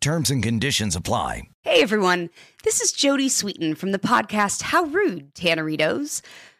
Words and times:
Terms 0.00 0.30
and 0.30 0.42
conditions 0.42 0.96
apply. 0.96 1.42
Hey 1.62 1.82
everyone, 1.82 2.30
this 2.64 2.80
is 2.80 2.90
Jodie 2.90 3.26
Sweetin 3.26 3.76
from 3.76 3.92
the 3.92 3.98
podcast 3.98 4.62
How 4.62 4.84
Rude, 4.84 5.34
Tanneritos. 5.34 6.22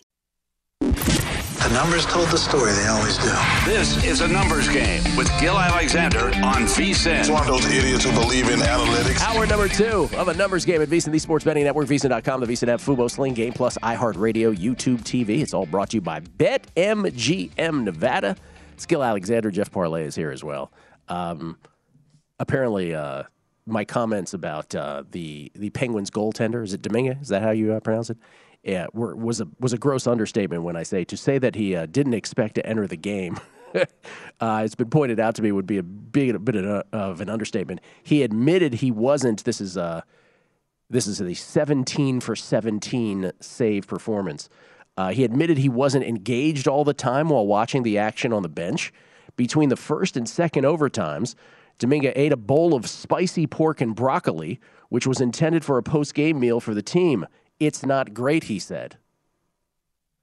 The 0.80 1.74
numbers 1.74 2.06
told 2.06 2.28
the 2.28 2.38
story, 2.38 2.72
they 2.72 2.86
always 2.86 3.18
do. 3.18 3.30
This 3.66 4.02
is 4.04 4.20
a 4.22 4.28
numbers 4.28 4.68
game 4.68 5.02
with 5.16 5.28
Gill 5.40 5.58
Alexander 5.58 6.26
on 6.26 6.64
VSIN. 6.64 7.18
It's 7.20 7.28
one 7.28 7.42
of 7.42 7.48
those 7.48 7.66
idiots 7.66 8.04
who 8.04 8.12
believe 8.12 8.48
in 8.48 8.60
analytics. 8.60 9.20
Hour 9.20 9.44
number 9.46 9.68
two 9.68 10.08
of 10.16 10.28
a 10.28 10.34
numbers 10.34 10.64
game 10.64 10.80
at 10.80 10.88
VSIN, 10.88 11.12
the 11.12 11.18
Sports 11.18 11.44
Betting 11.44 11.64
Network, 11.64 11.88
VSIN.com, 11.88 12.40
the 12.40 12.46
VSIN 12.46 12.68
app, 12.68 12.80
Fubo, 12.80 13.10
Sling 13.10 13.34
Game 13.34 13.52
Plus, 13.52 13.76
iHeartRadio, 13.78 14.56
YouTube 14.56 15.02
TV. 15.02 15.42
It's 15.42 15.52
all 15.52 15.66
brought 15.66 15.90
to 15.90 15.96
you 15.96 16.00
by 16.00 16.20
BetMGM 16.20 17.82
Nevada. 17.82 18.36
It's 18.72 18.86
Gill 18.86 19.02
Alexander. 19.02 19.50
Jeff 19.50 19.70
Parles 19.70 20.06
is 20.06 20.14
here 20.14 20.30
as 20.30 20.42
well. 20.44 20.72
Um, 21.08 21.58
apparently, 22.38 22.94
uh, 22.94 23.24
my 23.66 23.84
comments 23.84 24.34
about 24.34 24.74
uh, 24.74 25.04
the 25.10 25.52
the 25.54 25.70
Penguins 25.70 26.10
goaltender 26.10 26.64
is 26.64 26.72
it 26.72 26.82
Domingue? 26.82 27.18
Is 27.20 27.28
that 27.28 27.42
how 27.42 27.50
you 27.50 27.72
uh, 27.72 27.80
pronounce 27.80 28.10
it? 28.10 28.18
Yeah, 28.62 28.86
were, 28.92 29.14
was 29.14 29.40
a 29.40 29.48
was 29.60 29.72
a 29.72 29.78
gross 29.78 30.06
understatement 30.06 30.62
when 30.62 30.76
I 30.76 30.82
say 30.82 31.04
to 31.04 31.16
say 31.16 31.38
that 31.38 31.54
he 31.54 31.76
uh, 31.76 31.86
didn't 31.86 32.14
expect 32.14 32.54
to 32.56 32.66
enter 32.66 32.86
the 32.86 32.96
game. 32.96 33.38
uh, 34.40 34.62
it's 34.64 34.74
been 34.74 34.90
pointed 34.90 35.20
out 35.20 35.34
to 35.36 35.42
me 35.42 35.52
would 35.52 35.66
be 35.66 35.78
a 35.78 35.82
big 35.82 36.34
a 36.34 36.38
bit 36.38 36.56
of, 36.56 36.64
a, 36.64 36.84
of 36.92 37.20
an 37.20 37.28
understatement. 37.28 37.80
He 38.02 38.22
admitted 38.22 38.74
he 38.74 38.90
wasn't. 38.90 39.44
This 39.44 39.60
is 39.60 39.76
uh, 39.76 40.02
this 40.90 41.06
is 41.06 41.20
a 41.20 41.34
17 41.34 42.20
for 42.20 42.34
17 42.34 43.32
save 43.40 43.86
performance. 43.86 44.48
Uh, 44.96 45.10
he 45.10 45.22
admitted 45.22 45.58
he 45.58 45.68
wasn't 45.68 46.04
engaged 46.04 46.66
all 46.66 46.82
the 46.82 46.94
time 46.94 47.28
while 47.28 47.46
watching 47.46 47.84
the 47.84 47.98
action 47.98 48.32
on 48.32 48.42
the 48.42 48.48
bench. 48.48 48.92
Between 49.36 49.68
the 49.68 49.76
first 49.76 50.16
and 50.16 50.28
second 50.28 50.64
overtimes, 50.64 51.36
Domingue 51.78 52.12
ate 52.14 52.32
a 52.32 52.36
bowl 52.36 52.74
of 52.74 52.88
spicy 52.88 53.46
pork 53.46 53.80
and 53.80 53.94
broccoli, 53.94 54.60
which 54.88 55.06
was 55.06 55.20
intended 55.20 55.64
for 55.64 55.78
a 55.78 55.82
post 55.82 56.14
game 56.14 56.40
meal 56.40 56.60
for 56.60 56.74
the 56.74 56.82
team. 56.82 57.26
It's 57.60 57.84
not 57.84 58.14
great, 58.14 58.44
he 58.44 58.58
said. 58.58 58.96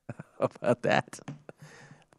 How 0.39 0.49
about 0.61 0.81
that? 0.83 1.19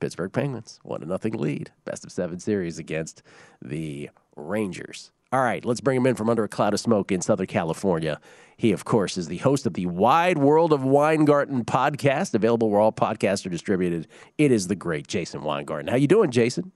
Pittsburgh 0.00 0.33
Penguins 0.33 0.78
one 0.83 1.00
to 1.00 1.06
nothing 1.06 1.34
lead, 1.34 1.71
best 1.84 2.05
of 2.05 2.12
seven 2.12 2.38
series 2.38 2.78
against 2.78 3.22
the 3.62 4.10
Rangers. 4.37 5.10
All 5.33 5.43
right, 5.43 5.65
let's 5.65 5.81
bring 5.81 5.97
him 5.97 6.06
in 6.06 6.15
from 6.15 6.31
under 6.31 6.44
a 6.44 6.49
cloud 6.49 6.72
of 6.72 6.81
smoke 6.81 7.10
in 7.10 7.21
Southern 7.21 7.47
California. 7.47 8.21
He, 8.56 8.72
of 8.72 8.84
course, 8.84 9.19
is 9.19 9.27
the 9.27 9.39
host 9.39 9.66
of 9.66 9.75
the 9.75 9.87
Wide 9.87 10.39
World 10.39 10.72
of 10.72 10.84
Weingarten 10.84 11.65
podcast, 11.65 12.33
available 12.33 12.71
where 12.71 12.81
all 12.81 12.93
podcasts 12.93 13.44
are 13.44 13.50
distributed. 13.50 14.06
It 14.39 14.53
is 14.53 14.69
the 14.69 14.77
great 14.77 15.09
Jason 15.09 15.43
Weingarten. 15.43 15.89
How 15.89 15.97
you 15.97 16.06
doing, 16.06 16.31
Jason? 16.31 16.72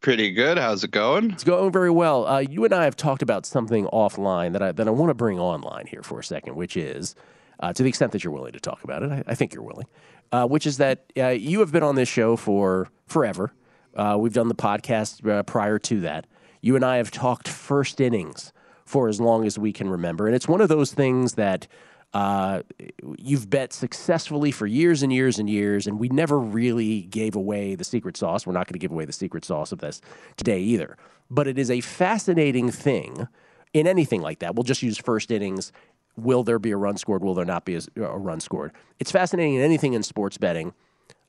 Pretty 0.00 0.30
good. 0.30 0.58
How's 0.58 0.84
it 0.84 0.92
going? 0.92 1.32
It's 1.32 1.42
going 1.42 1.72
very 1.72 1.90
well. 1.90 2.26
Uh, 2.26 2.38
you 2.38 2.64
and 2.64 2.72
I 2.72 2.84
have 2.84 2.94
talked 2.94 3.20
about 3.20 3.44
something 3.44 3.86
offline 3.86 4.52
that 4.52 4.62
I 4.62 4.70
that 4.72 4.86
I 4.86 4.90
want 4.92 5.10
to 5.10 5.14
bring 5.14 5.40
online 5.40 5.86
here 5.86 6.02
for 6.02 6.20
a 6.20 6.24
second, 6.24 6.54
which 6.54 6.76
is, 6.76 7.16
uh, 7.58 7.72
to 7.72 7.82
the 7.82 7.88
extent 7.88 8.12
that 8.12 8.22
you're 8.22 8.32
willing 8.32 8.52
to 8.52 8.60
talk 8.60 8.84
about 8.84 9.02
it, 9.02 9.10
I, 9.10 9.24
I 9.26 9.34
think 9.34 9.52
you're 9.52 9.64
willing. 9.64 9.86
Uh, 10.30 10.46
which 10.46 10.66
is 10.66 10.76
that 10.76 11.04
uh, 11.16 11.28
you 11.28 11.58
have 11.60 11.72
been 11.72 11.82
on 11.82 11.96
this 11.96 12.08
show 12.08 12.36
for 12.36 12.88
forever. 13.06 13.52
Uh, 13.96 14.16
we've 14.20 14.34
done 14.34 14.48
the 14.48 14.54
podcast 14.54 15.28
uh, 15.28 15.42
prior 15.42 15.78
to 15.80 16.00
that. 16.00 16.26
You 16.60 16.76
and 16.76 16.84
I 16.84 16.98
have 16.98 17.10
talked 17.10 17.48
first 17.48 18.00
innings 18.00 18.52
for 18.84 19.08
as 19.08 19.20
long 19.20 19.46
as 19.46 19.58
we 19.58 19.72
can 19.72 19.90
remember, 19.90 20.26
and 20.26 20.36
it's 20.36 20.46
one 20.46 20.60
of 20.60 20.68
those 20.68 20.92
things 20.92 21.34
that 21.34 21.66
uh, 22.14 22.62
you've 23.18 23.50
bet 23.50 23.72
successfully 23.72 24.50
for 24.50 24.66
years 24.66 25.02
and 25.02 25.12
years 25.12 25.38
and 25.38 25.48
years, 25.48 25.86
and 25.86 25.98
we 25.98 26.08
never 26.08 26.38
really 26.38 27.02
gave 27.02 27.36
away 27.36 27.74
the 27.74 27.84
secret 27.84 28.16
sauce. 28.16 28.46
We're 28.46 28.54
not 28.54 28.66
going 28.66 28.74
to 28.74 28.78
give 28.78 28.92
away 28.92 29.04
the 29.04 29.12
secret 29.12 29.44
sauce 29.44 29.72
of 29.72 29.80
this 29.80 30.00
today 30.36 30.60
either. 30.60 30.96
But 31.30 31.46
it 31.46 31.58
is 31.58 31.70
a 31.70 31.82
fascinating 31.82 32.70
thing 32.70 33.28
in 33.74 33.86
anything 33.86 34.22
like 34.22 34.38
that. 34.38 34.54
We'll 34.54 34.62
just 34.64 34.82
use 34.82 34.96
first 34.96 35.30
innings. 35.30 35.72
Will 36.16 36.42
there 36.42 36.58
be 36.58 36.70
a 36.70 36.76
run 36.76 36.96
scored? 36.96 37.22
Will 37.22 37.34
there 37.34 37.44
not 37.44 37.66
be 37.66 37.76
a, 37.76 37.80
run 38.00 38.40
scored? 38.40 38.72
It's 38.98 39.12
fascinating 39.12 39.54
in 39.54 39.62
anything 39.62 39.92
in 39.92 40.02
sports 40.02 40.38
betting. 40.38 40.72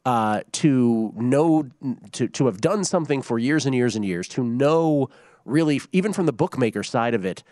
Uh, 0.05 0.41
to 0.53 1.11
know 1.17 1.69
to 2.13 2.29
to 2.29 2.45
have 2.45 2.61
done 2.61 2.85
something 2.85 3.21
for 3.21 3.37
years 3.37 3.65
and 3.65 3.75
years 3.75 3.97
and 3.97 4.05
years 4.05 4.29
to 4.29 4.41
know 4.41 5.09
really 5.43 5.81
even 5.91 6.13
from 6.13 6.25
the 6.25 6.31
bookmaker 6.31 6.83
side 6.83 7.13
of 7.13 7.25
it 7.25 7.43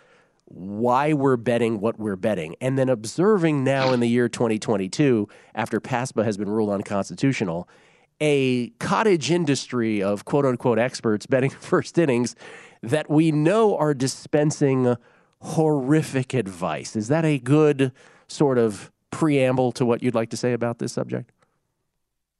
why 0.48 1.12
we're 1.12 1.36
betting 1.36 1.80
what 1.80 1.98
we're 1.98 2.16
betting, 2.16 2.56
and 2.60 2.78
then 2.78 2.88
observing 2.88 3.64
now 3.64 3.92
in 3.92 4.00
the 4.00 4.08
year 4.08 4.28
2022, 4.28 5.28
after 5.54 5.80
PASPA 5.80 6.24
has 6.24 6.36
been 6.36 6.48
ruled 6.48 6.70
unconstitutional, 6.70 7.68
a 8.20 8.70
cottage 8.78 9.30
industry 9.30 10.02
of 10.02 10.24
quote 10.24 10.46
unquote 10.46 10.78
experts 10.78 11.26
betting 11.26 11.50
first 11.60 11.98
innings 11.98 12.34
that 12.82 13.10
we 13.10 13.30
know 13.30 13.76
are 13.76 13.94
dispensing 13.94 14.96
horrific 15.40 16.34
advice. 16.34 16.96
Is 16.96 17.08
that 17.08 17.24
a 17.24 17.38
good 17.38 17.92
sort 18.26 18.58
of 18.58 18.90
preamble 19.10 19.72
to 19.72 19.84
what 19.84 20.02
you'd 20.02 20.14
like 20.14 20.30
to 20.30 20.36
say 20.36 20.52
about 20.52 20.78
this 20.78 20.92
subject? 20.92 21.30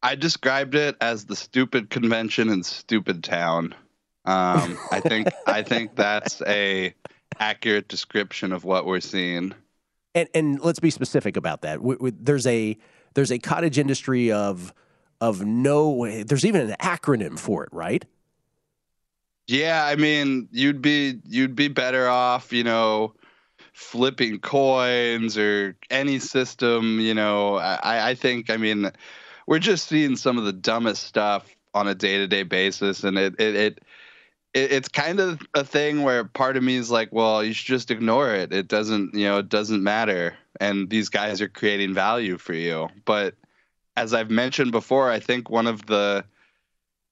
I 0.03 0.15
described 0.15 0.75
it 0.75 0.97
as 1.01 1.27
the 1.27 1.37
stupid 1.37 1.91
convention 1.91 2.49
in 2.51 2.63
stupid 2.63 3.25
town. 3.25 3.75
Um, 4.25 4.79
I 4.93 5.01
think 5.01 5.29
I 5.47 5.63
think 5.63 5.97
that's 5.97 6.41
a 6.43 6.95
accurate 7.39 7.89
description 7.89 8.53
of 8.53 8.65
what 8.65 8.87
we're 8.87 9.01
seeing. 9.01 9.55
And 10.15 10.29
and 10.35 10.61
let's 10.61 10.81
be 10.81 10.91
specific 10.91 11.37
about 11.37 11.63
that. 11.63 11.83
We, 11.83 11.97
we, 11.97 12.11
there's 12.11 12.47
a 12.47 12.77
there's 13.15 13.31
a 13.31 13.39
cottage 13.39 13.79
industry 13.79 14.33
of 14.33 14.73
of 15.21 15.45
no. 15.45 15.91
Way 15.91 16.23
there's 16.23 16.45
even 16.45 16.71
an 16.71 16.77
acronym 16.81 17.39
for 17.39 17.65
it, 17.65 17.71
right? 17.73 18.05
Yeah, 19.47 19.85
I 19.87 19.97
mean, 19.97 20.49
you'd 20.51 20.83
be 20.83 21.21
you'd 21.27 21.55
be 21.55 21.69
better 21.69 22.09
off, 22.09 22.53
you 22.53 22.65
know, 22.65 23.15
flipping 23.73 24.41
coins 24.41 25.39
or 25.39 25.77
any 25.91 26.19
system. 26.19 27.01
You 27.01 27.15
know, 27.15 27.57
I 27.57 28.11
I 28.11 28.15
think 28.15 28.51
I 28.51 28.57
mean, 28.57 28.91
we're 29.47 29.59
just 29.59 29.89
seeing 29.89 30.17
some 30.17 30.39
of 30.39 30.45
the 30.45 30.53
dumbest 30.53 31.05
stuff 31.05 31.55
on 31.75 31.87
a 31.87 31.95
day 31.95 32.19
to 32.19 32.27
day 32.27 32.43
basis, 32.43 33.05
and 33.05 33.19
it 33.19 33.35
it. 33.39 33.55
it 33.55 33.85
it, 34.59 34.73
it's 34.73 34.89
kind 34.89 35.21
of 35.21 35.41
a 35.55 35.65
thing 35.65 36.03
where 36.03 36.25
part 36.25 36.57
of 36.57 36.63
me 36.63 36.77
is 36.77 36.91
like, 36.91 37.13
well, 37.13 37.43
you 37.45 37.53
should 37.53 37.67
just 37.67 37.91
ignore 37.91 38.35
it. 38.35 38.53
It 38.53 38.69
doesn't, 38.69 39.15
you 39.15 39.25
know, 39.25 39.39
it 39.39 39.49
doesn't 39.49 39.83
matter. 39.83 40.37
And 40.61 40.91
these 40.91 41.09
guys 41.09 41.41
are 41.41 41.49
creating 41.49 41.95
value 41.95 42.39
for 42.39 42.55
you. 42.55 42.89
But 43.05 43.35
as 43.97 44.13
I've 44.13 44.31
mentioned 44.31 44.73
before, 44.73 45.11
I 45.11 45.21
think 45.21 45.49
one 45.49 45.67
of 45.67 45.87
the 45.87 46.25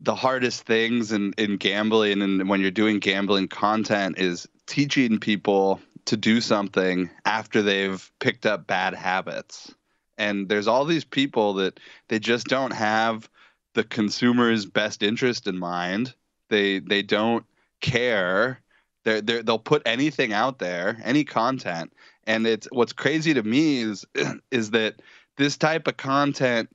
the 0.00 0.14
hardest 0.14 0.64
things 0.64 1.10
in, 1.10 1.32
in 1.38 1.56
gambling 1.56 2.20
and 2.20 2.50
when 2.50 2.60
you're 2.60 2.70
doing 2.70 2.98
gambling 2.98 3.48
content 3.48 4.18
is 4.18 4.46
teaching 4.66 5.18
people 5.18 5.80
to 6.04 6.18
do 6.18 6.42
something 6.42 7.08
after 7.24 7.62
they've 7.62 8.12
picked 8.18 8.44
up 8.44 8.66
bad 8.66 8.92
habits. 8.92 9.74
And 10.18 10.50
there's 10.50 10.68
all 10.68 10.84
these 10.84 11.04
people 11.04 11.54
that 11.54 11.80
they 12.08 12.18
just 12.18 12.46
don't 12.46 12.72
have 12.72 13.30
the 13.72 13.84
consumer's 13.84 14.66
best 14.66 15.02
interest 15.02 15.46
in 15.46 15.58
mind 15.58 16.14
they 16.48 16.78
they 16.80 17.02
don't 17.02 17.44
care. 17.80 18.60
They're, 19.04 19.20
they're, 19.20 19.42
they'll 19.42 19.58
put 19.58 19.82
anything 19.86 20.32
out 20.32 20.58
there, 20.58 21.00
any 21.04 21.22
content, 21.22 21.92
and 22.26 22.46
it's 22.46 22.66
what's 22.72 22.92
crazy 22.92 23.34
to 23.34 23.42
me 23.42 23.82
is 23.82 24.04
is 24.50 24.70
that 24.70 25.00
this 25.36 25.56
type 25.56 25.86
of 25.86 25.96
content 25.96 26.68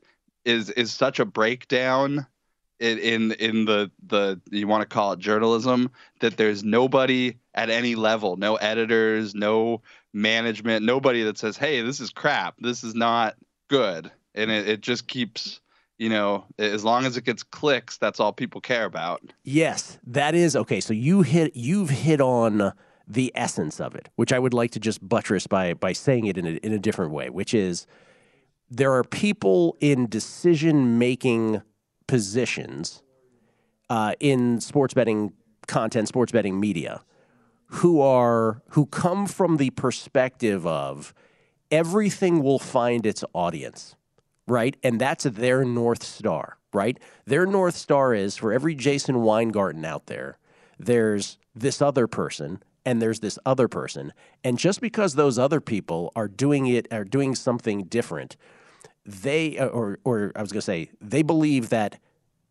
is 0.46 0.70
is 0.72 0.92
such 0.94 1.20
a 1.20 1.26
breakdown 1.26 2.26
in 2.80 2.98
in, 2.98 3.32
in 3.34 3.66
the 3.66 3.92
the 4.08 4.42
you 4.50 4.68
want 4.68 4.82
to 4.82 4.94
call 4.94 5.14
it 5.14 5.20
journalism 5.20 5.92
that 6.20 6.38
there's 6.38 6.64
nobody 6.64 7.36
at 7.54 7.70
any 7.70 7.96
level, 7.96 8.38
no 8.38 8.56
editors, 8.56 9.36
no 9.36 9.82
management, 10.14 10.86
nobody 10.86 11.24
that 11.24 11.38
says, 11.38 11.58
"Hey, 11.58 11.82
this 11.82 12.00
is 12.00 12.10
crap. 12.10 12.56
This 12.60 12.84
is 12.84 12.96
not 12.96 13.36
good," 13.70 14.12
and 14.36 14.50
it, 14.50 14.68
it 14.68 14.82
just 14.82 15.08
keeps 15.08 15.62
you 16.02 16.10
know, 16.10 16.46
as 16.58 16.84
long 16.84 17.06
as 17.06 17.16
it 17.16 17.26
gets 17.26 17.44
clicks, 17.44 18.00
that's 18.00 18.20
all 18.20 18.34
people 18.34 18.60
care 18.60 18.86
about. 18.86 19.22
Yes, 19.44 20.00
that 20.08 20.34
is 20.34 20.56
okay. 20.56 20.80
So 20.80 20.96
you 20.96 21.22
hit 21.22 21.56
you've 21.56 21.92
hit 21.92 22.20
on 22.20 22.74
the 23.08 23.32
essence 23.36 23.80
of 23.80 23.94
it, 23.94 24.10
which 24.16 24.34
I 24.34 24.40
would 24.40 24.52
like 24.52 24.72
to 24.72 24.80
just 24.80 25.08
buttress 25.08 25.46
by 25.46 25.76
by 25.76 25.94
saying 25.94 26.26
it 26.26 26.40
in 26.40 26.48
a, 26.48 26.50
in 26.64 26.74
a 26.74 26.80
different 26.80 27.12
way, 27.12 27.30
which 27.30 27.54
is 27.54 27.86
there 28.68 28.92
are 28.94 29.04
people 29.04 29.78
in 29.80 30.08
decision 30.08 30.98
making 30.98 31.62
positions 32.08 33.04
uh, 33.92 34.16
in 34.20 34.60
sports 34.60 34.96
betting 34.96 35.34
content, 35.68 36.08
sports 36.08 36.32
betting 36.32 36.60
media, 36.60 37.04
who 37.68 38.02
are 38.02 38.64
who 38.70 38.88
come 38.88 39.28
from 39.28 39.58
the 39.58 39.70
perspective 39.70 40.66
of 40.66 41.14
everything 41.70 42.42
will 42.42 42.58
find 42.58 43.06
its 43.06 43.24
audience 43.36 43.96
right? 44.52 44.76
And 44.84 45.00
that's 45.00 45.24
their 45.24 45.64
North 45.64 46.04
Star, 46.04 46.58
right? 46.74 47.00
Their 47.26 47.46
North 47.46 47.76
Star 47.76 48.14
is 48.14 48.36
for 48.36 48.52
every 48.52 48.76
Jason 48.76 49.22
Weingarten 49.22 49.86
out 49.86 50.08
there, 50.08 50.38
there's 50.78 51.38
this 51.56 51.82
other 51.82 52.06
person 52.06 52.62
and 52.86 53.02
there's 53.02 53.22
this 53.22 53.40
other 53.46 53.68
person. 53.68 54.12
And 54.44 54.58
just 54.58 54.82
because 54.82 55.16
those 55.16 55.40
other 55.40 55.62
people 55.62 56.12
are 56.16 56.28
doing 56.28 56.68
it, 56.68 56.88
are 56.92 57.06
doing 57.06 57.34
something 57.34 57.84
different, 57.84 58.36
they, 59.06 59.58
uh, 59.58 59.68
or, 59.68 60.00
or 60.04 60.32
I 60.36 60.42
was 60.42 60.52
going 60.52 60.60
to 60.60 60.66
say, 60.66 60.90
they 61.00 61.22
believe 61.22 61.70
that 61.70 62.00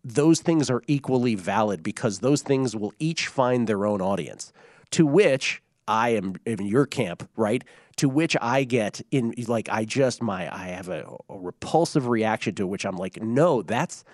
those 0.03 0.41
things 0.41 0.71
are 0.71 0.83
equally 0.87 1.35
valid 1.35 1.83
because 1.83 2.21
those 2.21 2.41
things 2.41 2.75
will 2.75 2.95
each 2.99 3.27
find 3.27 3.67
their 3.67 3.85
own 3.85 4.01
audience. 4.01 4.53
To 4.93 5.05
which 5.05 5.63
I 5.91 6.11
am 6.11 6.37
in 6.47 6.65
your 6.65 6.87
camp, 6.87 7.29
right? 7.37 7.65
To 7.97 8.09
which 8.09 8.37
I 8.41 8.63
get 8.63 9.03
in 9.11 9.35
like 9.49 9.69
I 9.69 9.85
just 9.85 10.23
my 10.23 10.55
I 10.55 10.69
have 10.69 10.89
a, 10.89 11.05
a 11.29 11.39
repulsive 11.39 12.07
reaction 12.07 12.55
to 12.55 12.67
which 12.67 12.87
I'm 12.87 12.97
like, 12.97 13.21
no, 13.21 13.63
that's 13.63 14.05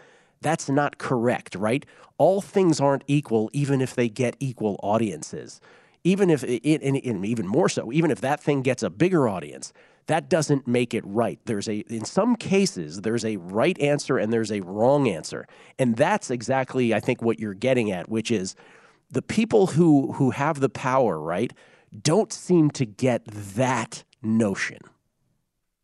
that's 0.40 0.70
not 0.70 0.98
correct, 0.98 1.54
right? 1.54 1.84
All 2.18 2.40
things 2.40 2.80
aren't 2.80 3.04
equal, 3.06 3.50
even 3.52 3.82
if 3.82 3.94
they 3.94 4.08
get 4.08 4.36
equal 4.40 4.80
audiences. 4.82 5.60
Even 6.02 6.30
if 6.30 6.44
it, 6.44 6.62
and, 6.82 6.96
and 6.96 7.26
even 7.26 7.46
more 7.46 7.68
so, 7.68 7.92
even 7.92 8.10
if 8.10 8.20
that 8.20 8.40
thing 8.40 8.62
gets 8.62 8.82
a 8.82 8.90
bigger 8.90 9.28
audience, 9.28 9.72
that 10.06 10.30
doesn't 10.30 10.66
make 10.66 10.94
it 10.94 11.04
right. 11.04 11.40
There's 11.44 11.68
a 11.68 11.78
in 11.92 12.04
some 12.04 12.36
cases 12.36 13.02
there's 13.02 13.24
a 13.24 13.36
right 13.36 13.78
answer 13.80 14.16
and 14.16 14.32
there's 14.32 14.52
a 14.52 14.60
wrong 14.60 15.08
answer. 15.08 15.46
And 15.78 15.96
that's 15.96 16.30
exactly 16.30 16.94
I 16.94 17.00
think 17.00 17.20
what 17.20 17.38
you're 17.38 17.54
getting 17.54 17.90
at, 17.90 18.08
which 18.08 18.30
is 18.30 18.56
the 19.10 19.22
people 19.22 19.66
who 19.68 20.12
who 20.12 20.30
have 20.30 20.60
the 20.60 20.68
power, 20.68 21.20
right, 21.20 21.52
don't 22.02 22.32
seem 22.32 22.70
to 22.72 22.84
get 22.84 23.24
that 23.26 24.04
notion. 24.22 24.78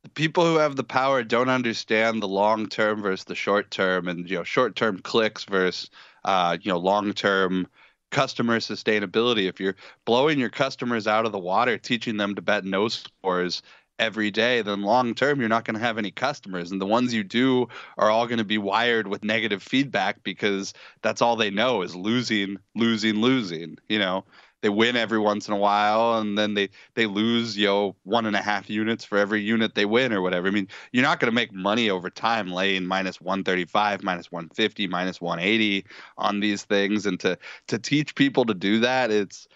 The 0.02 0.10
people 0.10 0.44
who 0.44 0.56
have 0.56 0.76
the 0.76 0.84
power 0.84 1.22
don't 1.22 1.48
understand 1.48 2.22
the 2.22 2.28
long 2.28 2.68
term 2.68 3.02
versus 3.02 3.24
the 3.24 3.34
short 3.34 3.70
term, 3.70 4.08
and 4.08 4.28
you 4.28 4.36
know, 4.36 4.44
short 4.44 4.76
term 4.76 4.98
clicks 4.98 5.44
versus 5.44 5.90
uh, 6.24 6.58
you 6.60 6.70
know, 6.70 6.78
long 6.78 7.12
term 7.12 7.66
customer 8.10 8.58
sustainability. 8.58 9.48
If 9.48 9.60
you're 9.60 9.76
blowing 10.04 10.38
your 10.38 10.50
customers 10.50 11.06
out 11.06 11.24
of 11.24 11.32
the 11.32 11.38
water, 11.38 11.78
teaching 11.78 12.16
them 12.16 12.34
to 12.34 12.42
bet 12.42 12.64
no 12.64 12.88
scores 12.88 13.62
every 14.02 14.30
day, 14.30 14.62
then 14.62 14.82
long 14.82 15.14
term 15.14 15.40
you're 15.40 15.48
not 15.48 15.64
going 15.64 15.78
to 15.78 15.84
have 15.84 15.98
any 15.98 16.10
customers. 16.10 16.70
And 16.70 16.80
the 16.80 16.86
ones 16.86 17.14
you 17.14 17.24
do 17.24 17.68
are 17.96 18.10
all 18.10 18.26
going 18.26 18.38
to 18.38 18.44
be 18.44 18.58
wired 18.58 19.06
with 19.06 19.24
negative 19.24 19.62
feedback 19.62 20.22
because 20.22 20.74
that's 21.00 21.22
all 21.22 21.36
they 21.36 21.50
know 21.50 21.82
is 21.82 21.96
losing, 21.96 22.58
losing, 22.74 23.16
losing. 23.16 23.78
You 23.88 23.98
know, 23.98 24.24
they 24.62 24.68
win 24.68 24.96
every 24.96 25.18
once 25.18 25.48
in 25.48 25.54
a 25.54 25.58
while 25.58 26.18
and 26.20 26.38
then 26.38 26.54
they 26.54 26.70
they 26.94 27.06
lose 27.06 27.56
you 27.58 27.66
know 27.66 27.96
one 28.04 28.26
and 28.26 28.36
a 28.36 28.42
half 28.42 28.70
units 28.70 29.04
for 29.04 29.18
every 29.18 29.42
unit 29.42 29.74
they 29.74 29.84
win 29.84 30.12
or 30.12 30.22
whatever 30.22 30.48
i 30.48 30.50
mean 30.50 30.68
you're 30.92 31.02
not 31.02 31.20
going 31.20 31.30
to 31.30 31.34
make 31.34 31.52
money 31.52 31.90
over 31.90 32.08
time 32.08 32.50
laying 32.50 32.86
minus 32.86 33.20
135 33.20 34.02
minus 34.02 34.30
150 34.32 34.86
minus 34.86 35.20
180 35.20 35.84
on 36.16 36.40
these 36.40 36.64
things 36.64 37.06
and 37.06 37.20
to 37.20 37.36
to 37.66 37.78
teach 37.78 38.14
people 38.14 38.44
to 38.44 38.54
do 38.54 38.80
that 38.80 39.10
it's 39.10 39.48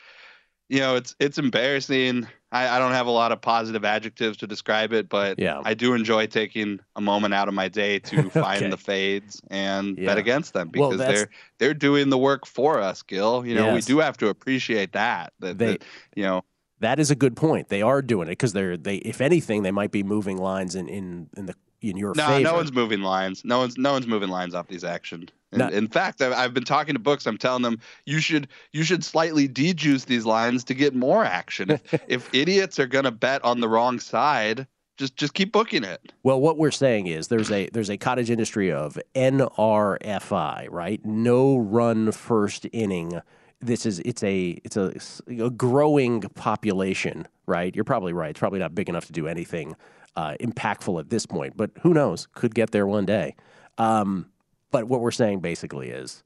you 0.69 0.81
know 0.81 0.97
it's 0.97 1.15
it's 1.21 1.39
embarrassing 1.39 2.27
I, 2.57 2.77
I, 2.77 2.79
don't 2.79 2.93
have 2.93 3.07
a 3.07 3.11
lot 3.11 3.33
of 3.33 3.41
positive 3.41 3.85
adjectives 3.85 4.37
to 4.39 4.47
describe 4.47 4.93
it, 4.93 5.09
but 5.09 5.39
yeah. 5.39 5.61
I 5.65 5.75
do 5.75 5.95
enjoy 5.95 6.27
taking 6.27 6.81
a 6.95 7.01
moment 7.01 7.35
out 7.35 7.49
of 7.49 7.55
my 7.55 7.69
day 7.69 7.99
to 8.01 8.31
find 8.31 8.63
okay. 8.63 8.71
the 8.71 8.77
fades 8.77 9.41
and 9.51 9.99
yeah. 9.99 10.07
bet 10.07 10.19
against 10.19 10.53
them 10.53 10.69
because 10.69 10.99
well, 10.99 11.09
they're 11.09 11.31
they're 11.59 11.75
doing 11.75 12.11
the 12.11 12.19
work 12.19 12.47
for 12.47 12.81
us, 12.81 13.03
Gill. 13.03 13.47
You 13.47 13.55
know, 13.55 13.67
yes. 13.67 13.75
we 13.75 13.95
do 13.95 14.01
have 14.01 14.17
to 14.19 14.29
appreciate 14.29 14.93
that. 14.93 15.33
That, 15.41 15.59
they, 15.59 15.73
that 15.73 15.85
you 16.15 16.23
know. 16.23 16.43
That 16.81 17.01
is 17.01 17.11
a 17.11 17.15
good 17.15 17.37
point. 17.37 17.69
They 17.69 17.81
are 17.81 18.03
doing 18.03 18.29
it 18.29 18.33
because 18.33 18.53
they're 18.53 18.77
they. 18.77 18.97
If 18.97 19.21
anything, 19.21 19.63
they 19.63 19.71
might 19.71 19.93
be 19.93 20.03
moving 20.03 20.37
lines 20.37 20.75
in 20.75 20.89
in, 20.89 21.29
in 21.37 21.47
the 21.47 21.55
in 21.83 21.97
your 21.97 22.15
no, 22.15 22.27
favor. 22.27 22.45
No, 22.45 22.55
one's 22.55 22.73
moving 22.73 23.01
lines. 23.01 23.45
No 23.45 23.59
one's 23.59 23.77
no 23.77 23.93
one's 23.93 24.07
moving 24.07 24.29
lines 24.29 24.55
off 24.55 24.69
these 24.69 24.85
actions. 24.85 25.31
In, 25.53 25.61
in 25.73 25.89
fact, 25.89 26.21
I've, 26.21 26.33
I've, 26.33 26.55
been 26.55 26.65
talking 26.65 26.95
to 26.95 26.99
books. 26.99 27.27
I'm 27.27 27.39
telling 27.39 27.63
them 27.63 27.79
you 28.05 28.21
should 28.21 28.49
you 28.73 28.83
should 28.83 29.05
slightly 29.05 29.49
dejuice 29.49 30.07
these 30.07 30.27
lines 30.27 30.65
to 30.65 30.75
get 30.75 30.95
more 30.95 31.25
action. 31.25 31.71
If, 31.71 32.05
if 32.09 32.35
idiots 32.35 32.79
are 32.79 32.87
going 32.87 33.05
to 33.05 33.11
bet 33.11 33.45
on 33.45 33.61
the 33.61 33.69
wrong 33.69 33.99
side, 33.99 34.67
just 34.97 35.17
just 35.17 35.35
keep 35.35 35.53
booking 35.53 35.85
it. 35.85 36.13
Well, 36.23 36.41
what 36.41 36.59
we're 36.59 36.71
saying 36.71 37.07
is 37.07 37.29
there's 37.29 37.51
a 37.51 37.69
there's 37.71 37.91
a 37.91 37.97
cottage 37.97 38.31
industry 38.31 38.73
of 38.73 38.99
NRFI, 39.15 40.69
right? 40.71 41.05
No 41.05 41.57
run 41.57 42.13
first 42.13 42.67
inning. 42.73 43.21
This 43.61 43.87
is 43.87 44.01
it's 44.01 44.23
a 44.23 44.61
it's 44.65 44.77
a, 44.77 44.93
a 45.29 45.51
growing 45.51 46.23
population, 46.23 47.29
right? 47.47 47.75
You're 47.75 47.85
probably 47.85 48.13
right. 48.13 48.31
It's 48.31 48.39
probably 48.41 48.59
not 48.59 48.75
big 48.75 48.89
enough 48.89 49.07
to 49.07 49.13
do 49.13 49.27
anything 49.27 49.77
uh, 50.17 50.35
impactful 50.41 50.99
at 50.99 51.11
this 51.11 51.27
point, 51.27 51.57
but 51.57 51.71
who 51.83 51.93
knows? 51.93 52.27
Could 52.35 52.55
get 52.55 52.71
there 52.71 52.87
one 52.87 53.05
day. 53.05 53.37
Um, 53.79 54.27
but 54.71 54.89
what 54.89 55.01
we're 55.01 55.11
saying 55.11 55.41
basically 55.41 55.91
is 55.91 56.25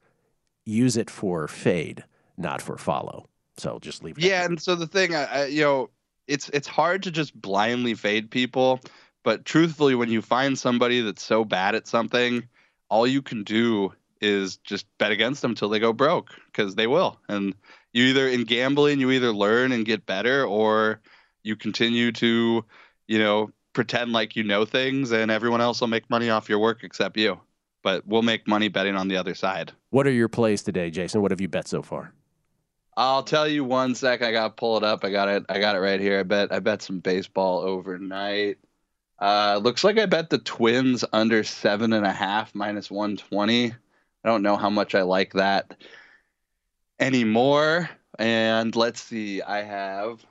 use 0.65 0.97
it 0.97 1.09
for 1.09 1.47
fade, 1.47 2.03
not 2.37 2.61
for 2.61 2.77
follow. 2.77 3.27
So 3.57 3.79
just 3.79 4.03
leave. 4.03 4.17
yeah, 4.17 4.45
and 4.45 4.59
so 4.59 4.75
the 4.75 4.87
thing, 4.87 5.13
I, 5.13 5.45
you 5.47 5.61
know, 5.61 5.89
it's 6.27 6.49
it's 6.49 6.67
hard 6.67 7.03
to 7.03 7.11
just 7.11 7.39
blindly 7.39 7.93
fade 7.93 8.31
people, 8.31 8.79
but 9.23 9.45
truthfully, 9.45 9.93
when 9.93 10.09
you 10.09 10.21
find 10.21 10.57
somebody 10.57 11.01
that's 11.01 11.23
so 11.23 11.43
bad 11.43 11.75
at 11.75 11.87
something, 11.87 12.47
all 12.89 13.05
you 13.05 13.21
can 13.21 13.43
do 13.43 13.93
is 14.21 14.57
just 14.57 14.85
bet 14.97 15.11
against 15.11 15.41
them 15.41 15.53
till 15.55 15.69
they 15.69 15.79
go 15.79 15.91
broke 15.91 16.29
because 16.45 16.75
they 16.75 16.87
will. 16.87 17.19
And 17.27 17.53
you 17.91 18.05
either 18.05 18.27
in 18.27 18.45
gambling, 18.45 18.99
you 18.99 19.11
either 19.11 19.31
learn 19.31 19.71
and 19.71 19.85
get 19.85 20.05
better, 20.05 20.45
or 20.45 21.01
you 21.43 21.55
continue 21.55 22.11
to, 22.13 22.63
you 23.07 23.19
know, 23.19 23.51
pretend 23.73 24.11
like 24.11 24.35
you 24.35 24.43
know 24.43 24.65
things, 24.65 25.11
and 25.11 25.31
everyone 25.31 25.61
else 25.61 25.81
will 25.81 25.87
make 25.87 26.09
money 26.09 26.29
off 26.29 26.49
your 26.49 26.59
work 26.59 26.83
except 26.83 27.17
you 27.17 27.39
but 27.83 28.05
we'll 28.07 28.21
make 28.21 28.47
money 28.47 28.67
betting 28.67 28.95
on 28.95 29.07
the 29.07 29.17
other 29.17 29.35
side. 29.35 29.71
What 29.89 30.07
are 30.07 30.11
your 30.11 30.29
plays 30.29 30.63
today, 30.63 30.89
Jason? 30.89 31.21
What 31.21 31.31
have 31.31 31.41
you 31.41 31.47
bet 31.47 31.67
so 31.67 31.81
far? 31.81 32.13
I'll 32.97 33.23
tell 33.23 33.47
you 33.47 33.63
one 33.63 33.95
sec. 33.95 34.21
I 34.21 34.31
got 34.31 34.47
to 34.49 34.53
pull 34.53 34.77
it 34.77 34.83
up. 34.83 35.03
I 35.03 35.11
got 35.11 35.29
it. 35.29 35.45
I 35.49 35.59
got 35.59 35.75
it 35.75 35.79
right 35.79 35.99
here. 35.99 36.19
I 36.19 36.23
bet. 36.23 36.51
I 36.51 36.59
bet 36.59 36.81
some 36.81 36.99
baseball 36.99 37.59
overnight. 37.59 38.57
Uh, 39.19 39.59
looks 39.61 39.83
like 39.83 39.97
I 39.97 40.07
bet 40.07 40.29
the 40.29 40.39
Twins 40.39 41.05
under 41.13 41.43
seven 41.43 41.93
and 41.93 42.05
a 42.05 42.11
half 42.11 42.53
minus 42.53 42.91
one 42.91 43.17
twenty. 43.17 43.67
I 43.71 44.29
don't 44.29 44.43
know 44.43 44.57
how 44.57 44.69
much 44.69 44.93
I 44.93 45.03
like 45.03 45.33
that 45.33 45.75
anymore. 46.99 47.89
And 48.19 48.75
let's 48.75 49.01
see. 49.01 49.41
I 49.41 49.63
have 49.63 50.25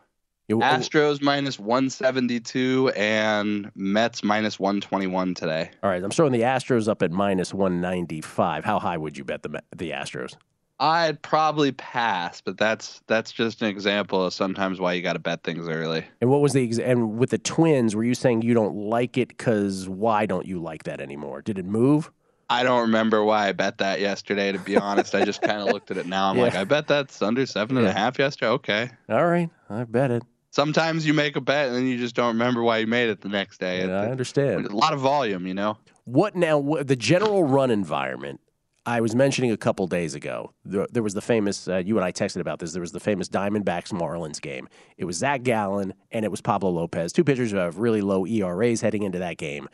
Oh. 0.53 0.59
Astros 0.59 1.23
minus 1.23 1.59
172 1.59 2.93
and 2.97 3.71
Mets 3.75 4.25
minus 4.25 4.59
121 4.59 5.35
today. 5.35 5.71
All 5.83 5.91
right, 5.91 6.03
I'm 6.03 6.11
showing 6.11 6.33
the 6.33 6.43
Astros 6.43 6.89
up 6.89 7.03
at 7.03 7.13
minus 7.13 7.55
195. 7.55 8.65
How 8.65 8.79
high 8.79 8.97
would 8.97 9.17
you 9.17 9.25
bet 9.25 9.43
the 9.43 9.63
the 9.77 9.91
Astros? 9.91 10.35
I'd 10.81 11.21
probably 11.21 11.73
pass, 11.73 12.41
but 12.41 12.57
that's 12.57 13.03
that's 13.07 13.33
just 13.33 13.61
an 13.61 13.69
example 13.69 14.25
of 14.25 14.33
sometimes 14.33 14.81
why 14.81 14.95
you 14.95 15.03
got 15.03 15.13
to 15.13 15.19
bet 15.19 15.43
things 15.43 15.69
early. 15.69 16.07
And 16.23 16.31
what 16.31 16.41
was 16.41 16.55
the 16.55 16.83
and 16.83 17.19
with 17.19 17.31
the 17.31 17.39
Twins? 17.39 17.95
Were 17.95 18.03
you 18.03 18.15
saying 18.15 18.43
you 18.43 18.55
don't 18.55 18.75
like 18.75 19.19
it 19.19 19.29
because 19.29 19.89
why 19.89 20.25
don't 20.25 20.47
you 20.47 20.59
like 20.59 20.85
that 20.85 21.01
anymore? 21.01 21.43
Did 21.43 21.59
it 21.59 21.67
move? 21.67 22.11
I 22.49 22.65
don't 22.65 22.81
remember 22.81 23.23
why 23.23 23.49
I 23.49 23.53
bet 23.53 23.79
that 23.79 24.01
yesterday. 24.01 24.53
To 24.53 24.59
be 24.59 24.77
honest, 24.77 25.15
I 25.15 25.25
just 25.25 25.43
kind 25.43 25.61
of 25.61 25.69
looked 25.69 25.91
at 25.91 25.99
it 25.99 26.07
now. 26.07 26.31
I'm 26.31 26.37
yeah. 26.39 26.45
like, 26.45 26.55
I 26.55 26.65
bet 26.65 26.89
that's 26.89 27.21
under 27.21 27.45
seven 27.45 27.77
and 27.77 27.87
a 27.87 27.93
half 27.93 28.19
yesterday. 28.19 28.51
Okay, 28.53 28.91
all 29.11 29.27
right, 29.27 29.51
I 29.69 29.85
bet 29.85 30.11
it 30.11 30.23
sometimes 30.51 31.07
you 31.07 31.15
make 31.15 31.37
a 31.37 31.41
bet 31.41 31.69
and 31.69 31.77
then 31.77 31.87
you 31.87 31.99
just 31.99 32.15
don't 32.15 32.29
remember 32.29 32.63
why 32.63 32.79
you 32.79 32.87
made 32.87 33.09
it 33.09 33.21
the 33.21 33.29
next 33.29 33.59
day. 33.59 33.87
Yeah, 33.87 34.01
I 34.01 34.07
understand. 34.11 34.67
A 34.67 34.77
lot 34.77 34.93
of 34.93 35.01
volume, 35.01 35.47
you 35.47 35.55
know. 35.55 35.79
What 36.05 36.35
now? 36.37 36.61
The 36.83 36.97
general 36.97 37.45
run 37.45 37.71
environment. 37.71 38.41
I 38.87 39.03
was 39.03 39.15
mentioning 39.15 39.53
a 39.53 39.57
couple 39.59 39.87
days 39.87 40.15
ago. 40.15 40.53
There, 40.65 40.87
there 40.91 41.03
was 41.03 41.13
the 41.15 41.21
famous. 41.21 41.69
Uh, 41.69 41.77
you 41.77 41.97
and 41.97 42.05
I 42.05 42.13
texted 42.13 42.41
about 42.41 42.59
this. 42.59 42.73
There 42.73 42.81
was 42.81 42.93
the 42.93 42.99
famous 43.01 43.29
Diamondbacks 43.29 43.93
Marlins 43.93 44.41
game. 44.41 44.69
It 44.97 45.05
was 45.05 45.17
Zac 45.17 45.43
Gallen 45.43 45.93
and 46.11 46.25
it 46.25 46.31
was 46.31 46.41
Pablo 46.41 46.71
Lopez, 46.71 47.13
two 47.13 47.23
pitchers 47.23 47.51
who 47.51 47.59
have 47.59 47.79
really 47.79 48.01
low 48.01 48.27
ERAs 48.27 48.81
heading 48.81 49.03
into 49.03 49.19
that 49.19 49.37
game. 49.37 49.69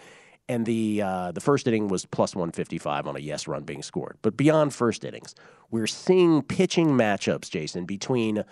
and 0.48 0.66
the 0.66 1.02
uh, 1.02 1.32
the 1.32 1.40
first 1.40 1.66
inning 1.66 1.88
was 1.88 2.04
plus 2.04 2.34
155 2.34 3.06
on 3.06 3.16
a 3.16 3.20
yes 3.20 3.46
run 3.48 3.62
being 3.62 3.82
scored. 3.82 4.18
But 4.22 4.36
beyond 4.36 4.74
first 4.74 5.04
innings, 5.04 5.34
we're 5.70 5.86
seeing 5.86 6.42
pitching 6.42 6.88
matchups, 6.88 7.48
Jason, 7.48 7.84
between 7.84 8.44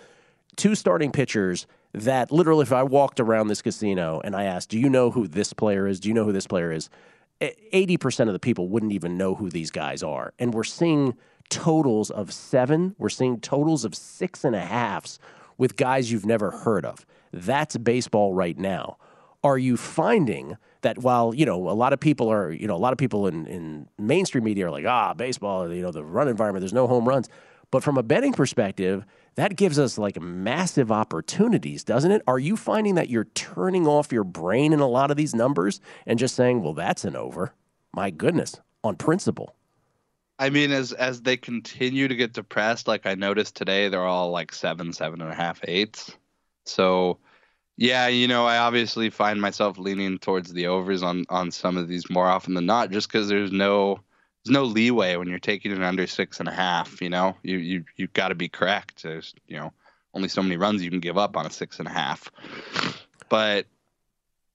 two 0.55 0.73
starting 0.75 1.11
pitchers 1.11 1.67
that 1.95 2.31
literally, 2.31 2.63
if 2.63 2.71
I 2.71 2.83
walked 2.83 3.19
around 3.19 3.47
this 3.47 3.61
casino 3.61 4.21
and 4.23 4.35
I 4.35 4.43
asked, 4.43 4.69
"Do 4.69 4.79
you 4.79 4.89
know 4.89 5.11
who 5.11 5.27
this 5.27 5.53
player 5.53 5.87
is? 5.87 5.99
Do 5.99 6.09
you 6.09 6.13
know 6.13 6.25
who 6.25 6.33
this 6.33 6.47
player 6.47 6.71
is?" 6.71 6.89
80% 7.41 8.27
of 8.27 8.33
the 8.33 8.39
people 8.39 8.69
wouldn't 8.69 8.93
even 8.93 9.17
know 9.17 9.35
who 9.35 9.49
these 9.49 9.69
guys 9.69 10.01
are. 10.01 10.33
And 10.39 10.53
we're 10.53 10.63
seeing 10.63 11.17
totals 11.49 12.09
of 12.09 12.33
seven, 12.33 12.95
we're 12.97 13.09
seeing 13.09 13.39
totals 13.39 13.85
of 13.85 13.93
six 13.93 14.43
and 14.43 14.55
a 14.55 14.61
halves 14.61 15.19
with 15.57 15.75
guys 15.75 16.11
you've 16.11 16.25
never 16.25 16.51
heard 16.51 16.85
of. 16.85 17.05
That's 17.31 17.77
baseball 17.77 18.33
right 18.33 18.57
now. 18.57 18.97
Are 19.43 19.57
you 19.57 19.77
finding 19.77 20.57
that 20.81 20.99
while, 20.99 21.33
you 21.33 21.45
know, 21.45 21.69
a 21.69 21.73
lot 21.73 21.93
of 21.93 21.99
people 21.99 22.31
are, 22.31 22.51
you 22.51 22.67
know, 22.67 22.75
a 22.75 22.77
lot 22.77 22.93
of 22.93 22.97
people 22.97 23.27
in, 23.27 23.45
in 23.45 23.87
mainstream 23.99 24.43
media 24.43 24.67
are 24.67 24.71
like, 24.71 24.85
ah, 24.85 25.13
baseball, 25.13 25.71
you 25.71 25.81
know, 25.81 25.91
the 25.91 26.03
run 26.03 26.27
environment, 26.27 26.61
there's 26.61 26.73
no 26.73 26.87
home 26.87 27.07
runs. 27.07 27.29
But 27.71 27.83
from 27.83 27.97
a 27.97 28.03
betting 28.03 28.33
perspective, 28.33 29.05
that 29.35 29.55
gives 29.55 29.77
us 29.77 29.97
like 29.97 30.19
massive 30.19 30.91
opportunities, 30.91 31.83
doesn't 31.83 32.11
it? 32.11 32.21
Are 32.27 32.39
you 32.39 32.55
finding 32.55 32.95
that 32.95 33.09
you're 33.09 33.25
turning 33.35 33.85
off 33.85 34.11
your 34.11 34.23
brain 34.23 34.73
in 34.73 34.79
a 34.79 34.87
lot 34.87 35.11
of 35.11 35.17
these 35.17 35.35
numbers 35.35 35.79
and 36.05 36.17
just 36.17 36.35
saying, 36.35 36.63
well, 36.63 36.73
that's 36.73 37.05
an 37.05 37.15
over? 37.15 37.53
My 37.93 38.09
goodness, 38.09 38.59
on 38.83 38.95
principle. 38.95 39.55
I 40.37 40.49
mean, 40.49 40.71
as 40.71 40.91
as 40.91 41.21
they 41.21 41.37
continue 41.37 42.07
to 42.07 42.15
get 42.15 42.33
depressed, 42.33 42.87
like 42.87 43.05
I 43.05 43.15
noticed 43.15 43.55
today, 43.55 43.87
they're 43.87 44.05
all 44.05 44.31
like 44.31 44.53
seven, 44.53 44.91
seven 44.91 45.21
and 45.21 45.31
a 45.31 45.35
half, 45.35 45.61
eights. 45.65 46.11
So, 46.65 47.19
yeah, 47.77 48.07
you 48.07 48.27
know, 48.27 48.45
I 48.45 48.57
obviously 48.57 49.09
find 49.09 49.39
myself 49.39 49.77
leaning 49.77 50.17
towards 50.17 50.51
the 50.51 50.67
overs 50.67 51.03
on 51.03 51.25
on 51.29 51.51
some 51.51 51.77
of 51.77 51.87
these 51.87 52.09
more 52.09 52.27
often 52.27 52.53
than 52.53 52.65
not, 52.65 52.91
just 52.91 53.07
because 53.07 53.29
there's 53.29 53.51
no 53.51 54.01
there's 54.45 54.53
no 54.53 54.63
leeway 54.63 55.15
when 55.15 55.27
you're 55.27 55.39
taking 55.39 55.71
it 55.71 55.81
under 55.81 56.05
six 56.05 56.39
and 56.39 56.47
a 56.47 56.51
half. 56.51 57.01
You 57.01 57.09
know, 57.09 57.35
you 57.41 57.57
you 57.57 57.85
you've 57.95 58.13
got 58.13 58.29
to 58.29 58.35
be 58.35 58.47
correct. 58.47 59.01
There's 59.03 59.33
you 59.47 59.57
know 59.57 59.73
only 60.13 60.29
so 60.29 60.43
many 60.43 60.55
runs 60.55 60.83
you 60.83 60.91
can 60.91 60.99
give 60.99 61.17
up 61.17 61.35
on 61.35 61.45
a 61.45 61.49
six 61.49 61.79
and 61.79 61.87
a 61.87 61.91
half. 61.91 62.31
But 63.27 63.65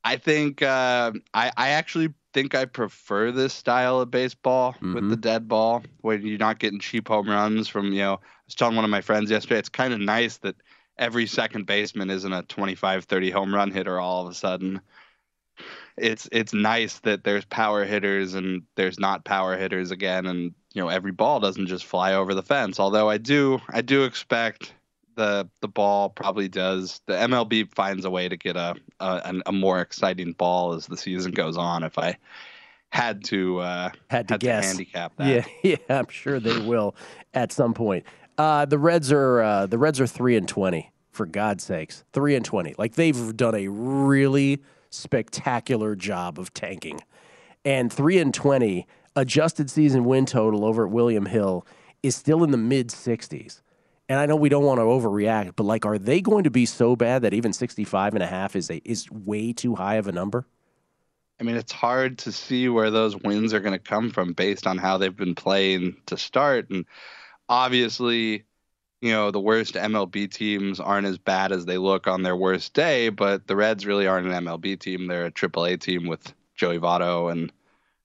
I 0.05 0.17
think 0.17 0.63
uh, 0.63 1.13
I 1.35 1.51
I 1.57 1.69
actually 1.71 2.15
think 2.33 2.55
I 2.55 2.67
prefer 2.67 3.33
this 3.33 3.53
style 3.53 4.01
of 4.01 4.11
baseball 4.11 4.75
mm-hmm. 4.75 4.95
with 4.95 5.11
the 5.11 5.17
dead 5.17 5.49
ball 5.49 5.83
when 6.03 6.25
you're 6.25 6.39
not 6.39 6.61
getting 6.61 6.79
cheap 6.79 7.09
home 7.09 7.29
runs 7.29 7.67
from 7.67 7.93
you 7.93 8.01
know. 8.01 8.15
I 8.15 8.47
was 8.47 8.55
telling 8.55 8.77
one 8.77 8.85
of 8.85 8.91
my 8.91 9.01
friends 9.01 9.31
yesterday. 9.31 9.59
It's 9.59 9.69
kind 9.69 9.93
of 9.93 10.01
nice 10.01 10.39
that 10.39 10.57
every 10.99 11.27
second 11.27 11.67
baseman 11.67 12.11
isn't 12.11 12.33
a 12.33 12.43
25 12.43 13.05
30 13.05 13.31
home 13.31 13.55
run 13.55 13.73
hitter 13.73 13.99
all 13.99 14.25
of 14.25 14.31
a 14.31 14.35
sudden 14.35 14.81
it's 16.01 16.29
it's 16.33 16.53
nice 16.53 16.99
that 17.01 17.25
there's 17.25 17.45
power 17.45 17.85
hitters 17.85 18.35
and 18.35 18.63
there's 18.77 18.99
not 18.99 19.25
power 19.25 19.57
hitters 19.57 19.91
again, 19.91 20.27
and 20.27 20.55
you 20.73 20.83
know 20.83 20.89
every 20.89 21.13
ball 21.13 21.41
doesn't 21.41 21.67
just 21.67 21.85
fly 21.85 22.15
over 22.15 22.35
the 22.35 22.43
fence. 22.43 22.81
Although 22.81 23.09
I 23.09 23.19
do 23.19 23.61
I 23.69 23.83
do 23.83 24.05
expect 24.05 24.75
the 25.17 25.49
the 25.61 25.69
ball 25.69 26.11
probably 26.11 26.49
does. 26.49 27.01
The 27.07 27.15
MLB 27.15 27.73
finds 27.75 28.05
a 28.05 28.11
way 28.11 28.29
to 28.29 28.37
get 28.37 28.57
a 28.57 28.75
a, 28.99 29.43
a 29.47 29.53
more 29.53 29.81
exciting 29.81 30.33
ball 30.33 30.73
as 30.73 30.87
the 30.87 30.97
season 30.97 31.33
goes 31.33 31.57
on. 31.57 31.85
If 31.85 31.99
I 31.99 32.17
had 32.91 33.25
to 33.25 33.59
uh, 33.61 33.91
had 34.09 34.29
to 34.29 34.35
had 34.35 34.41
guess 34.41 34.63
to 34.63 34.69
handicap 34.69 35.17
that, 35.17 35.47
yeah, 35.63 35.77
yeah, 35.89 35.99
I'm 35.99 36.09
sure 36.09 36.41
they 36.41 36.59
will 36.59 36.97
at 37.35 37.53
some 37.53 37.75
point. 37.75 38.05
Uh, 38.39 38.65
the 38.65 38.79
Reds 38.79 39.13
are 39.13 39.43
uh, 39.43 39.67
the 39.67 39.79
Reds 39.79 40.01
are 40.01 40.07
three 40.07 40.37
and 40.37 40.49
twenty. 40.49 40.93
For 41.11 41.27
God's 41.27 41.65
sakes, 41.65 42.05
three 42.13 42.37
and 42.37 42.45
twenty. 42.45 42.75
Like 42.79 42.95
they've 42.95 43.37
done 43.37 43.57
a 43.57 43.67
really 43.67 44.63
spectacular 44.91 45.97
job 45.97 46.39
of 46.39 46.53
tanking. 46.53 47.01
And 47.65 47.93
3 47.93 48.19
and 48.19 48.35
20 48.35 48.87
adjusted 49.17 49.71
season 49.71 50.05
win 50.05 50.27
total 50.27 50.65
over 50.65 50.87
at 50.87 50.93
William 50.93 51.27
Hill 51.27 51.67
is 52.03 52.17
still 52.17 52.45
in 52.45 52.51
the 52.51 52.57
mid 52.57 52.89
60s. 52.89 53.61
And 54.09 54.19
I 54.19 54.27
know 54.27 54.35
we 54.35 54.49
don't 54.49 54.65
want 54.65 54.79
to 54.79 54.85
overreact, 54.85 55.53
but 55.57 55.65
like 55.65 55.87
are 55.87 55.99
they 55.99 56.21
going 56.21 56.45
to 56.45 56.51
be 56.51 56.67
so 56.67 56.97
bad 56.97 57.23
that 57.23 57.33
even 57.33 57.53
65 57.53 58.15
and 58.15 58.23
a 58.23 58.27
half 58.27 58.57
is 58.57 58.71
a, 58.71 58.81
is 58.85 59.11
way 59.11 59.53
too 59.53 59.77
high 59.77 59.97
of 59.97 60.09
a 60.09 60.13
number? 60.13 60.47
I 61.41 61.43
mean, 61.43 61.57
it's 61.57 61.73
hard 61.73 62.19
to 62.19 62.33
see 62.33 62.69
where 62.69 62.91
those 62.91 63.17
wins 63.17 63.55
are 63.55 63.61
going 63.61 63.73
to 63.73 63.79
come 63.79 64.11
from 64.11 64.35
based 64.35 64.67
on 64.67 64.77
how 64.77 64.99
they've 64.99 65.17
been 65.17 65.35
playing 65.35 65.97
to 66.07 66.19
start. 66.19 66.69
And 66.71 66.85
obviously, 67.49 68.45
you 69.01 69.13
know, 69.13 69.31
the 69.31 69.41
worst 69.41 69.75
MLB 69.75 70.31
teams 70.31 70.79
aren't 70.79 71.07
as 71.07 71.19
bad 71.19 71.53
as 71.53 71.65
they 71.65 71.79
look 71.79 72.07
on 72.07 72.23
their 72.23 72.37
worst 72.37 72.75
day, 72.75 73.09
but 73.09 73.47
the 73.47 73.57
Reds 73.57 73.87
really 73.87 74.07
aren't 74.07 74.27
an 74.27 74.45
MLB 74.45 74.79
team. 74.79 75.07
They're 75.07 75.27
a 75.27 75.33
AAA 75.33 75.81
team 75.81 76.07
with 76.07 76.35
Joey 76.55 76.79
Votto 76.79 77.33
and 77.33 77.51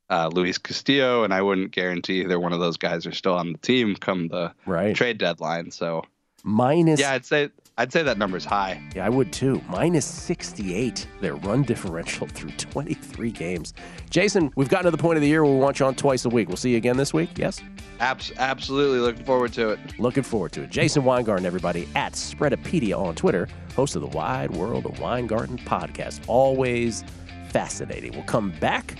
uh, 0.09 0.29
Luis 0.31 0.57
Castillo, 0.57 1.23
and 1.23 1.33
I 1.33 1.41
wouldn't 1.41 1.71
guarantee 1.71 2.21
either 2.21 2.39
one 2.39 2.53
of 2.53 2.59
those 2.59 2.77
guys 2.77 3.05
are 3.05 3.13
still 3.13 3.33
on 3.33 3.51
the 3.51 3.57
team 3.57 3.95
come 3.95 4.27
the 4.27 4.53
right. 4.65 4.95
trade 4.95 5.17
deadline. 5.17 5.71
So 5.71 6.03
minus, 6.45 6.99
yeah, 6.99 7.11
I'd 7.11 7.25
say 7.25 7.49
I'd 7.77 7.91
say 7.91 8.03
that 8.03 8.17
number's 8.17 8.45
high. 8.45 8.81
Yeah, 8.95 9.05
I 9.05 9.09
would 9.09 9.33
too. 9.33 9.61
Minus 9.67 10.05
68, 10.05 11.05
their 11.19 11.35
run 11.35 11.63
differential 11.63 12.25
through 12.27 12.51
23 12.57 13.31
games. 13.31 13.73
Jason, 14.09 14.49
we've 14.55 14.69
gotten 14.69 14.85
to 14.85 14.91
the 14.91 14.97
point 14.97 15.17
of 15.17 15.21
the 15.21 15.27
year 15.27 15.43
where 15.43 15.51
we 15.53 15.59
want 15.59 15.79
you 15.81 15.85
on 15.85 15.93
twice 15.95 16.23
a 16.23 16.29
week. 16.29 16.47
We'll 16.47 16.55
see 16.55 16.71
you 16.71 16.77
again 16.77 16.95
this 16.95 17.13
week, 17.13 17.37
yes? 17.37 17.61
Abs- 17.99 18.31
absolutely. 18.37 18.99
Looking 18.99 19.25
forward 19.25 19.51
to 19.53 19.71
it. 19.71 19.79
Looking 19.99 20.23
forward 20.23 20.53
to 20.53 20.63
it. 20.63 20.69
Jason 20.69 21.03
Weingarten, 21.03 21.45
everybody, 21.45 21.85
at 21.95 22.13
Spreadopedia 22.13 22.97
on 22.97 23.13
Twitter, 23.15 23.49
host 23.75 23.97
of 23.97 24.01
the 24.03 24.07
Wide 24.07 24.51
World 24.51 24.85
of 24.85 24.97
Weingarten 25.01 25.57
podcast. 25.57 26.21
Always 26.27 27.03
fascinating. 27.49 28.13
We'll 28.13 28.23
come 28.23 28.51
back. 28.61 28.95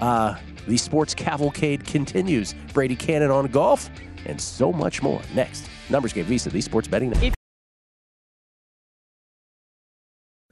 Uh, 0.00 0.36
the 0.68 0.76
sports 0.76 1.14
cavalcade 1.14 1.84
continues. 1.84 2.54
Brady 2.72 2.94
Kannon 2.94 3.32
on 3.32 3.46
golf 3.46 3.90
and 4.26 4.40
so 4.40 4.72
much 4.72 5.02
more 5.02 5.20
next. 5.34 5.68
Numbers 5.90 6.12
Game 6.12 6.26
VSIN, 6.26 6.52
the 6.52 6.60
sports 6.60 6.88
betting. 6.88 7.10
Network. 7.10 7.34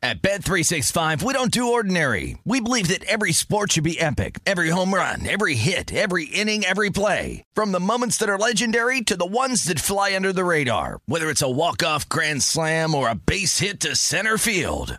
At 0.00 0.22
Bet365, 0.22 1.24
we 1.24 1.32
don't 1.32 1.50
do 1.50 1.72
ordinary. 1.72 2.38
We 2.44 2.60
believe 2.60 2.86
that 2.88 3.02
every 3.04 3.32
sport 3.32 3.72
should 3.72 3.82
be 3.82 4.00
epic. 4.00 4.38
Every 4.46 4.68
home 4.68 4.94
run, 4.94 5.26
every 5.26 5.56
hit, 5.56 5.92
every 5.92 6.26
inning, 6.26 6.64
every 6.64 6.90
play. 6.90 7.42
From 7.52 7.72
the 7.72 7.80
moments 7.80 8.16
that 8.18 8.28
are 8.28 8.38
legendary 8.38 9.00
to 9.02 9.16
the 9.16 9.26
ones 9.26 9.64
that 9.64 9.80
fly 9.80 10.14
under 10.14 10.32
the 10.32 10.44
radar. 10.44 11.00
Whether 11.06 11.28
it's 11.28 11.42
a 11.42 11.50
walk-off 11.50 12.08
grand 12.08 12.44
slam 12.44 12.94
or 12.94 13.08
a 13.08 13.16
base 13.16 13.58
hit 13.58 13.80
to 13.80 13.96
center 13.96 14.38
field. 14.38 14.98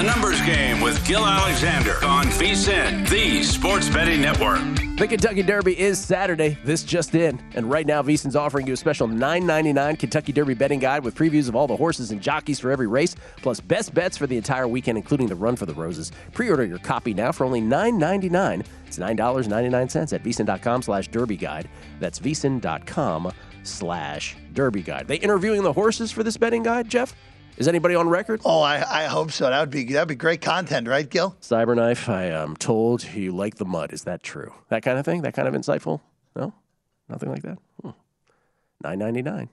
The 0.00 0.06
Numbers 0.06 0.40
Game 0.46 0.80
with 0.80 1.06
Gill 1.06 1.26
Alexander 1.26 2.02
on 2.06 2.24
VSIN, 2.24 3.06
the 3.10 3.42
Sports 3.42 3.90
Betting 3.90 4.22
Network. 4.22 4.58
The 4.96 5.06
Kentucky 5.06 5.42
Derby 5.42 5.78
is 5.78 5.98
Saturday. 5.98 6.56
This 6.64 6.84
just 6.84 7.14
in. 7.14 7.38
And 7.54 7.70
right 7.70 7.86
now, 7.86 8.00
VSIN's 8.00 8.34
offering 8.34 8.66
you 8.66 8.72
a 8.72 8.78
special 8.78 9.08
$9.99 9.08 9.98
Kentucky 9.98 10.32
Derby 10.32 10.54
betting 10.54 10.78
guide 10.78 11.04
with 11.04 11.14
previews 11.14 11.50
of 11.50 11.54
all 11.54 11.66
the 11.66 11.76
horses 11.76 12.12
and 12.12 12.22
jockeys 12.22 12.58
for 12.58 12.70
every 12.70 12.86
race, 12.86 13.14
plus 13.42 13.60
best 13.60 13.92
bets 13.92 14.16
for 14.16 14.26
the 14.26 14.38
entire 14.38 14.66
weekend, 14.66 14.96
including 14.96 15.26
the 15.26 15.34
Run 15.34 15.54
for 15.54 15.66
the 15.66 15.74
Roses. 15.74 16.12
Pre-order 16.32 16.64
your 16.64 16.78
copy 16.78 17.12
now 17.12 17.30
for 17.30 17.44
only 17.44 17.60
$9.99. 17.60 18.64
It's 18.86 18.98
$9.99 18.98 20.14
at 20.14 20.22
VSIN.com 20.22 20.80
slash 20.80 21.08
Derby 21.08 21.36
Guide. 21.36 21.68
That's 21.98 22.18
VSIN.com 22.18 23.32
slash 23.64 24.34
Derby 24.54 24.80
Guide. 24.80 25.08
They 25.08 25.16
interviewing 25.16 25.62
the 25.62 25.74
horses 25.74 26.10
for 26.10 26.22
this 26.22 26.38
betting 26.38 26.62
guide, 26.62 26.88
Jeff? 26.88 27.14
Is 27.60 27.68
anybody 27.68 27.94
on 27.94 28.08
record? 28.08 28.40
Oh, 28.42 28.62
I, 28.62 28.76
I 29.02 29.04
hope 29.04 29.30
so. 29.32 29.50
That 29.50 29.60
would 29.60 29.68
be 29.70 29.84
that'd 29.84 30.08
be 30.08 30.14
great 30.14 30.40
content, 30.40 30.88
right, 30.88 31.06
Gill? 31.08 31.36
Cyberknife, 31.42 32.08
I 32.08 32.24
am 32.24 32.56
told 32.56 33.04
you 33.04 33.32
like 33.32 33.56
the 33.56 33.66
mud. 33.66 33.92
Is 33.92 34.04
that 34.04 34.22
true? 34.22 34.54
That 34.70 34.82
kind 34.82 34.98
of 34.98 35.04
thing? 35.04 35.20
That 35.22 35.34
kind 35.34 35.46
of 35.46 35.52
insightful? 35.52 36.00
No? 36.34 36.54
Nothing 37.10 37.30
like 37.30 37.42
that? 37.42 37.58
Hmm. 37.82 37.90
Nine 38.82 38.98
ninety 38.98 39.20
nine. 39.20 39.50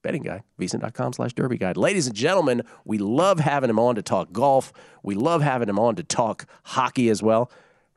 betting 0.00 0.22
guide, 0.22 0.42
VSIN.com 0.58 1.12
slash 1.12 1.34
derby 1.34 1.58
guide. 1.58 1.76
Ladies 1.76 2.06
and 2.06 2.16
gentlemen, 2.16 2.62
we 2.86 2.96
love 2.96 3.40
having 3.40 3.68
him 3.68 3.78
on 3.78 3.94
to 3.96 4.02
talk 4.02 4.32
golf. 4.32 4.72
We 5.02 5.14
love 5.14 5.42
having 5.42 5.68
him 5.68 5.78
on 5.78 5.96
to 5.96 6.02
talk 6.02 6.46
hockey 6.62 7.10
as 7.10 7.22
well. 7.22 7.50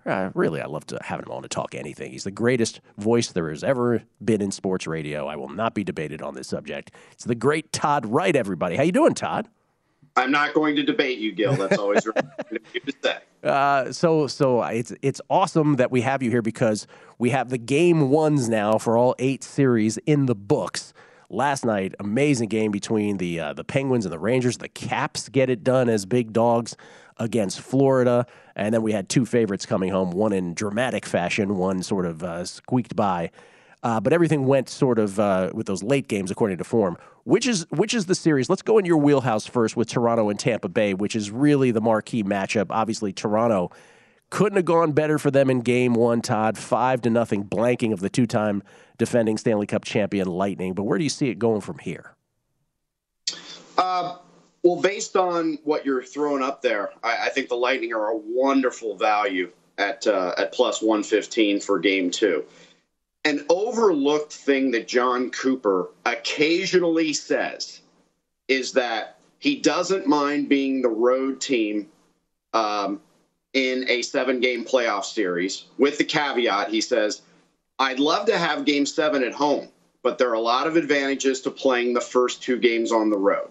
Uh, 0.08 0.30
really, 0.34 0.62
I 0.62 0.68
love 0.68 0.88
to 0.88 1.00
having 1.04 1.26
him 1.26 1.34
on 1.34 1.42
to 1.42 1.50
talk 1.50 1.76
anything. 1.76 2.14
He's 2.14 2.24
the 2.24 2.32
greatest 2.32 2.80
voice 2.98 3.34
there 3.34 3.50
has 3.50 3.62
ever 3.62 4.04
been 4.24 4.42
in 4.42 4.52
sports 4.52 4.88
radio. 4.88 5.28
I 5.28 5.36
will 5.36 5.50
not 5.50 5.74
be 5.74 5.84
debated 5.84 6.22
on 6.22 6.34
this 6.34 6.48
subject. 6.48 6.92
It's 7.12 7.26
the 7.26 7.36
great 7.36 7.74
Todd 7.74 8.06
Wright, 8.06 8.36
everybody. 8.36 8.78
How 8.78 8.84
you 8.84 8.94
doing, 8.94 9.14
Todd? 9.14 9.50
I'm 10.16 10.32
not 10.32 10.54
going 10.54 10.78
to 10.78 10.84
debate 10.84 11.20
you, 11.20 11.34
Gill. 11.34 11.56
That's 11.58 11.78
always 11.78 12.04
say. 13.04 13.18
Uh, 13.44 13.92
so, 13.92 14.28
so 14.28 14.64
it's 14.64 14.94
it's 15.02 15.22
awesome 15.30 15.76
that 15.76 15.92
we 15.92 16.02
have 16.02 16.24
you 16.24 16.32
here 16.32 16.42
because 16.42 16.88
we 17.20 17.30
have 17.32 17.50
the 17.50 17.58
game 17.58 18.10
ones 18.10 18.48
now 18.48 18.78
for 18.78 18.98
all 18.98 19.14
eight 19.20 19.44
series 19.44 19.98
in 20.06 20.26
the 20.26 20.36
books. 20.36 20.94
Last 21.30 21.66
night, 21.66 21.94
amazing 22.00 22.48
game 22.48 22.72
between 22.72 23.18
the 23.18 23.42
uh, 23.42 23.54
the 23.54 23.66
Penguins 23.66 24.06
and 24.06 24.14
the 24.14 24.18
Rangers. 24.18 24.58
The 24.58 24.70
Caps 24.70 25.28
get 25.28 25.50
it 25.50 25.64
done 25.64 25.90
as 25.90 26.06
big 26.06 26.32
dogs 26.32 26.78
against 27.19 27.62
Florida, 27.62 28.25
and 28.55 28.74
then 28.74 28.81
we 28.81 28.91
had 28.91 29.09
two 29.09 29.25
favorites 29.25 29.65
coming 29.65 29.89
home. 29.89 30.12
One 30.12 30.33
in 30.33 30.53
dramatic 30.53 31.05
fashion, 31.05 31.57
one 31.57 31.83
sort 31.83 32.05
of 32.05 32.24
uh, 32.24 32.45
squeaked 32.45 32.95
by. 32.95 33.31
Uh, 33.83 34.00
but 34.00 34.12
everything 34.12 34.45
went 34.47 34.69
sort 34.69 34.97
of 34.97 35.19
uh, 35.19 35.51
with 35.53 35.67
those 35.67 35.83
late 35.83 36.07
games 36.07 36.31
according 36.31 36.57
to 36.57 36.63
form. 36.63 36.97
Which 37.25 37.45
is 37.45 37.67
which 37.69 37.93
is 37.93 38.07
the 38.07 38.15
series? 38.15 38.50
Let's 38.50 38.62
go 38.62 38.77
in 38.77 38.86
your 38.86 38.97
wheelhouse 38.97 39.45
first 39.45 39.77
with 39.77 39.88
Toronto 39.88 40.29
and 40.29 40.39
Tampa 40.39 40.67
Bay, 40.67 40.93
which 40.93 41.15
is 41.15 41.29
really 41.29 41.71
the 41.71 41.81
marquee 41.81 42.24
matchup. 42.24 42.67
Obviously, 42.69 43.13
Toronto 43.13 43.71
couldn't 44.29 44.55
have 44.57 44.65
gone 44.65 44.93
better 44.93 45.17
for 45.17 45.29
them 45.29 45.50
in 45.50 45.62
Game 45.62 45.93
One. 45.93 46.21
Todd, 46.21 46.57
five 46.57 47.01
to 47.01 47.09
nothing, 47.09 47.45
blanking 47.45 47.93
of 47.93 48.00
the 48.00 48.09
two-time 48.09 48.63
defending 48.97 49.38
Stanley 49.38 49.67
Cup 49.67 49.86
champion 49.86 50.27
Lightning. 50.27 50.74
But 50.74 50.83
where 50.83 50.97
do 50.97 51.03
you 51.03 51.09
see 51.09 51.29
it 51.29 51.38
going 51.38 51.62
from 51.62 51.77
here? 51.79 52.15
Uh, 53.77 54.17
well, 54.67 54.81
based 54.81 55.15
on 55.15 55.59
what 55.63 55.86
you're 55.86 56.03
throwing 56.03 56.43
up 56.43 56.62
there, 56.62 56.91
I, 57.03 57.27
I 57.27 57.29
think 57.29 57.50
the 57.50 57.55
Lightning 57.55 57.93
are 57.93 58.09
a 58.09 58.17
wonderful 58.17 58.95
value 58.95 59.51
at 59.77 60.07
uh, 60.07 60.33
at 60.38 60.53
plus 60.53 60.81
115 60.81 61.59
for 61.59 61.79
Game 61.79 62.12
Two 62.12 62.45
an 63.27 63.45
overlooked 63.50 64.31
thing 64.31 64.71
that 64.71 64.88
Jon 64.88 65.29
Cooper 65.31 65.89
occasionally 66.05 67.12
says 67.12 67.81
is 68.47 68.71
that 68.71 69.17
he 69.39 69.57
doesn't 69.57 70.07
mind 70.07 70.47
being 70.47 70.81
the 70.81 70.88
road 70.88 71.41
team 71.41 71.89
um, 72.53 73.01
in 73.51 73.83
a 73.89 74.01
seven 74.01 74.39
game 74.39 74.63
playoff 74.63 75.03
series. 75.03 75.65
With 75.77 75.97
the 75.97 76.05
caveat, 76.05 76.69
he 76.69 76.79
says, 76.79 77.21
I'd 77.77 78.00
love 78.00 78.27
to 78.27 78.38
have 78.38 78.63
game 78.63 78.86
seven 78.86 79.21
at 79.25 79.33
home, 79.33 79.67
but 80.03 80.17
there 80.17 80.29
are 80.29 80.33
a 80.33 80.39
lot 80.39 80.65
of 80.65 80.77
advantages 80.77 81.41
to 81.41 81.51
playing 81.51 81.93
the 81.93 82.01
first 82.01 82.41
two 82.41 82.57
games 82.57 82.93
on 82.93 83.09
the 83.09 83.17
road. 83.17 83.50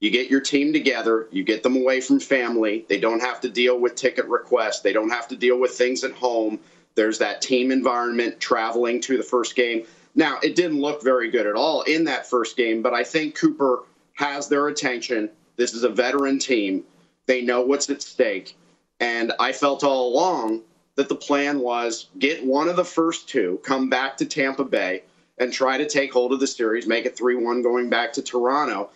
You 0.00 0.10
get 0.10 0.30
your 0.30 0.40
team 0.40 0.72
together, 0.72 1.28
you 1.30 1.42
get 1.42 1.62
them 1.62 1.76
away 1.76 2.00
from 2.00 2.20
family. 2.20 2.84
They 2.88 3.00
don't 3.00 3.20
have 3.20 3.40
to 3.40 3.48
deal 3.48 3.78
with 3.78 3.94
ticket 3.94 4.26
requests, 4.26 4.80
they 4.80 4.92
don't 4.92 5.10
have 5.10 5.28
to 5.28 5.36
deal 5.36 5.58
with 5.58 5.72
things 5.72 6.04
at 6.04 6.12
home 6.12 6.60
there's 6.96 7.18
that 7.18 7.42
team 7.42 7.70
environment 7.70 8.40
traveling 8.40 9.00
to 9.02 9.16
the 9.16 9.22
first 9.22 9.54
game. 9.54 9.86
Now, 10.16 10.38
it 10.42 10.56
didn't 10.56 10.80
look 10.80 11.04
very 11.04 11.30
good 11.30 11.46
at 11.46 11.54
all 11.54 11.82
in 11.82 12.04
that 12.04 12.28
first 12.28 12.56
game, 12.56 12.82
but 12.82 12.94
I 12.94 13.04
think 13.04 13.36
Cooper 13.36 13.84
has 14.14 14.48
their 14.48 14.66
attention. 14.66 15.30
This 15.56 15.74
is 15.74 15.84
a 15.84 15.90
veteran 15.90 16.38
team. 16.38 16.84
They 17.26 17.42
know 17.42 17.60
what's 17.60 17.90
at 17.90 18.02
stake. 18.02 18.56
And 18.98 19.32
I 19.38 19.52
felt 19.52 19.84
all 19.84 20.08
along 20.08 20.62
that 20.94 21.10
the 21.10 21.14
plan 21.14 21.60
was 21.60 22.08
get 22.18 22.44
one 22.44 22.68
of 22.68 22.76
the 22.76 22.84
first 22.84 23.28
two, 23.28 23.60
come 23.62 23.90
back 23.90 24.16
to 24.16 24.24
Tampa 24.24 24.64
Bay, 24.64 25.02
and 25.36 25.52
try 25.52 25.76
to 25.76 25.86
take 25.86 26.14
hold 26.14 26.32
of 26.32 26.40
the 26.40 26.46
series, 26.46 26.86
make 26.86 27.04
it 27.04 27.14
3 27.14 27.36
1 27.36 27.60
going 27.60 27.90
back 27.90 28.14
to 28.14 28.22
Toronto. 28.22 28.88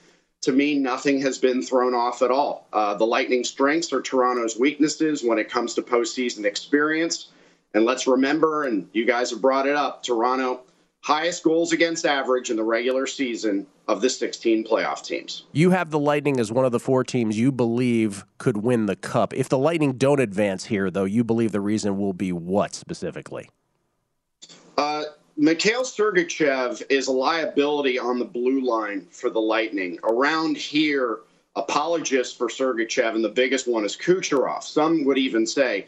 To 0.42 0.52
me, 0.52 0.78
nothing 0.78 1.20
has 1.20 1.36
been 1.36 1.62
thrown 1.62 1.94
off 1.94 2.22
at 2.22 2.30
all. 2.30 2.66
Uh, 2.72 2.94
the 2.94 3.04
Lightning 3.04 3.44
strengths 3.44 3.92
are 3.92 4.00
Toronto's 4.00 4.58
weaknesses 4.58 5.22
when 5.22 5.38
it 5.38 5.50
comes 5.50 5.74
to 5.74 5.82
postseason 5.82 6.44
experience. 6.44 7.28
And 7.74 7.84
let's 7.84 8.06
remember, 8.06 8.64
and 8.64 8.88
you 8.92 9.04
guys 9.04 9.30
have 9.30 9.42
brought 9.42 9.66
it 9.66 9.76
up, 9.76 10.02
Toronto, 10.02 10.62
highest 11.02 11.42
goals 11.44 11.72
against 11.72 12.06
average 12.06 12.50
in 12.50 12.56
the 12.56 12.64
regular 12.64 13.06
season 13.06 13.66
of 13.86 14.00
the 14.00 14.08
16 14.08 14.64
playoff 14.64 15.04
teams. 15.04 15.44
You 15.52 15.70
have 15.70 15.90
the 15.90 15.98
Lightning 15.98 16.40
as 16.40 16.50
one 16.50 16.64
of 16.64 16.72
the 16.72 16.80
four 16.80 17.04
teams 17.04 17.38
you 17.38 17.52
believe 17.52 18.24
could 18.38 18.58
win 18.58 18.86
the 18.86 18.96
cup. 18.96 19.34
If 19.34 19.48
the 19.48 19.58
Lightning 19.58 19.92
don't 19.92 20.20
advance 20.20 20.64
here, 20.64 20.90
though, 20.90 21.04
you 21.04 21.22
believe 21.22 21.52
the 21.52 21.60
reason 21.60 21.98
will 21.98 22.12
be 22.12 22.32
what 22.32 22.74
specifically? 22.74 23.50
Uh, 24.78 25.04
Mikhail 25.40 25.84
Sergachev 25.84 26.82
is 26.90 27.06
a 27.06 27.12
liability 27.12 27.98
on 27.98 28.18
the 28.18 28.26
blue 28.26 28.60
line 28.60 29.06
for 29.10 29.30
the 29.30 29.40
Lightning. 29.40 29.98
Around 30.04 30.58
here, 30.58 31.20
apologists 31.56 32.36
for 32.36 32.48
Sergachev, 32.48 33.14
and 33.14 33.24
the 33.24 33.30
biggest 33.30 33.66
one 33.66 33.86
is 33.86 33.96
Kucherov. 33.96 34.62
Some 34.62 35.02
would 35.06 35.16
even 35.16 35.46
say 35.46 35.86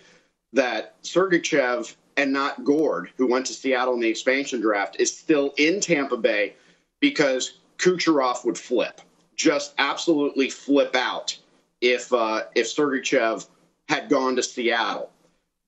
that 0.54 0.94
Sergachev 1.02 1.94
and 2.16 2.32
not 2.32 2.64
Gourde, 2.64 3.10
who 3.18 3.26
went 3.26 3.44
to 3.44 3.52
Seattle 3.52 3.92
in 3.92 4.00
the 4.00 4.08
expansion 4.08 4.62
draft, 4.62 4.96
is 4.98 5.14
still 5.14 5.52
in 5.58 5.80
Tampa 5.80 6.16
Bay 6.16 6.54
because 7.00 7.58
Kucherov 7.76 8.46
would 8.46 8.56
flip, 8.56 9.02
just 9.36 9.74
absolutely 9.76 10.48
flip 10.48 10.96
out 10.96 11.36
if 11.82 12.10
uh, 12.10 12.44
if 12.54 12.68
Sergachev 12.68 13.46
had 13.90 14.08
gone 14.08 14.34
to 14.36 14.42
Seattle. 14.42 15.10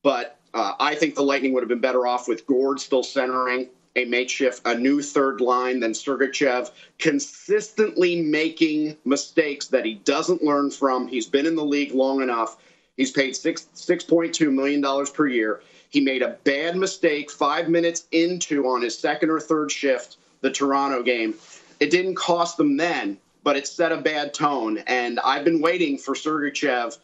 But 0.03 0.39
uh, 0.55 0.75
I 0.81 0.95
think 0.95 1.15
the 1.15 1.23
Lightning 1.23 1.53
would 1.53 1.63
have 1.63 1.69
been 1.69 1.81
better 1.81 2.07
off 2.07 2.29
with 2.29 2.47
Gourde 2.47 2.81
still 2.81 3.03
centering 3.03 3.69
a 3.97 4.05
makeshift, 4.07 4.61
a 4.65 4.75
new 4.75 5.03
third 5.03 5.41
line 5.41 5.79
than 5.79 5.93
Sergachev, 5.93 6.71
consistently 6.99 8.21
making 8.23 8.97
mistakes 9.05 9.69
that 9.69 9.85
he 9.85 9.95
doesn't 9.95 10.43
learn 10.43 10.71
from. 10.71 11.07
He's 11.07 11.27
been 11.27 11.47
in 11.47 11.55
the 11.55 11.65
league 11.65 11.93
long 11.93 12.21
enough 12.21 12.57
He's 12.97 13.11
paid 13.11 13.35
six 13.35 13.67
six 13.75 14.05
point 14.05 14.35
two 14.35 14.51
million 14.51 14.81
dollars 14.81 15.11
per 15.11 15.27
year. 15.27 15.63
He 15.91 16.01
made 16.01 16.23
a 16.23 16.37
bad 16.45 16.77
mistake 16.77 17.31
five 17.31 17.69
minutes 17.69 18.07
into 18.13 18.67
on 18.67 18.83
his 18.83 18.99
second 18.99 19.31
or 19.31 19.41
third 19.41 19.71
shift, 19.71 20.17
the 20.41 20.51
Toronto 20.51 21.03
game. 21.03 21.35
It 21.81 21.91
didn't 21.91 22.15
cost 22.15 22.57
them 22.57 22.77
then, 22.77 23.19
but 23.43 23.57
it 23.57 23.67
set 23.67 23.93
a 23.93 23.97
bad 23.97 24.35
tone. 24.35 24.79
And 24.87 25.21
I've 25.21 25.45
been 25.45 25.61
waiting 25.61 25.99
for 25.99 26.15
Sergachev 26.15 26.99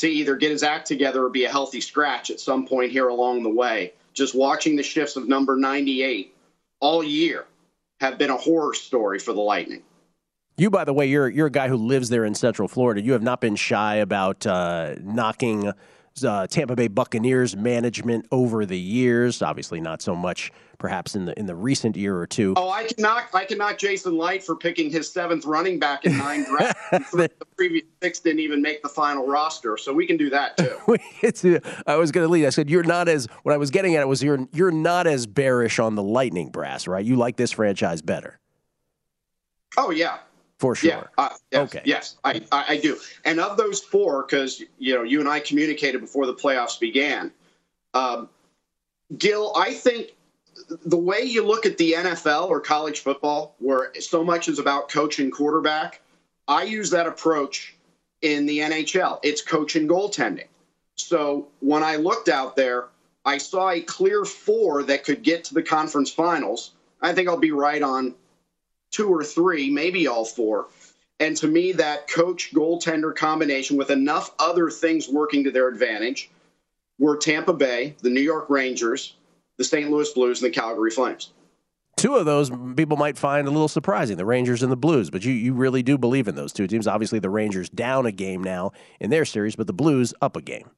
to 0.00 0.08
either 0.08 0.34
get 0.36 0.50
his 0.50 0.62
act 0.62 0.86
together 0.86 1.24
or 1.24 1.28
be 1.28 1.44
a 1.44 1.50
healthy 1.50 1.80
scratch 1.80 2.30
at 2.30 2.40
some 2.40 2.66
point 2.66 2.90
here 2.90 3.08
along 3.08 3.42
the 3.42 3.50
way. 3.50 3.92
Just 4.14 4.34
watching 4.34 4.74
the 4.74 4.82
shifts 4.82 5.16
of 5.16 5.28
number 5.28 5.56
98 5.56 6.34
all 6.80 7.04
year 7.04 7.44
have 8.00 8.16
been 8.16 8.30
a 8.30 8.36
horror 8.36 8.72
story 8.72 9.18
for 9.18 9.34
the 9.34 9.40
Lightning. 9.40 9.82
You, 10.56 10.70
by 10.70 10.84
the 10.84 10.94
way, 10.94 11.06
you're 11.06 11.28
you're 11.28 11.46
a 11.46 11.50
guy 11.50 11.68
who 11.68 11.76
lives 11.76 12.08
there 12.08 12.24
in 12.24 12.34
Central 12.34 12.66
Florida. 12.66 13.00
You 13.00 13.12
have 13.12 13.22
not 13.22 13.40
been 13.40 13.56
shy 13.56 13.96
about 13.96 14.46
uh, 14.46 14.94
knocking 15.02 15.72
uh, 16.24 16.46
Tampa 16.48 16.76
Bay 16.76 16.88
Buccaneers 16.88 17.56
management 17.56 18.26
over 18.30 18.66
the 18.66 18.78
years. 18.78 19.42
Obviously, 19.42 19.80
not 19.80 20.02
so 20.02 20.14
much 20.14 20.52
perhaps 20.80 21.14
in 21.14 21.26
the 21.26 21.38
in 21.38 21.46
the 21.46 21.54
recent 21.54 21.96
year 21.96 22.16
or 22.18 22.26
two. 22.26 22.54
Oh, 22.56 22.70
I 22.70 22.84
can 22.84 22.96
knock 22.98 23.30
I 23.32 23.44
can 23.44 23.58
knock 23.58 23.78
Jason 23.78 24.18
Licht 24.18 24.44
for 24.44 24.56
picking 24.56 24.90
his 24.90 25.12
seventh 25.12 25.44
running 25.44 25.78
back 25.78 26.04
in 26.04 26.18
nine 26.18 26.44
drafts. 26.44 27.10
the 27.12 27.30
previous 27.56 27.84
six 28.02 28.18
didn't 28.18 28.40
even 28.40 28.60
make 28.60 28.82
the 28.82 28.88
final 28.88 29.26
roster, 29.26 29.76
so 29.76 29.92
we 29.92 30.06
can 30.06 30.16
do 30.16 30.30
that 30.30 30.56
too. 30.56 30.76
I 31.86 31.96
was 31.96 32.10
going 32.10 32.26
to 32.26 32.32
lead. 32.32 32.46
I 32.46 32.50
said 32.50 32.68
you're 32.68 32.82
not 32.82 33.08
as 33.08 33.26
what 33.44 33.54
I 33.54 33.58
was 33.58 33.70
getting 33.70 33.94
at 33.94 34.08
was 34.08 34.22
you're 34.22 34.48
you're 34.52 34.72
not 34.72 35.06
as 35.06 35.26
bearish 35.26 35.78
on 35.78 35.94
the 35.94 36.02
Lightning 36.02 36.50
brass, 36.50 36.88
right? 36.88 37.04
You 37.04 37.16
like 37.16 37.36
this 37.36 37.52
franchise 37.52 38.02
better. 38.02 38.40
Oh 39.76 39.90
yeah, 39.90 40.18
for 40.60 40.74
sure. 40.74 40.90
Yeah. 40.90 41.04
Uh, 41.16 41.30
yes, 41.50 41.60
okay. 41.62 41.82
Yes, 41.86 42.16
I, 42.22 42.42
I, 42.52 42.64
I 42.68 42.76
do. 42.76 42.98
And 43.24 43.40
of 43.40 43.56
those 43.56 43.80
four, 43.80 44.22
because 44.22 44.62
you 44.78 44.94
know 44.94 45.02
you 45.02 45.18
and 45.18 45.28
I 45.28 45.40
communicated 45.40 46.02
before 46.02 46.26
the 46.26 46.34
playoffs 46.34 46.78
began, 46.78 47.32
um, 47.94 48.28
Gill, 49.16 49.54
I 49.56 49.72
think 49.72 50.10
the 50.84 50.98
way 50.98 51.22
you 51.22 51.46
look 51.46 51.64
at 51.64 51.78
the 51.78 51.94
NFL 51.94 52.50
or 52.50 52.60
college 52.60 53.00
football, 53.00 53.54
where 53.58 53.90
so 54.00 54.22
much 54.22 54.48
is 54.48 54.58
about 54.58 54.90
coach 54.90 55.18
and 55.18 55.32
quarterback, 55.32 56.02
I 56.46 56.64
use 56.64 56.90
that 56.90 57.06
approach 57.06 57.74
in 58.20 58.44
the 58.44 58.58
NHL. 58.58 59.18
It's 59.22 59.40
coach 59.40 59.76
and 59.76 59.88
goaltending. 59.88 60.48
So 60.96 61.48
when 61.60 61.82
I 61.82 61.96
looked 61.96 62.28
out 62.28 62.54
there, 62.54 62.88
I 63.24 63.38
saw 63.38 63.70
a 63.70 63.80
clear 63.80 64.26
four 64.26 64.82
that 64.82 65.04
could 65.04 65.22
get 65.22 65.44
to 65.44 65.54
the 65.54 65.62
conference 65.62 66.10
finals. 66.10 66.72
I 67.00 67.14
think 67.14 67.28
I'll 67.28 67.38
be 67.38 67.52
right 67.52 67.82
on 67.82 68.14
two 68.90 69.08
or 69.08 69.24
three, 69.24 69.70
maybe 69.70 70.06
all 70.06 70.24
four. 70.24 70.68
And 71.18 71.36
to 71.36 71.46
me, 71.46 71.72
that 71.72 72.08
coach 72.08 72.52
goaltender 72.54 73.14
combination 73.14 73.76
with 73.76 73.90
enough 73.90 74.34
other 74.38 74.70
things 74.70 75.08
working 75.08 75.44
to 75.44 75.50
their 75.50 75.68
advantage 75.68 76.30
were 76.98 77.16
Tampa 77.16 77.52
Bay, 77.52 77.94
the 78.02 78.10
New 78.10 78.20
York 78.20 78.48
Rangers, 78.48 79.14
the 79.58 79.64
St. 79.64 79.90
Louis 79.90 80.10
Blues, 80.12 80.42
and 80.42 80.50
the 80.50 80.54
Calgary 80.54 80.90
Flames. 80.90 81.32
Two 81.96 82.16
of 82.16 82.24
those 82.24 82.50
people 82.76 82.96
might 82.96 83.18
find 83.18 83.46
a 83.46 83.50
little 83.50 83.68
surprising, 83.68 84.16
the 84.16 84.24
Rangers 84.24 84.62
and 84.62 84.72
the 84.72 84.76
Blues, 84.76 85.10
but 85.10 85.22
you, 85.22 85.32
you 85.32 85.52
really 85.52 85.82
do 85.82 85.98
believe 85.98 86.28
in 86.28 86.34
those 86.34 86.52
two 86.52 86.66
teams. 86.66 86.86
Obviously, 86.86 87.18
the 87.18 87.28
Rangers 87.28 87.68
down 87.68 88.06
a 88.06 88.12
game 88.12 88.42
now 88.42 88.72
in 89.00 89.10
their 89.10 89.26
series, 89.26 89.56
but 89.56 89.66
the 89.66 89.74
Blues 89.74 90.14
up 90.22 90.34
a 90.34 90.40
game. 90.40 90.70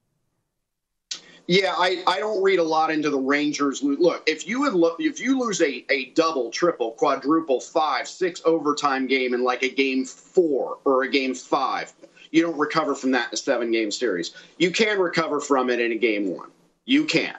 Yeah, 1.49 1.75
I, 1.77 2.03
I 2.07 2.21
don't 2.21 2.43
read 2.43 2.61
a 2.61 2.63
lot 2.63 2.91
into 2.91 3.11
the 3.11 3.19
Rangers. 3.19 3.83
Look, 3.83 4.23
if 4.27 4.47
you 4.47 4.61
would 4.61 4.75
look, 4.75 4.97
if 5.01 5.21
you 5.21 5.39
lose 5.39 5.61
a, 5.61 5.85
a 5.91 6.07
double, 6.11 6.51
triple, 6.51 6.93
quadruple, 6.93 7.61
five, 7.61 8.07
six 8.07 8.41
overtime 8.45 9.07
game 9.07 9.35
in 9.35 9.43
like 9.43 9.63
a 9.63 9.69
game 9.69 10.05
four 10.05 10.79
or 10.85 11.03
a 11.03 11.11
game 11.11 11.35
five, 11.35 11.93
you 12.31 12.43
don't 12.43 12.57
recover 12.57 12.95
from 12.95 13.11
that 13.11 13.29
in 13.29 13.35
a 13.35 13.37
seven 13.37 13.73
game 13.73 13.91
series. 13.91 14.35
You 14.57 14.71
can 14.71 14.99
recover 14.99 15.41
from 15.41 15.69
it 15.69 15.81
in 15.81 15.93
a 15.93 15.97
game 15.97 16.35
one. 16.35 16.51
You 16.85 17.05
can. 17.05 17.37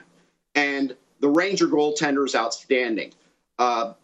And 0.54 0.94
the 1.20 1.28
Ranger 1.28 1.66
goaltender 1.66 2.26
is 2.26 2.34
outstanding. 2.34 3.12
Uh, 3.58 3.94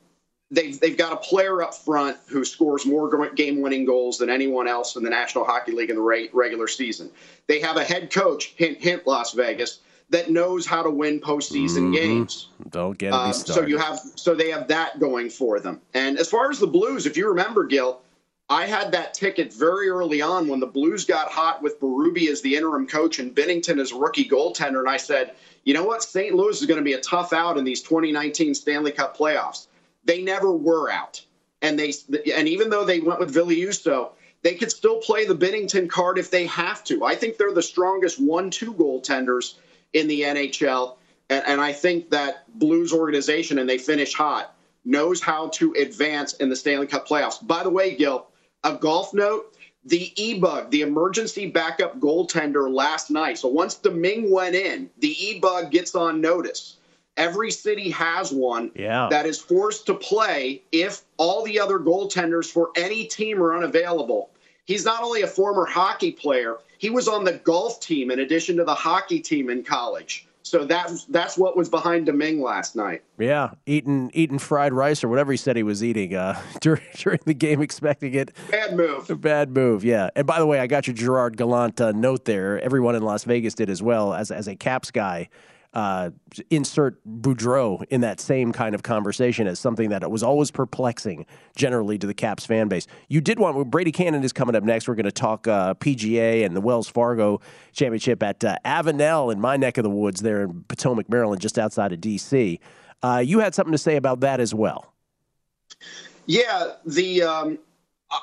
they've 0.51 0.81
they've 0.81 0.97
got 0.97 1.13
a 1.13 1.17
player 1.17 1.63
up 1.63 1.75
front 1.75 2.17
who 2.27 2.45
scores 2.45 2.87
more 2.87 3.31
game-winning 3.35 3.85
goals 3.85 4.19
than 4.19 4.31
anyone 4.31 4.67
else 4.67 4.97
in 4.97 5.05
the 5.05 5.11
National 5.11 5.45
Hockey 5.45 5.73
League 5.73 5.91
in 5.91 5.97
the 5.97 6.29
regular 6.33 6.67
season. 6.67 7.11
They 7.47 7.61
have 7.61 7.77
a 7.77 7.85
head 7.85 8.11
coach, 8.11 8.55
hint 8.57 8.79
hint, 8.79 9.07
Las 9.07 9.33
Vegas, 9.35 9.81
that 10.11 10.31
knows 10.31 10.67
how 10.67 10.83
to 10.83 10.91
win 10.91 11.21
postseason 11.21 11.85
mm-hmm. 11.85 11.95
games. 11.95 12.49
Don't 12.71 12.99
get 12.99 13.13
me 13.13 13.17
uh, 13.17 13.33
So 13.33 13.63
you 13.63 13.79
have 13.79 14.01
so 14.17 14.35
they 14.35 14.51
have 14.51 14.69
that 14.69 15.01
going 15.01 15.31
for 15.31 15.61
them. 15.61 15.81
And 15.95 16.19
as 16.19 16.29
far 16.29 16.51
as 16.51 16.59
the 16.59 16.67
Blues, 16.67 17.07
if 17.07 17.17
you 17.17 17.29
remember, 17.29 17.65
Gill, 17.65 18.01
I 18.49 18.67
had 18.67 18.91
that 18.93 19.15
ticket 19.15 19.53
very 19.53 19.89
early 19.89 20.21
on 20.21 20.49
when 20.49 20.59
the 20.59 20.67
Blues 20.67 21.05
got 21.05 21.31
hot 21.31 21.63
with 21.63 21.81
Berube 21.81 22.29
as 22.29 22.43
the 22.43 22.57
interim 22.57 22.87
coach 22.87 23.21
and 23.21 23.35
Binnington 23.35 23.81
as 23.81 23.93
rookie 23.93 24.29
goaltender, 24.29 24.81
and 24.81 24.89
I 24.89 24.97
said, 24.97 25.35
you 25.63 25.73
know 25.73 25.85
what, 25.85 26.03
St. 26.03 26.35
Louis 26.35 26.61
is 26.61 26.67
going 26.67 26.79
to 26.79 26.85
be 26.85 26.95
a 26.95 27.01
tough 27.01 27.33
out 27.33 27.57
in 27.57 27.65
these 27.65 27.83
2019 27.83 28.55
Stanley 28.55 28.91
Cup 28.91 29.17
playoffs. 29.17 29.69
They 30.05 30.23
never 30.23 30.53
were 30.53 30.91
out, 30.91 31.25
and 31.63 31.79
they 31.79 31.93
and 32.35 32.49
even 32.49 32.71
though 32.71 32.85
they 32.85 32.99
went 32.99 33.21
with 33.21 33.31
Ville 33.31 33.47
Husso, 33.47 34.11
they 34.43 34.55
could 34.55 34.73
still 34.73 34.99
play 34.99 35.27
the 35.27 35.37
Binnington 35.37 35.89
card 35.89 36.19
if 36.19 36.31
they 36.31 36.47
have 36.47 36.83
to. 36.85 37.05
I 37.05 37.15
think 37.15 37.37
they're 37.37 37.53
the 37.53 37.63
strongest 37.63 38.19
one-two 38.21 38.75
goaltenders 38.75 39.55
in 39.93 40.09
the 40.09 40.23
NHL. 40.23 40.97
And, 41.29 41.45
and 41.47 41.61
I 41.61 41.73
think 41.73 42.11
that 42.11 42.47
Blues 42.59 42.93
organization, 42.93 43.59
and 43.59 43.69
they 43.69 43.79
finish 43.79 44.15
hot, 44.15 44.55
knows 44.85 45.21
how 45.21 45.49
to 45.49 45.73
advance 45.75 46.35
in 46.35 46.49
the 46.49 46.57
Stanley 46.57 46.87
Cup 46.87 47.07
playoffs. 47.07 47.47
By 47.47 47.63
the 47.63 47.71
way, 47.71 47.95
Gill, 47.95 48.27
a 48.65 48.75
golf 48.75 49.15
note 49.15 49.55
the 49.85 50.13
e-bug, 50.23 50.71
the 50.71 50.83
emergency 50.83 51.47
backup 51.47 51.99
goaltender 52.01 52.73
last 52.73 53.11
night. 53.11 53.39
So 53.39 53.49
once 53.49 53.75
Domingue 53.75 54.31
went 54.31 54.55
in, 54.55 54.91
the 54.99 55.09
e-bug 55.09 55.71
gets 55.71 55.95
on 55.95 56.21
notice. 56.21 56.77
Every 57.17 57.51
city 57.51 57.91
has 57.91 58.33
one 58.33 58.71
yeah. 58.75 59.09
that 59.11 59.27
is 59.27 59.39
forced 59.39 59.87
to 59.87 59.95
play 59.95 60.63
if 60.71 61.03
all 61.17 61.45
the 61.45 61.61
other 61.61 61.79
goaltenders 61.79 62.47
for 62.47 62.71
any 62.77 63.07
team 63.07 63.43
are 63.43 63.57
unavailable. 63.57 64.31
He's 64.65 64.85
not 64.85 65.03
only 65.03 65.23
a 65.23 65.27
former 65.27 65.67
hockey 65.67 66.13
player, 66.13 66.57
he 66.81 66.89
was 66.89 67.09
on 67.09 67.25
the 67.25 67.35
golf 67.35 67.79
team 67.79 68.11
in 68.11 68.21
addition 68.21 68.57
to 68.57 68.65
the 68.65 68.75
hockey 68.75 69.21
team 69.21 69.51
in 69.51 69.63
college. 69.63 70.27
So 70.43 70.65
that's 70.65 71.05
that's 71.05 71.37
what 71.37 71.55
was 71.55 71.69
behind 71.69 72.07
Domingue 72.07 72.41
last 72.41 72.75
night. 72.75 73.03
Yeah, 73.19 73.51
eating 73.67 74.11
eating 74.15 74.39
fried 74.39 74.73
rice 74.73 75.05
or 75.05 75.09
whatever 75.09 75.31
he 75.31 75.37
said 75.37 75.57
he 75.57 75.63
was 75.63 75.85
eating 75.85 76.15
uh, 76.15 76.41
during 76.63 76.83
during 76.97 77.21
the 77.27 77.35
game, 77.35 77.61
expecting 77.61 78.15
it. 78.15 78.35
Bad 78.51 78.75
move. 78.75 79.11
A 79.11 79.15
bad 79.15 79.51
move. 79.51 79.85
Yeah. 79.85 80.09
And 80.17 80.27
by 80.27 80.39
the 80.39 80.47
way, 80.47 80.59
I 80.59 80.67
got 80.67 80.87
your 80.87 80.97
Gerard 80.97 81.37
Gallant 81.37 81.79
uh, 81.83 81.93
note 81.93 82.25
there. 82.25 82.59
Everyone 82.61 82.97
in 82.97 83.03
Las 83.03 83.25
Vegas 83.25 83.53
did 83.53 83.69
as 83.69 83.83
well 83.83 84.15
as 84.15 84.31
as 84.31 84.49
a 84.49 84.57
Caps 84.57 84.91
guy 84.91 85.29
uh, 85.73 86.11
insert 86.51 87.01
Boudreau 87.07 87.85
in 87.91 88.01
that 88.01 88.21
same 88.21 88.53
kind 88.53 88.75
of 88.75 88.83
conversation 88.83 89.47
as 89.47 89.61
something 89.61 89.91
that 89.91 90.09
was 90.11 90.23
always 90.23 90.51
perplexing 90.51 91.27
generally 91.55 91.97
to 91.99 92.07
the 92.07 92.15
Caps 92.15 92.45
fan 92.45 92.69
base. 92.69 92.87
You 93.09 93.21
did 93.21 93.39
want 93.39 93.71
Brady 93.71 93.93
Kannon 93.93 94.25
is 94.25 94.33
coming 94.33 94.57
up 94.57 94.65
next. 94.65 94.89
We're 94.89 94.97
going 94.97 95.05
to 95.05 95.13
talk 95.13 95.47
uh, 95.47 95.75
PGA 95.75 96.45
and 96.45 96.57
the 96.57 96.61
Wells 96.61 96.89
Fargo 96.89 97.41
Championship 97.73 98.23
at 98.23 98.45
uh, 98.45 98.57
Avenel 98.65 99.33
in 99.33 99.41
my 99.41 99.57
neck 99.57 99.79
of 99.79 99.85
the 99.85 99.91
woods 99.91 100.23
there 100.23 100.43
in 100.43 100.65
Potomac, 100.65 101.09
Maryland, 101.09 101.41
just 101.41 101.59
outside 101.59 101.93
of 101.93 102.01
D.C. 102.01 102.59
Uh, 103.03 103.23
you 103.25 103.39
had 103.39 103.55
something 103.55 103.73
to 103.73 103.79
say 103.79 103.97
about 103.97 104.21
that 104.21 104.41
as 104.41 104.53
well. 104.53 104.93
Yeah, 106.27 106.73
the 106.85 107.23
um, 107.23 107.59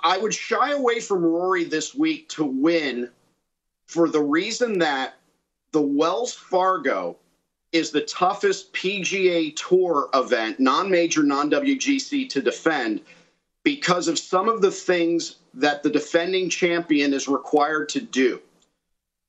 I 0.04 0.18
would 0.18 0.34
shy 0.34 0.72
away 0.72 1.00
from 1.00 1.24
Rory 1.24 1.64
this 1.64 1.96
week 1.96 2.30
to 2.30 2.44
win 2.44 3.10
for 3.86 4.10
the 4.10 4.22
reason 4.22 4.80
that 4.80 5.16
the 5.72 5.82
Wells 5.82 6.34
Fargo 6.34 7.18
is 7.78 7.92
the 7.92 8.02
toughest 8.02 8.74
PGA 8.74 9.56
Tour 9.56 10.10
event, 10.14 10.60
non 10.60 10.90
major, 10.90 11.24
non 11.24 11.50
WGC, 11.50 12.28
to 12.30 12.42
defend 12.42 13.02
because 13.64 14.08
of 14.08 14.18
some 14.18 14.50
of 14.50 14.62
the 14.62 14.72
things 14.72 15.38
that 15.54 15.84
the 15.84 15.90
defending 15.90 16.50
champion 16.50 17.14
is 17.14 17.28
required 17.28 17.90
to 17.90 18.02
do. 18.02 18.42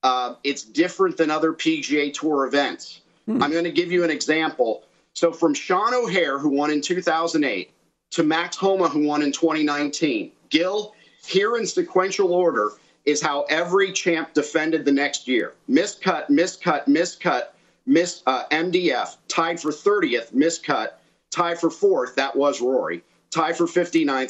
Uh, 0.02 0.34
it's 0.44 0.62
different 0.62 1.16
than 1.16 1.30
other 1.30 1.52
PGA 1.52 2.12
Tour 2.12 2.46
events. 2.46 3.02
Hmm. 3.26 3.42
I'm 3.42 3.52
going 3.52 3.64
to 3.64 3.72
give 3.72 3.92
you 3.92 4.02
an 4.02 4.10
example. 4.10 4.84
So, 5.12 5.32
from 5.32 5.52
Sean 5.52 5.92
O'Hair, 5.92 6.38
who 6.38 6.48
won 6.48 6.70
in 6.70 6.80
2008, 6.80 7.70
to 8.12 8.22
Max 8.22 8.56
Homa, 8.56 8.88
who 8.88 9.04
won 9.04 9.22
in 9.22 9.32
2019, 9.32 10.32
Gill, 10.48 10.94
here 11.26 11.56
in 11.56 11.66
sequential 11.66 12.32
order, 12.32 12.70
is 13.04 13.20
how 13.20 13.42
every 13.50 13.92
champ 13.92 14.32
defended 14.32 14.84
the 14.84 14.92
next 14.92 15.28
year. 15.28 15.54
Miscut, 15.68 16.28
miscut, 16.30 16.86
miscut 16.86 17.48
miss 17.88 18.22
uh, 18.26 18.44
MDF, 18.50 19.16
tied 19.26 19.58
for 19.58 19.70
30th, 19.72 20.32
miscut, 20.32 20.90
tied 21.30 21.58
for 21.58 21.70
fourth, 21.70 22.14
that 22.14 22.36
was 22.36 22.60
Rory, 22.60 23.02
tied 23.30 23.56
for 23.56 23.64
59th, 23.64 24.28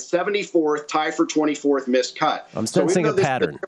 74th, 0.53 0.87
tied 0.88 1.14
for 1.14 1.27
24th, 1.27 1.87
miscut. 1.87 2.42
I'm 2.55 2.66
sensing 2.66 3.05
so 3.05 3.11
a 3.11 3.16
pattern. 3.16 3.59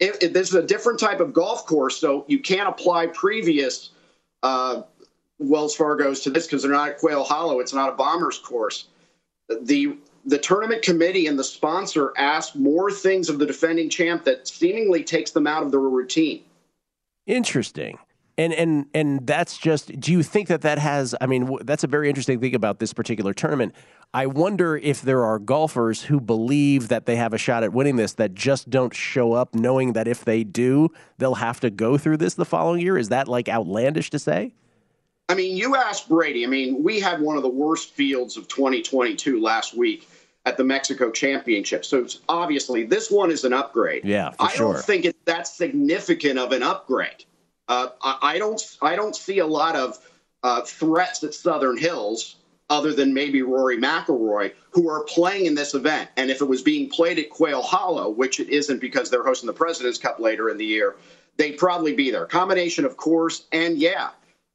A, 0.00 0.28
this 0.28 0.48
is 0.48 0.54
a 0.54 0.62
different 0.62 1.00
type 1.00 1.20
of 1.20 1.32
golf 1.32 1.66
course, 1.66 1.96
so 1.96 2.24
you 2.28 2.38
can't 2.38 2.68
apply 2.68 3.08
previous 3.08 3.90
uh, 4.42 4.82
Wells 5.38 5.74
Fargo's 5.74 6.20
to 6.20 6.30
this 6.30 6.46
because 6.46 6.62
they're 6.62 6.72
not 6.72 6.90
at 6.90 6.98
Quail 6.98 7.24
Hollow. 7.24 7.60
It's 7.60 7.74
not 7.74 7.88
a 7.88 7.92
bomber's 7.92 8.38
course. 8.38 8.86
The 9.48 9.96
the 10.26 10.38
tournament 10.38 10.82
committee 10.82 11.28
and 11.28 11.38
the 11.38 11.44
sponsor 11.44 12.12
ask 12.16 12.56
more 12.56 12.90
things 12.90 13.28
of 13.28 13.38
the 13.38 13.46
defending 13.46 13.88
champ 13.88 14.24
that 14.24 14.48
seemingly 14.48 15.04
takes 15.04 15.30
them 15.30 15.46
out 15.46 15.62
of 15.62 15.70
their 15.70 15.78
routine. 15.78 16.42
Interesting 17.28 17.96
and 18.38 18.52
and 18.52 18.86
and 18.94 19.26
that's 19.26 19.56
just 19.58 19.98
do 20.00 20.12
you 20.12 20.22
think 20.22 20.48
that 20.48 20.62
that 20.62 20.78
has 20.78 21.14
i 21.20 21.26
mean 21.26 21.58
that's 21.64 21.84
a 21.84 21.86
very 21.86 22.08
interesting 22.08 22.40
thing 22.40 22.54
about 22.54 22.78
this 22.78 22.92
particular 22.92 23.32
tournament 23.32 23.74
i 24.14 24.26
wonder 24.26 24.76
if 24.76 25.02
there 25.02 25.24
are 25.24 25.38
golfers 25.38 26.02
who 26.02 26.20
believe 26.20 26.88
that 26.88 27.06
they 27.06 27.16
have 27.16 27.32
a 27.32 27.38
shot 27.38 27.62
at 27.62 27.72
winning 27.72 27.96
this 27.96 28.14
that 28.14 28.34
just 28.34 28.68
don't 28.70 28.94
show 28.94 29.32
up 29.32 29.54
knowing 29.54 29.92
that 29.92 30.06
if 30.06 30.24
they 30.24 30.44
do 30.44 30.88
they'll 31.18 31.34
have 31.36 31.60
to 31.60 31.70
go 31.70 31.96
through 31.96 32.16
this 32.16 32.34
the 32.34 32.44
following 32.44 32.80
year 32.80 32.98
is 32.98 33.08
that 33.08 33.28
like 33.28 33.48
outlandish 33.48 34.10
to 34.10 34.18
say 34.18 34.52
i 35.28 35.34
mean 35.34 35.56
you 35.56 35.74
asked 35.74 36.08
brady 36.08 36.44
i 36.44 36.48
mean 36.48 36.82
we 36.82 37.00
had 37.00 37.20
one 37.20 37.36
of 37.36 37.42
the 37.42 37.48
worst 37.48 37.94
fields 37.94 38.36
of 38.36 38.46
2022 38.48 39.40
last 39.40 39.76
week 39.76 40.08
at 40.44 40.56
the 40.56 40.62
Mexico 40.62 41.10
Championship. 41.10 41.84
So 41.84 42.06
obviously, 42.28 42.84
this 42.84 43.10
one 43.10 43.32
is 43.32 43.42
an 43.42 43.52
upgrade. 43.52 44.04
Yeah, 44.04 44.30
I 44.38 44.52
sure. 44.52 44.74
don't 44.74 44.84
think 44.84 45.04
it's 45.04 45.18
that 45.24 45.48
significant 45.48 46.38
of 46.38 46.52
an 46.52 46.62
upgrade. 46.62 47.24
Uh, 47.68 47.88
I, 48.02 48.38
don't 48.38 48.62
I 48.80 48.96
don't 48.96 49.16
see 49.16 49.38
a 49.38 49.46
lot 49.46 49.76
of 49.76 49.98
uh, 50.42 50.62
threats 50.62 51.24
at 51.24 51.34
Southern 51.34 51.76
Hills 51.76 52.36
other 52.68 52.92
than 52.92 53.14
maybe 53.14 53.42
Rory 53.42 53.78
McIlroy, 53.78 54.52
who 54.70 54.88
are 54.88 55.04
playing 55.04 55.46
in 55.46 55.54
this 55.54 55.74
event. 55.74 56.10
And 56.16 56.30
if 56.30 56.40
it 56.40 56.46
was 56.46 56.62
being 56.62 56.88
played 56.88 57.18
at 57.18 57.30
Quail 57.30 57.62
Hollow, 57.62 58.10
which 58.10 58.40
it 58.40 58.48
isn't 58.48 58.80
because 58.80 59.08
they're 59.08 59.24
hosting 59.24 59.46
the 59.46 59.52
President's 59.52 59.98
Cup 59.98 60.18
later 60.18 60.48
in 60.48 60.56
the 60.56 60.64
year, 60.64 60.96
they'd 61.36 61.58
probably 61.58 61.94
be 61.94 62.10
there. 62.10 62.26
Combination 62.26 62.84
of 62.84 62.96
course 62.96 63.46
and 63.52 63.78
yeah, 63.78 64.10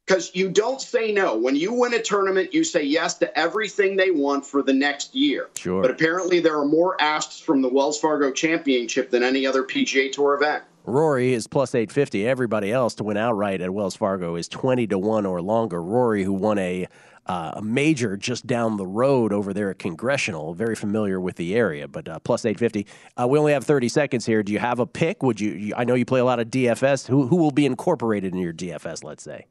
because 0.05 0.31
you 0.33 0.49
don't 0.49 0.81
say 0.81 1.13
no. 1.13 1.37
When 1.37 1.55
you 1.55 1.73
win 1.73 1.93
a 1.93 2.01
tournament, 2.01 2.53
you 2.53 2.63
say 2.63 2.83
yes 2.83 3.17
to 3.19 3.37
everything 3.37 3.95
they 3.95 4.11
want 4.11 4.45
for 4.45 4.61
the 4.61 4.73
next 4.73 5.15
year. 5.15 5.49
Sure. 5.57 5.81
But 5.81 5.91
apparently, 5.91 6.39
there 6.39 6.57
are 6.57 6.65
more 6.65 7.01
asks 7.01 7.39
from 7.39 7.61
the 7.61 7.69
Wells 7.69 7.99
Fargo 7.99 8.31
Championship 8.31 9.09
than 9.09 9.23
any 9.23 9.45
other 9.45 9.63
PGA 9.63 10.11
Tour 10.11 10.35
event. 10.35 10.63
Rory 10.85 11.33
is 11.33 11.47
plus 11.47 11.75
850. 11.75 12.27
Everybody 12.27 12.71
else 12.71 12.95
to 12.95 13.03
win 13.03 13.17
outright 13.17 13.61
at 13.61 13.73
Wells 13.73 13.95
Fargo 13.95 14.35
is 14.35 14.47
20 14.47 14.87
to 14.87 14.97
1 14.97 15.25
or 15.25 15.41
longer. 15.41 15.81
Rory, 15.81 16.23
who 16.23 16.33
won 16.33 16.57
a, 16.57 16.87
uh, 17.27 17.53
a 17.55 17.61
major 17.61 18.17
just 18.17 18.47
down 18.47 18.77
the 18.77 18.85
road 18.85 19.31
over 19.31 19.53
there 19.53 19.69
at 19.69 19.79
Congressional, 19.79 20.53
very 20.53 20.75
familiar 20.75 21.19
with 21.19 21.35
the 21.35 21.55
area, 21.55 21.87
but 21.87 22.07
uh, 22.07 22.19
plus 22.19 22.45
850. 22.45 22.87
Uh, 23.15 23.27
we 23.27 23.37
only 23.37 23.53
have 23.53 23.63
30 23.63 23.89
seconds 23.89 24.25
here. 24.25 24.41
Do 24.41 24.51
you 24.51 24.59
have 24.59 24.79
a 24.79 24.87
pick? 24.87 25.21
Would 25.21 25.39
you, 25.39 25.51
you, 25.51 25.75
I 25.75 25.83
know 25.83 25.93
you 25.93 26.05
play 26.05 26.19
a 26.19 26.25
lot 26.25 26.39
of 26.39 26.47
DFS. 26.47 27.07
Who, 27.07 27.27
who 27.27 27.35
will 27.35 27.51
be 27.51 27.65
incorporated 27.65 28.33
in 28.33 28.39
your 28.39 28.53
DFS, 28.53 29.03
let's 29.03 29.23
say? 29.23 29.45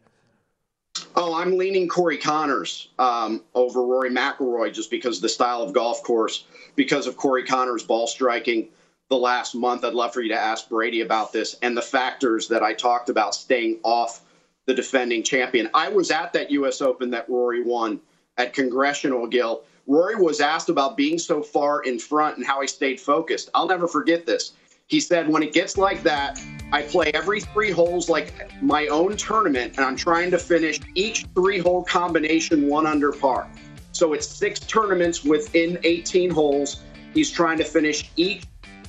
Oh, 1.14 1.34
I'm 1.34 1.56
leaning 1.56 1.88
Corey 1.88 2.18
Conners 2.18 2.88
um, 2.98 3.42
over 3.54 3.82
Rory 3.82 4.10
McIlroy 4.10 4.72
just 4.72 4.90
because 4.90 5.16
of 5.16 5.22
the 5.22 5.28
style 5.28 5.62
of 5.62 5.72
golf 5.72 6.02
course, 6.02 6.44
because 6.74 7.06
of 7.06 7.16
Corey 7.16 7.44
Conners' 7.44 7.84
ball 7.84 8.06
striking 8.06 8.68
the 9.10 9.16
last 9.16 9.54
month. 9.54 9.84
I'd 9.84 9.92
love 9.92 10.14
for 10.14 10.22
you 10.22 10.28
to 10.28 10.40
ask 10.40 10.68
Brady 10.68 11.00
about 11.00 11.32
this 11.32 11.56
and 11.62 11.76
the 11.76 11.82
factors 11.82 12.48
that 12.48 12.62
I 12.62 12.72
talked 12.72 13.10
about 13.10 13.34
staying 13.34 13.80
off 13.82 14.22
the 14.66 14.72
defending 14.72 15.24
champion. 15.24 15.68
I 15.74 15.88
was 15.88 16.12
at 16.12 16.32
that 16.32 16.50
U.S. 16.52 16.80
Open 16.80 17.10
that 17.10 17.28
Rory 17.28 17.62
won 17.62 18.00
at 18.38 18.54
Congressional 18.54 19.26
Gill. 19.26 19.64
Rory 19.88 20.14
was 20.14 20.40
asked 20.40 20.68
about 20.68 20.96
being 20.96 21.18
so 21.18 21.42
far 21.42 21.82
in 21.82 21.98
front 21.98 22.36
and 22.36 22.46
how 22.46 22.60
he 22.60 22.68
stayed 22.68 23.00
focused. 23.00 23.50
I'll 23.52 23.66
never 23.66 23.88
forget 23.88 24.26
this. 24.26 24.52
He 24.86 25.00
said, 25.00 25.28
when 25.28 25.42
it 25.42 25.52
gets 25.52 25.76
like 25.76 26.04
that, 26.04 26.40
I 26.72 26.82
play 26.82 27.10
every 27.12 27.40
three 27.40 27.72
holes 27.72 28.08
like 28.08 28.32
my 28.62 28.86
own 28.86 29.16
tournament, 29.16 29.76
and 29.76 29.84
I'm 29.84 29.96
trying 29.96 30.30
to 30.30 30.38
finish 30.38 30.78
each 30.94 31.26
three 31.34 31.58
hole 31.58 31.82
combination 31.82 32.68
one 32.68 32.86
under 32.86 33.10
par. 33.10 33.50
So 33.90 34.12
it's 34.12 34.28
six 34.28 34.60
tournaments 34.60 35.24
within 35.24 35.78
18 35.82 36.30
holes. 36.30 36.82
He's 37.12 37.30
trying 37.30 37.58
to 37.58 37.64
finish 37.64 38.10
each 38.16 38.44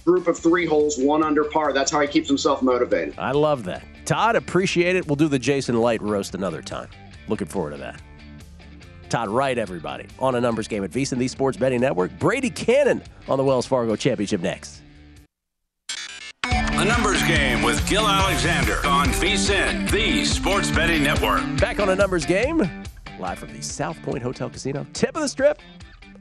group 0.06 0.28
of 0.28 0.38
three 0.38 0.66
holes 0.66 0.98
one 0.98 1.24
under 1.24 1.44
par. 1.44 1.74
That's 1.74 1.92
how 1.92 2.00
he 2.00 2.08
keeps 2.08 2.28
himself 2.28 2.62
motivated. 2.62 3.16
I 3.18 3.32
love 3.32 3.64
that. 3.66 3.84
Todd, 4.06 4.36
appreciate 4.36 4.96
it. 4.96 5.08
We'll 5.08 5.16
do 5.16 5.28
the 5.28 5.40
Jason 5.40 5.80
Licht 5.80 6.02
roast 6.02 6.36
another 6.36 6.62
time. 6.62 6.90
Looking 7.28 7.48
forward 7.48 7.72
to 7.72 7.78
that. 7.78 8.02
Todd 9.10 9.30
Wright, 9.30 9.58
everybody, 9.58 10.08
on 10.20 10.36
a 10.36 10.42
numbers 10.42 10.68
game 10.68 10.84
at 10.84 10.92
VSiN, 10.92 11.18
the 11.18 11.28
Sports 11.28 11.58
Betting 11.58 11.82
Network. 11.82 12.18
Brady 12.18 12.50
Kannon 12.50 13.04
on 13.28 13.38
the 13.38 13.44
Wells 13.44 13.66
Fargo 13.66 13.96
Championship 13.96 14.42
next. 14.42 14.82
A 16.46 16.86
numbers 16.86 17.22
game 17.24 17.62
with 17.62 17.88
Gill 17.88 18.08
Alexander 18.08 18.80
on 18.88 19.08
VSiN, 19.08 19.92
the 19.92 20.26
Sports 20.26 20.72
Betting 20.72 21.04
Network. 21.04 21.42
Back 21.58 21.80
on 21.80 21.90
a 21.90 21.96
numbers 21.96 22.26
game, 22.26 22.58
live 23.20 23.38
from 23.38 23.54
the 23.54 23.62
South 23.62 24.02
Point 24.02 24.24
Hotel 24.24 24.50
Casino, 24.50 24.88
tip 24.94 25.16
of 25.16 25.22
the 25.22 25.28
strip, 25.30 25.60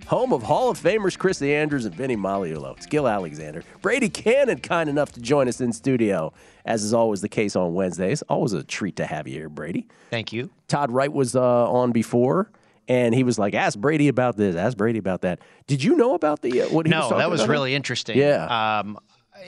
home 0.07 0.33
of 0.33 0.43
Hall 0.43 0.71
of 0.71 0.81
Famers 0.81 1.17
Chrissy 1.17 1.55
Andrews 1.55 1.85
and 1.85 1.95
Vinny 1.95 2.17
Magliulo. 2.17 2.77
It's 2.77 2.87
Gill 2.87 3.07
Alexander. 3.09 3.63
Brady 3.83 4.09
Kannon, 4.09 4.59
kind 4.59 4.91
enough 4.91 5.13
to 5.13 5.21
join 5.21 5.49
us 5.49 5.61
in 5.61 5.73
studio, 5.73 6.33
as 6.65 6.83
is 6.85 6.93
always 6.93 7.21
the 7.21 7.29
case 7.29 7.57
on 7.57 7.75
Wednesdays. 7.75 8.23
Always 8.23 8.53
a 8.53 8.63
treat 8.63 8.97
to 8.97 9.07
have 9.07 9.29
you 9.29 9.35
here, 9.35 9.49
Brady. 9.49 9.87
Thank 10.11 10.33
you. 10.33 10.51
Todd 10.69 10.91
Wright 10.91 11.13
was 11.13 11.37
uh, 11.37 11.71
on 11.71 11.93
before. 11.93 12.51
And 12.89 13.15
he 13.15 13.23
was 13.23 13.39
like, 13.39 13.55
"Ask 13.55 13.79
Brady 13.79 14.09
about 14.09 14.37
this. 14.37 14.57
Ask 14.57 14.77
Brady 14.77 14.99
about 14.99 15.21
that." 15.21 15.39
Did 15.69 15.85
you 15.85 15.95
know 15.95 16.15
about 16.15 16.43
the 16.43 16.63
uh, 16.63 16.69
what 16.71 16.87
he 16.87 16.91
no, 16.91 16.99
was 16.99 17.05
talking 17.05 17.19
that 17.19 17.31
was 17.31 17.41
about? 17.43 17.53
really 17.53 17.75
interesting. 17.77 18.19
Yeah. 18.19 18.81
Um, 18.81 18.99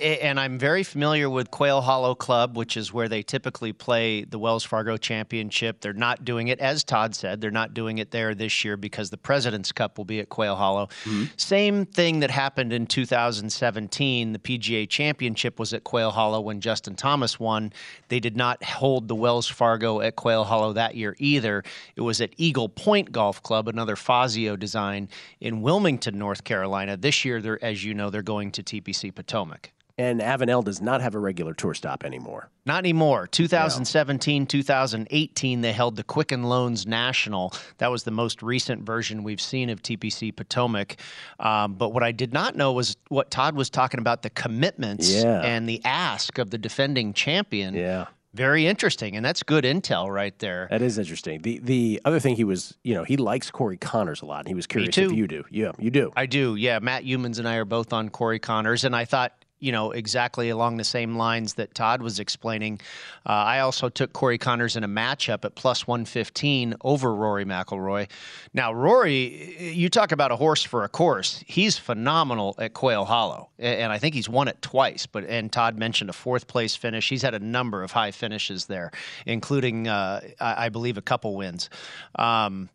and 0.00 0.38
I'm 0.40 0.58
very 0.58 0.82
familiar 0.82 1.28
with 1.28 1.50
Quail 1.50 1.80
Hollow 1.80 2.14
Club, 2.14 2.56
which 2.56 2.76
is 2.76 2.92
where 2.92 3.08
they 3.08 3.22
typically 3.22 3.72
play 3.72 4.24
the 4.24 4.38
Wells 4.38 4.64
Fargo 4.64 4.96
Championship. 4.96 5.80
They're 5.80 5.92
not 5.92 6.24
doing 6.24 6.48
it, 6.48 6.58
as 6.60 6.84
Todd 6.84 7.14
said, 7.14 7.40
they're 7.40 7.50
not 7.50 7.74
doing 7.74 7.98
it 7.98 8.10
there 8.10 8.34
this 8.34 8.64
year 8.64 8.76
because 8.76 9.10
the 9.10 9.16
President's 9.16 9.72
Cup 9.72 9.98
will 9.98 10.04
be 10.04 10.20
at 10.20 10.28
Quail 10.28 10.56
Hollow. 10.56 10.86
Mm-hmm. 11.04 11.24
Same 11.36 11.86
thing 11.86 12.20
that 12.20 12.30
happened 12.30 12.72
in 12.72 12.86
2017. 12.86 14.32
The 14.32 14.38
PGA 14.38 14.88
Championship 14.88 15.58
was 15.58 15.72
at 15.72 15.84
Quail 15.84 16.10
Hollow 16.10 16.40
when 16.40 16.60
Justin 16.60 16.94
Thomas 16.94 17.38
won. 17.38 17.72
They 18.08 18.20
did 18.20 18.36
not 18.36 18.62
hold 18.64 19.08
the 19.08 19.14
Wells 19.14 19.48
Fargo 19.48 20.00
at 20.00 20.16
Quail 20.16 20.44
Hollow 20.44 20.72
that 20.72 20.94
year 20.94 21.16
either. 21.18 21.62
It 21.96 22.02
was 22.02 22.20
at 22.20 22.30
Eagle 22.36 22.68
Point 22.68 23.12
Golf 23.12 23.42
Club, 23.42 23.68
another 23.68 23.96
Fazio 23.96 24.56
design 24.56 25.08
in 25.40 25.62
Wilmington, 25.62 26.18
North 26.18 26.44
Carolina. 26.44 26.96
This 26.96 27.24
year, 27.24 27.40
they're, 27.40 27.62
as 27.62 27.84
you 27.84 27.94
know, 27.94 28.10
they're 28.10 28.22
going 28.22 28.50
to 28.52 28.62
TPC 28.62 29.14
Potomac. 29.14 29.72
And 30.02 30.20
Avenel 30.20 30.64
does 30.64 30.80
not 30.82 31.00
have 31.00 31.14
a 31.14 31.18
regular 31.20 31.54
tour 31.54 31.74
stop 31.74 32.02
anymore. 32.02 32.48
Not 32.66 32.78
anymore. 32.78 33.28
2017, 33.28 34.46
2018, 34.46 35.60
they 35.60 35.72
held 35.72 35.94
the 35.96 36.02
Quicken 36.02 36.42
Loans 36.42 36.86
National. 36.86 37.52
That 37.78 37.90
was 37.90 38.02
the 38.02 38.10
most 38.10 38.42
recent 38.42 38.82
version 38.82 39.22
we've 39.22 39.40
seen 39.40 39.70
of 39.70 39.80
TPC 39.80 40.34
Potomac. 40.34 40.96
Um, 41.38 41.74
but 41.74 41.90
what 41.90 42.02
I 42.02 42.10
did 42.10 42.32
not 42.32 42.56
know 42.56 42.72
was 42.72 42.96
what 43.10 43.30
Todd 43.30 43.54
was 43.54 43.70
talking 43.70 44.00
about 44.00 44.22
the 44.22 44.30
commitments 44.30 45.08
Yeah. 45.22 45.40
and 45.40 45.68
the 45.68 45.80
ask 45.84 46.38
of 46.38 46.50
the 46.50 46.58
defending 46.58 47.12
champion. 47.12 47.74
Yeah. 47.74 48.06
Very 48.34 48.66
interesting. 48.66 49.14
And 49.14 49.24
that's 49.24 49.42
good 49.42 49.62
intel 49.64 50.08
right 50.12 50.36
there. 50.38 50.66
That 50.70 50.80
is 50.82 50.98
interesting. 50.98 51.42
The 51.42 51.58
the 51.62 52.00
other 52.06 52.18
thing 52.18 52.34
he 52.34 52.44
was, 52.44 52.74
you 52.82 52.94
know, 52.94 53.04
he 53.04 53.18
likes 53.18 53.50
Corey 53.50 53.76
Conners 53.76 54.22
a 54.22 54.26
lot. 54.26 54.38
And 54.40 54.48
he 54.48 54.54
was 54.54 54.66
curious 54.66 54.96
if 54.98 55.12
you 55.12 55.28
do. 55.28 55.44
Yeah, 55.50 55.72
you 55.78 55.90
do. 55.90 56.10
I 56.16 56.24
do. 56.26 56.56
Yeah. 56.56 56.78
Matt 56.80 57.04
Youmans 57.04 57.38
and 57.38 57.46
I 57.46 57.56
are 57.56 57.66
both 57.66 57.92
on 57.92 58.08
Corey 58.08 58.38
Conners. 58.40 58.84
And 58.84 58.96
I 58.96 59.04
thought, 59.04 59.41
you 59.62 59.70
know, 59.70 59.92
exactly 59.92 60.50
along 60.50 60.76
the 60.76 60.84
same 60.84 61.16
lines 61.16 61.54
that 61.54 61.72
Todd 61.72 62.02
was 62.02 62.18
explaining. 62.18 62.80
Uh, 63.24 63.30
I 63.30 63.60
also 63.60 63.88
took 63.88 64.12
Corey 64.12 64.36
Conners 64.36 64.74
in 64.74 64.82
a 64.82 64.88
matchup 64.88 65.44
at 65.44 65.54
plus 65.54 65.86
115 65.86 66.74
over 66.82 67.14
Rory 67.14 67.44
McIlroy. 67.44 68.10
Now, 68.52 68.72
Rory, 68.72 69.72
you 69.72 69.88
talk 69.88 70.10
about 70.10 70.32
a 70.32 70.36
horse 70.36 70.64
for 70.64 70.82
a 70.82 70.88
course. 70.88 71.44
He's 71.46 71.78
phenomenal 71.78 72.56
at 72.58 72.74
Quail 72.74 73.04
Hollow. 73.04 73.50
And 73.60 73.92
I 73.92 73.98
think 73.98 74.16
he's 74.16 74.28
won 74.28 74.48
it 74.48 74.60
twice. 74.62 75.06
But 75.06 75.26
And 75.26 75.52
Todd 75.52 75.78
mentioned 75.78 76.10
a 76.10 76.12
fourth 76.12 76.48
place 76.48 76.74
finish. 76.74 77.08
He's 77.08 77.22
had 77.22 77.34
a 77.34 77.38
number 77.38 77.84
of 77.84 77.92
high 77.92 78.10
finishes 78.10 78.66
there, 78.66 78.90
including, 79.26 79.86
uh, 79.86 80.22
I 80.40 80.70
believe, 80.70 80.98
a 80.98 81.02
couple 81.02 81.36
wins. 81.36 81.70
Um, 82.16 82.68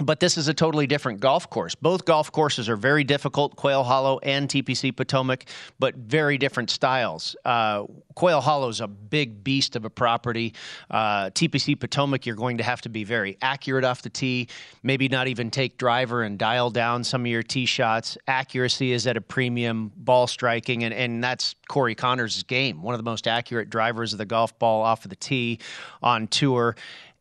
but 0.00 0.20
this 0.20 0.36
is 0.36 0.48
a 0.48 0.54
totally 0.54 0.86
different 0.86 1.20
golf 1.20 1.50
course. 1.50 1.74
Both 1.74 2.04
golf 2.04 2.30
courses 2.30 2.68
are 2.68 2.76
very 2.76 3.04
difficult, 3.04 3.56
Quail 3.56 3.82
Hollow 3.82 4.18
and 4.22 4.48
TPC 4.48 4.94
Potomac, 4.94 5.46
but 5.78 5.94
very 5.96 6.38
different 6.38 6.70
styles. 6.70 7.36
Uh, 7.44 7.84
Quail 8.14 8.40
Hollow 8.40 8.68
is 8.68 8.80
a 8.80 8.88
big 8.88 9.44
beast 9.44 9.76
of 9.76 9.84
a 9.84 9.90
property. 9.90 10.54
Uh, 10.90 11.30
TPC 11.30 11.78
Potomac, 11.78 12.26
you're 12.26 12.36
going 12.36 12.58
to 12.58 12.64
have 12.64 12.80
to 12.82 12.88
be 12.88 13.04
very 13.04 13.36
accurate 13.42 13.84
off 13.84 14.02
the 14.02 14.10
tee, 14.10 14.48
maybe 14.82 15.08
not 15.08 15.28
even 15.28 15.50
take 15.50 15.78
driver 15.78 16.22
and 16.22 16.38
dial 16.38 16.70
down 16.70 17.04
some 17.04 17.22
of 17.22 17.26
your 17.28 17.42
tee 17.42 17.66
shots. 17.66 18.18
Accuracy 18.26 18.92
is 18.92 19.06
at 19.06 19.16
a 19.16 19.20
premium, 19.20 19.92
ball 19.96 20.26
striking, 20.26 20.84
and, 20.84 20.94
and 20.94 21.22
that's 21.22 21.54
Corey 21.68 21.94
Conners' 21.94 22.42
game. 22.42 22.82
One 22.82 22.94
of 22.94 22.98
the 22.98 23.08
most 23.08 23.28
accurate 23.28 23.70
drivers 23.70 24.12
of 24.12 24.18
the 24.18 24.26
golf 24.26 24.58
ball 24.58 24.82
off 24.82 25.04
of 25.04 25.10
the 25.10 25.16
tee 25.16 25.58
on 26.02 26.26
tour. 26.26 26.76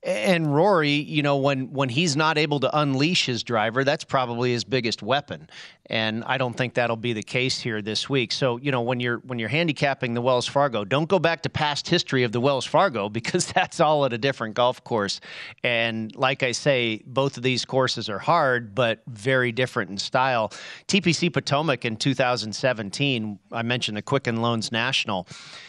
And 0.08 0.56
Rory, 0.56 0.94
you 0.94 1.22
know, 1.22 1.36
when 1.36 1.74
when 1.74 1.90
he's 1.90 2.16
not 2.16 2.38
able 2.38 2.62
to 2.62 2.80
unleash 2.80 3.26
his 3.26 3.44
driver, 3.44 3.84
that's 3.84 4.06
probably 4.06 4.54
his 4.54 4.64
biggest 4.64 5.04
weapon. 5.04 5.50
And 5.90 6.24
I 6.26 6.38
don't 6.38 6.54
think 6.54 6.74
that'll 6.74 6.98
be 6.98 7.14
the 7.14 7.24
case 7.24 7.60
here 7.60 7.82
this 7.82 8.10
week. 8.10 8.32
So, 8.34 8.58
you 8.58 8.72
know, 8.72 8.82
when 8.82 9.00
you're 9.00 9.20
when 9.20 9.40
you're 9.40 9.50
handicapping 9.50 10.14
the 10.14 10.22
Wells 10.22 10.46
Fargo, 10.46 10.84
don't 10.84 11.08
go 11.08 11.18
back 11.18 11.42
to 11.44 11.50
past 11.50 11.88
history 11.88 12.24
of 12.24 12.34
the 12.34 12.42
Wells 12.42 12.66
Fargo 12.66 13.08
because 13.18 13.48
that's 13.48 13.80
all 13.80 14.06
at 14.06 14.14
a 14.14 14.18
different 14.18 14.54
golf 14.56 14.84
course. 14.84 15.22
And 15.64 16.14
like 16.16 16.44
I 16.44 16.52
say, 16.52 17.02
both 17.06 17.38
of 17.38 17.44
these 17.44 17.64
courses 17.64 18.10
are 18.10 18.20
hard, 18.20 18.76
but 18.76 19.02
very 19.08 19.52
different 19.52 19.90
in 19.90 19.98
style. 19.98 20.50
TPC 20.88 21.32
Potomac 21.32 21.86
in 21.86 21.96
2017, 21.96 23.40
I 23.52 23.62
mentioned 23.62 23.98
the 23.98 24.02
Quicken 24.02 24.42
Loans 24.42 24.72
National. 24.72 25.28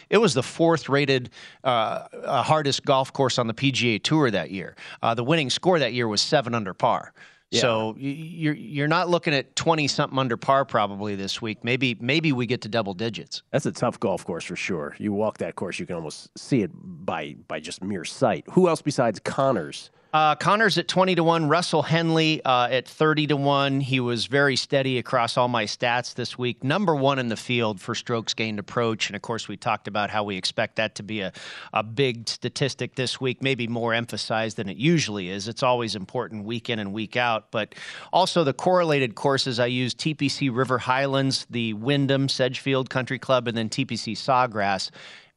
It 0.09 0.17
was 0.17 0.33
the 0.33 0.43
fourth 0.43 0.89
rated 0.89 1.29
uh, 1.63 2.07
uh, 2.23 2.43
hardest 2.43 2.83
golf 2.83 3.13
course 3.13 3.37
on 3.37 3.47
the 3.47 3.53
PGA 3.53 4.01
Tour 4.03 4.31
that 4.31 4.51
year. 4.51 4.75
Uh, 5.01 5.13
the 5.13 5.23
winning 5.23 5.49
score 5.49 5.79
that 5.79 5.93
year 5.93 6.07
was 6.07 6.21
seven 6.21 6.53
under 6.53 6.73
par. 6.73 7.13
So 7.51 7.95
you're 7.97 8.53
you're 8.53 8.87
not 8.87 9.09
looking 9.09 9.33
at 9.33 9.55
twenty 9.55 9.87
something 9.87 10.19
under 10.19 10.37
par 10.37 10.65
probably 10.65 11.15
this 11.15 11.41
week. 11.41 11.63
Maybe 11.63 11.97
maybe 11.99 12.31
we 12.31 12.45
get 12.45 12.61
to 12.61 12.69
double 12.69 12.93
digits. 12.93 13.41
That's 13.51 13.65
a 13.65 13.71
tough 13.71 13.99
golf 13.99 14.23
course 14.23 14.45
for 14.45 14.55
sure. 14.55 14.95
You 14.99 15.13
walk 15.13 15.39
that 15.39 15.55
course, 15.55 15.79
you 15.79 15.87
can 15.87 15.95
almost 15.95 16.37
see 16.37 16.61
it 16.61 16.71
by 16.73 17.35
by 17.47 17.59
just 17.59 17.83
mere 17.83 18.05
sight. 18.05 18.45
Who 18.51 18.67
else 18.67 18.81
besides 18.81 19.19
Conners? 19.19 19.89
Uh, 20.11 20.35
Conners 20.35 20.79
at 20.79 20.87
20 20.87 21.15
to 21.15 21.23
1. 21.23 21.47
Russell 21.47 21.83
Henley 21.83 22.43
uh, 22.43 22.67
at 22.71 22.87
30 22.87 23.27
to 23.27 23.35
1. 23.35 23.79
He 23.79 23.99
was 23.99 24.25
very 24.25 24.55
steady 24.55 24.97
across 24.97 25.37
all 25.37 25.47
my 25.47 25.65
stats 25.65 26.15
this 26.15 26.35
week. 26.35 26.63
Number 26.63 26.95
one 26.95 27.19
in 27.19 27.29
the 27.29 27.37
field 27.37 27.79
for 27.79 27.93
strokes 27.93 28.33
gained 28.33 28.57
approach. 28.57 29.07
And 29.07 29.15
of 29.15 29.21
course, 29.21 29.47
we 29.47 29.55
talked 29.55 29.87
about 29.87 30.09
how 30.09 30.23
we 30.23 30.35
expect 30.35 30.77
that 30.77 30.95
to 30.95 31.03
be 31.03 31.21
a, 31.21 31.31
a 31.73 31.83
big 31.83 32.27
statistic 32.27 32.95
this 32.95 33.21
week, 33.21 33.43
maybe 33.43 33.67
more 33.67 33.93
emphasized 33.93 34.57
than 34.57 34.67
it 34.67 34.77
usually 34.77 35.29
is. 35.29 35.47
It's 35.47 35.61
always 35.61 35.95
important 35.95 36.43
week 36.43 36.71
in 36.71 36.79
and 36.79 36.91
week 36.91 37.15
out. 37.15 37.51
But 37.51 37.75
also 38.11 38.43
the 38.43 38.53
correlated 38.53 39.13
courses 39.13 39.59
I 39.59 39.67
use 39.67 39.93
TPC 39.93 40.49
River 40.51 40.79
Highlands, 40.79 41.45
the 41.51 41.73
Wyndham 41.73 42.29
Sedgefield 42.29 42.89
Country 42.89 43.19
Club, 43.19 43.47
and 43.47 43.55
then 43.55 43.69
TPC 43.69 44.13
Sawgrass. 44.17 44.89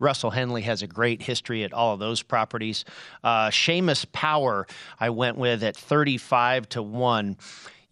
Russell 0.02 0.30
Henley 0.30 0.62
has 0.62 0.82
a 0.82 0.86
great 0.86 1.22
history 1.22 1.64
at 1.64 1.72
all 1.72 1.94
of 1.94 2.00
those 2.00 2.22
properties. 2.22 2.84
Uh, 3.22 3.48
Seamus 3.48 4.04
Power, 4.12 4.66
I 4.98 5.10
went 5.10 5.38
with 5.38 5.62
at 5.62 5.76
35 5.76 6.68
to 6.70 6.82
1. 6.82 7.36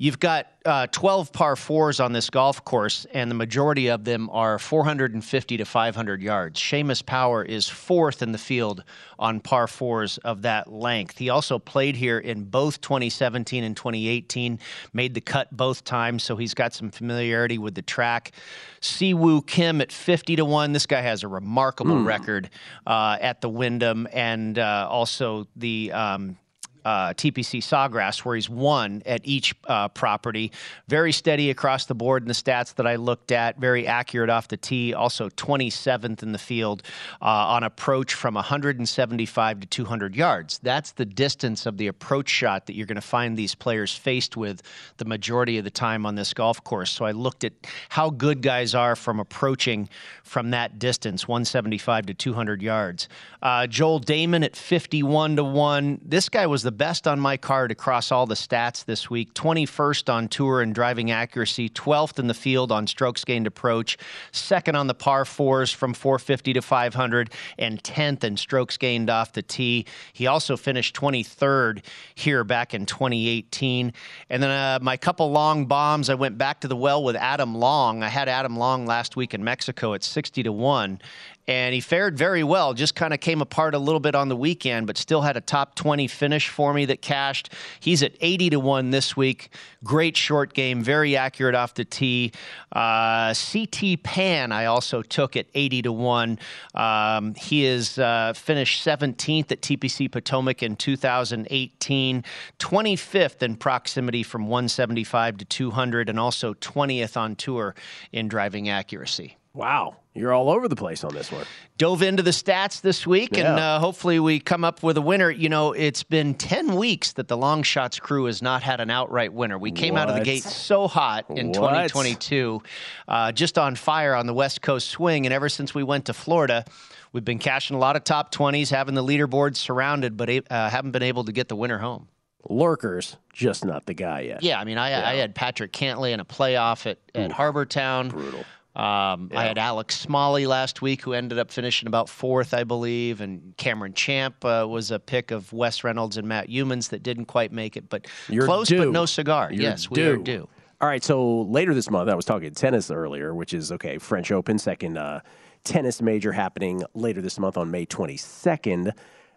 You've 0.02 0.18
got 0.18 0.46
uh, 0.64 0.86
12 0.86 1.30
par 1.30 1.56
fours 1.56 2.00
on 2.00 2.14
this 2.14 2.30
golf 2.30 2.64
course, 2.64 3.06
and 3.12 3.30
the 3.30 3.34
majority 3.34 3.88
of 3.88 4.04
them 4.04 4.30
are 4.32 4.58
450 4.58 5.58
to 5.58 5.64
500 5.66 6.22
yards. 6.22 6.58
Seamus 6.58 7.04
Power 7.04 7.44
is 7.44 7.68
fourth 7.68 8.22
in 8.22 8.32
the 8.32 8.38
field 8.38 8.82
on 9.18 9.40
par 9.40 9.66
fours 9.66 10.16
of 10.16 10.40
that 10.40 10.72
length. 10.72 11.18
He 11.18 11.28
also 11.28 11.58
played 11.58 11.96
here 11.96 12.18
in 12.18 12.44
both 12.44 12.80
2017 12.80 13.62
and 13.62 13.76
2018, 13.76 14.58
made 14.94 15.12
the 15.12 15.20
cut 15.20 15.54
both 15.54 15.84
times, 15.84 16.22
so 16.22 16.34
he's 16.34 16.54
got 16.54 16.72
some 16.72 16.90
familiarity 16.90 17.58
with 17.58 17.74
the 17.74 17.82
track. 17.82 18.32
Si 18.80 19.12
Woo 19.12 19.42
Kim 19.42 19.82
at 19.82 19.92
50 19.92 20.36
to 20.36 20.46
1. 20.46 20.72
This 20.72 20.86
guy 20.86 21.02
has 21.02 21.24
a 21.24 21.28
remarkable 21.28 22.02
record 22.02 22.48
uh, 22.86 23.18
at 23.20 23.42
the 23.42 23.50
Wyndham 23.50 24.08
and 24.14 24.58
uh, 24.58 24.88
also 24.90 25.46
the. 25.56 25.92
Um, 25.92 26.38
uh, 26.84 27.14
TPC 27.14 27.60
Sawgrass, 27.60 28.24
where 28.24 28.34
he's 28.34 28.48
won 28.48 29.02
at 29.06 29.20
each 29.24 29.54
uh, 29.66 29.88
property. 29.88 30.52
Very 30.88 31.12
steady 31.12 31.50
across 31.50 31.86
the 31.86 31.94
board 31.94 32.22
in 32.22 32.28
the 32.28 32.34
stats 32.34 32.74
that 32.76 32.86
I 32.86 32.96
looked 32.96 33.32
at. 33.32 33.58
Very 33.58 33.86
accurate 33.86 34.30
off 34.30 34.48
the 34.48 34.56
tee. 34.56 34.94
Also 34.94 35.28
27th 35.30 36.22
in 36.22 36.32
the 36.32 36.38
field 36.38 36.82
uh, 37.22 37.24
on 37.24 37.62
approach 37.62 38.14
from 38.14 38.34
175 38.34 39.60
to 39.60 39.66
200 39.66 40.16
yards. 40.16 40.58
That's 40.62 40.92
the 40.92 41.04
distance 41.04 41.66
of 41.66 41.76
the 41.76 41.86
approach 41.86 42.28
shot 42.28 42.66
that 42.66 42.74
you're 42.74 42.86
going 42.86 42.96
to 42.96 43.00
find 43.00 43.36
these 43.36 43.54
players 43.54 43.94
faced 43.94 44.36
with 44.36 44.62
the 44.96 45.04
majority 45.04 45.58
of 45.58 45.64
the 45.64 45.70
time 45.70 46.06
on 46.06 46.14
this 46.14 46.32
golf 46.34 46.62
course. 46.64 46.90
So 46.90 47.04
I 47.04 47.12
looked 47.12 47.44
at 47.44 47.52
how 47.88 48.10
good 48.10 48.42
guys 48.42 48.74
are 48.74 48.96
from 48.96 49.20
approaching 49.20 49.88
from 50.22 50.50
that 50.50 50.78
distance, 50.78 51.26
175 51.26 52.06
to 52.06 52.14
200 52.14 52.62
yards. 52.62 53.08
Uh, 53.42 53.66
Joel 53.66 54.00
Dahmen 54.00 54.44
at 54.44 54.56
51 54.56 55.36
to 55.36 55.44
1. 55.44 56.00
This 56.04 56.28
guy 56.28 56.46
was 56.46 56.62
the 56.62 56.72
best 56.80 57.06
on 57.06 57.20
my 57.20 57.36
card 57.36 57.70
across 57.70 58.10
all 58.10 58.24
the 58.24 58.34
stats 58.34 58.86
this 58.86 59.10
week 59.10 59.34
21st 59.34 60.10
on 60.10 60.26
tour 60.28 60.62
in 60.62 60.72
driving 60.72 61.10
accuracy, 61.10 61.68
12th 61.68 62.18
in 62.18 62.26
the 62.26 62.32
field 62.32 62.72
on 62.72 62.86
strokes 62.86 63.22
gained 63.22 63.46
approach, 63.46 63.98
second 64.32 64.76
on 64.76 64.86
the 64.86 64.94
par 64.94 65.26
fours 65.26 65.70
from 65.70 65.92
450 65.92 66.54
to 66.54 66.62
500, 66.62 67.34
and 67.58 67.82
10th 67.82 68.24
in 68.24 68.34
strokes 68.38 68.78
gained 68.78 69.10
off 69.10 69.34
the 69.34 69.42
tee. 69.42 69.84
He 70.14 70.26
also 70.26 70.56
finished 70.56 70.96
23rd 70.96 71.84
here 72.14 72.44
back 72.44 72.72
in 72.72 72.86
2018. 72.86 73.92
And 74.30 74.42
then 74.42 74.50
uh, 74.50 74.78
my 74.80 74.96
couple 74.96 75.30
long 75.30 75.66
bombs, 75.66 76.08
I 76.08 76.14
went 76.14 76.38
back 76.38 76.60
to 76.60 76.68
the 76.68 76.76
well 76.76 77.04
with 77.04 77.14
Adam 77.14 77.54
Long. 77.54 78.02
I 78.02 78.08
had 78.08 78.26
Adam 78.26 78.56
Long 78.56 78.86
last 78.86 79.16
week 79.16 79.34
in 79.34 79.44
Mexico 79.44 79.92
at 79.92 80.02
60 80.02 80.44
to 80.44 80.52
1 80.52 80.98
and 81.46 81.74
he 81.74 81.80
fared 81.80 82.16
very 82.16 82.44
well. 82.44 82.74
Just 82.74 82.94
kind 82.94 83.12
of 83.12 83.20
came 83.20 83.40
apart 83.40 83.74
a 83.74 83.78
little 83.78 84.00
bit 84.00 84.14
on 84.14 84.28
the 84.28 84.36
weekend, 84.36 84.86
but 84.86 84.96
still 84.96 85.22
had 85.22 85.36
a 85.36 85.40
top 85.40 85.74
20 85.74 86.06
finish 86.06 86.48
for 86.48 86.72
me 86.72 86.84
that 86.86 87.02
cashed. 87.02 87.52
He's 87.80 88.02
at 88.02 88.12
80 88.20 88.50
to 88.50 88.60
1 88.60 88.90
this 88.90 89.16
week. 89.16 89.52
Great 89.82 90.16
short 90.16 90.54
game, 90.54 90.82
very 90.82 91.16
accurate 91.16 91.54
off 91.54 91.74
the 91.74 91.84
tee. 91.84 92.32
Uh, 92.72 93.34
CT 93.34 94.02
Pan, 94.02 94.52
I 94.52 94.66
also 94.66 95.02
took 95.02 95.36
at 95.36 95.46
80 95.54 95.82
to 95.82 95.92
1. 95.92 96.38
Um, 96.74 97.34
he 97.34 97.64
is 97.64 97.98
uh, 97.98 98.32
finished 98.34 98.86
17th 98.86 99.50
at 99.50 99.60
TPC 99.60 100.10
Potomac 100.10 100.62
in 100.62 100.76
2018, 100.76 102.24
25th 102.58 103.42
in 103.42 103.56
proximity 103.56 104.22
from 104.22 104.42
175 104.46 105.38
to 105.38 105.44
200, 105.44 106.08
and 106.08 106.20
also 106.20 106.54
20th 106.54 107.16
on 107.16 107.34
tour 107.36 107.74
in 108.12 108.28
driving 108.28 108.68
accuracy. 108.68 109.36
Wow. 109.52 109.96
You're 110.12 110.32
all 110.32 110.50
over 110.50 110.66
the 110.66 110.74
place 110.76 111.04
on 111.04 111.14
this 111.14 111.30
one. 111.30 111.44
Dove 111.78 112.02
into 112.02 112.22
the 112.24 112.32
stats 112.32 112.80
this 112.80 113.06
week, 113.06 113.36
Yeah. 113.36 113.50
and 113.50 113.60
uh, 113.60 113.78
hopefully 113.78 114.18
we 114.18 114.40
come 114.40 114.64
up 114.64 114.82
with 114.82 114.96
a 114.96 115.00
winner. 115.00 115.30
You 115.30 115.48
know, 115.48 115.72
it's 115.72 116.02
been 116.02 116.34
10 116.34 116.74
weeks 116.74 117.12
that 117.12 117.28
the 117.28 117.36
Long 117.36 117.62
Shots 117.62 118.00
crew 118.00 118.24
has 118.24 118.42
not 118.42 118.62
had 118.64 118.80
an 118.80 118.90
outright 118.90 119.32
winner. 119.32 119.56
We 119.56 119.70
came 119.70 119.96
out 119.96 120.08
of 120.10 120.16
the 120.16 120.24
gate 120.24 120.42
so 120.42 120.88
hot 120.88 121.26
in 121.30 121.48
What? 121.48 121.54
2022, 121.54 122.60
uh, 123.06 123.30
just 123.32 123.56
on 123.56 123.76
fire 123.76 124.14
on 124.16 124.26
the 124.26 124.34
West 124.34 124.62
Coast 124.62 124.88
swing. 124.88 125.26
And 125.26 125.32
ever 125.32 125.48
since 125.48 125.74
we 125.74 125.84
went 125.84 126.06
to 126.06 126.12
Florida, 126.12 126.64
we've 127.12 127.24
been 127.24 127.38
cashing 127.38 127.76
a 127.76 127.78
lot 127.80 127.94
of 127.94 128.02
top 128.02 128.34
20s, 128.34 128.68
having 128.70 128.96
the 128.96 129.04
leaderboard 129.04 129.54
surrounded, 129.56 130.16
but 130.16 130.28
uh, 130.50 130.68
haven't 130.70 130.90
been 130.90 131.04
able 131.04 131.22
to 131.24 131.32
get 131.32 131.46
the 131.48 131.56
winner 131.56 131.78
home. 131.78 132.08
Lurkers, 132.48 133.16
just 133.32 133.64
not 133.64 133.86
the 133.86 133.94
guy 133.94 134.22
yet. 134.22 134.42
Yeah, 134.42 134.58
I 134.58 134.64
mean, 134.64 134.78
I, 134.78 135.12
I 135.12 135.14
had 135.16 135.34
Patrick 135.34 135.72
Cantlay 135.72 136.12
in 136.12 136.20
a 136.20 136.24
playoff 136.24 136.86
at, 136.90 136.98
at 137.14 137.30
Harbortown. 137.30 138.08
Brutal. 138.10 138.44
Um, 138.80 139.30
I 139.34 139.44
had 139.44 139.58
Alex 139.58 140.00
Smalley 140.00 140.46
last 140.46 140.80
week, 140.80 141.02
who 141.02 141.12
ended 141.12 141.38
up 141.38 141.50
finishing 141.50 141.86
about 141.86 142.08
fourth, 142.08 142.54
I 142.54 142.64
believe, 142.64 143.20
and 143.20 143.54
Cameron 143.58 143.92
Champ 143.92 144.42
uh, 144.42 144.64
was 144.66 144.90
a 144.90 144.98
pick 144.98 145.32
of 145.32 145.52
Wes 145.52 145.84
Reynolds 145.84 146.16
and 146.16 146.26
Matt 146.26 146.48
Youmans 146.48 146.88
that 146.88 147.02
didn't 147.02 147.26
quite 147.26 147.52
make 147.52 147.76
it, 147.76 147.90
but 147.90 148.06
You're 148.26 148.46
close, 148.46 148.68
due. 148.68 148.78
but 148.78 148.88
no 148.90 149.04
cigar. 149.04 149.52
You're 149.52 149.60
yes, 149.64 149.90
we 149.90 150.00
are 150.02 150.16
due. 150.16 150.22
due. 150.22 150.48
All 150.80 150.88
right, 150.88 151.04
so 151.04 151.42
later 151.42 151.74
this 151.74 151.90
month, 151.90 152.08
I 152.08 152.14
was 152.14 152.24
talking 152.24 152.54
tennis 152.54 152.90
earlier, 152.90 153.34
which 153.34 153.52
is 153.52 153.70
okay, 153.70 153.98
French 153.98 154.32
Open, 154.32 154.58
second 154.58 154.96
uh, 154.96 155.20
tennis 155.62 156.00
major 156.00 156.32
happening 156.32 156.82
later 156.94 157.20
this 157.20 157.38
month 157.38 157.58
on 157.58 157.70
May 157.70 157.84
22nd. 157.84 158.92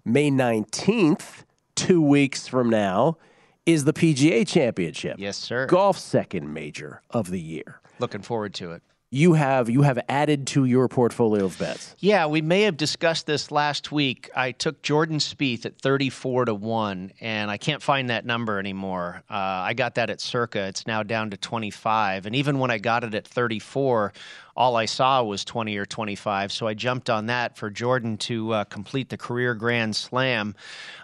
May 0.06 0.32
19th, 0.32 1.44
two 1.76 2.02
weeks 2.02 2.48
from 2.48 2.70
now, 2.70 3.18
is 3.66 3.84
the 3.84 3.92
PGA 3.92 4.48
Championship. 4.48 5.18
Yes, 5.20 5.36
sir. 5.36 5.66
Golf's 5.66 6.02
second 6.02 6.54
major 6.54 7.02
of 7.10 7.30
the 7.30 7.42
year. 7.42 7.82
Looking 8.00 8.22
forward 8.22 8.54
to 8.56 8.72
it. 8.72 8.82
You 9.14 9.34
have 9.34 9.70
you 9.70 9.84
have 9.84 10.00
added 10.10 10.48
to 10.48 10.66
your 10.66 10.88
portfolio 10.88 11.46
of 11.46 11.60
bets. 11.60 11.96
Yeah, 12.00 12.26
we 12.26 12.42
may 12.42 12.64
have 12.64 12.78
discussed 12.78 13.28
this 13.28 13.52
last 13.52 13.92
week. 13.92 14.32
I 14.36 14.54
took 14.54 14.82
Jordan 14.82 15.20
Spieth 15.20 15.68
at 15.68 15.78
34 15.78 16.46
to 16.46 16.56
1, 16.56 17.12
and 17.22 17.52
I 17.52 17.58
can't 17.58 17.84
find 17.84 18.10
that 18.10 18.26
number 18.26 18.58
anymore. 18.58 19.22
Uh, 19.30 19.36
I 19.36 19.76
got 19.76 19.94
that 19.96 20.10
at 20.10 20.20
Circa. 20.20 20.66
It's 20.66 20.88
now 20.88 21.04
down 21.04 21.30
to 21.30 21.38
25. 21.38 22.26
And 22.26 22.36
even 22.36 22.58
when 22.58 22.72
I 22.72 22.80
got 22.80 23.04
it 23.04 23.14
at 23.14 23.28
34, 23.28 24.14
all 24.56 24.76
I 24.76 24.86
saw 24.86 25.24
was 25.24 25.44
20 25.44 25.76
or 25.78 25.86
25. 25.86 26.52
So 26.52 26.68
I 26.68 26.74
jumped 26.76 27.10
on 27.10 27.26
that 27.28 27.58
for 27.58 27.70
Jordan 27.70 28.18
to 28.20 28.52
uh, 28.54 28.64
complete 28.66 29.10
the 29.10 29.18
career 29.18 29.56
Grand 29.56 29.96
Slam. 29.96 30.56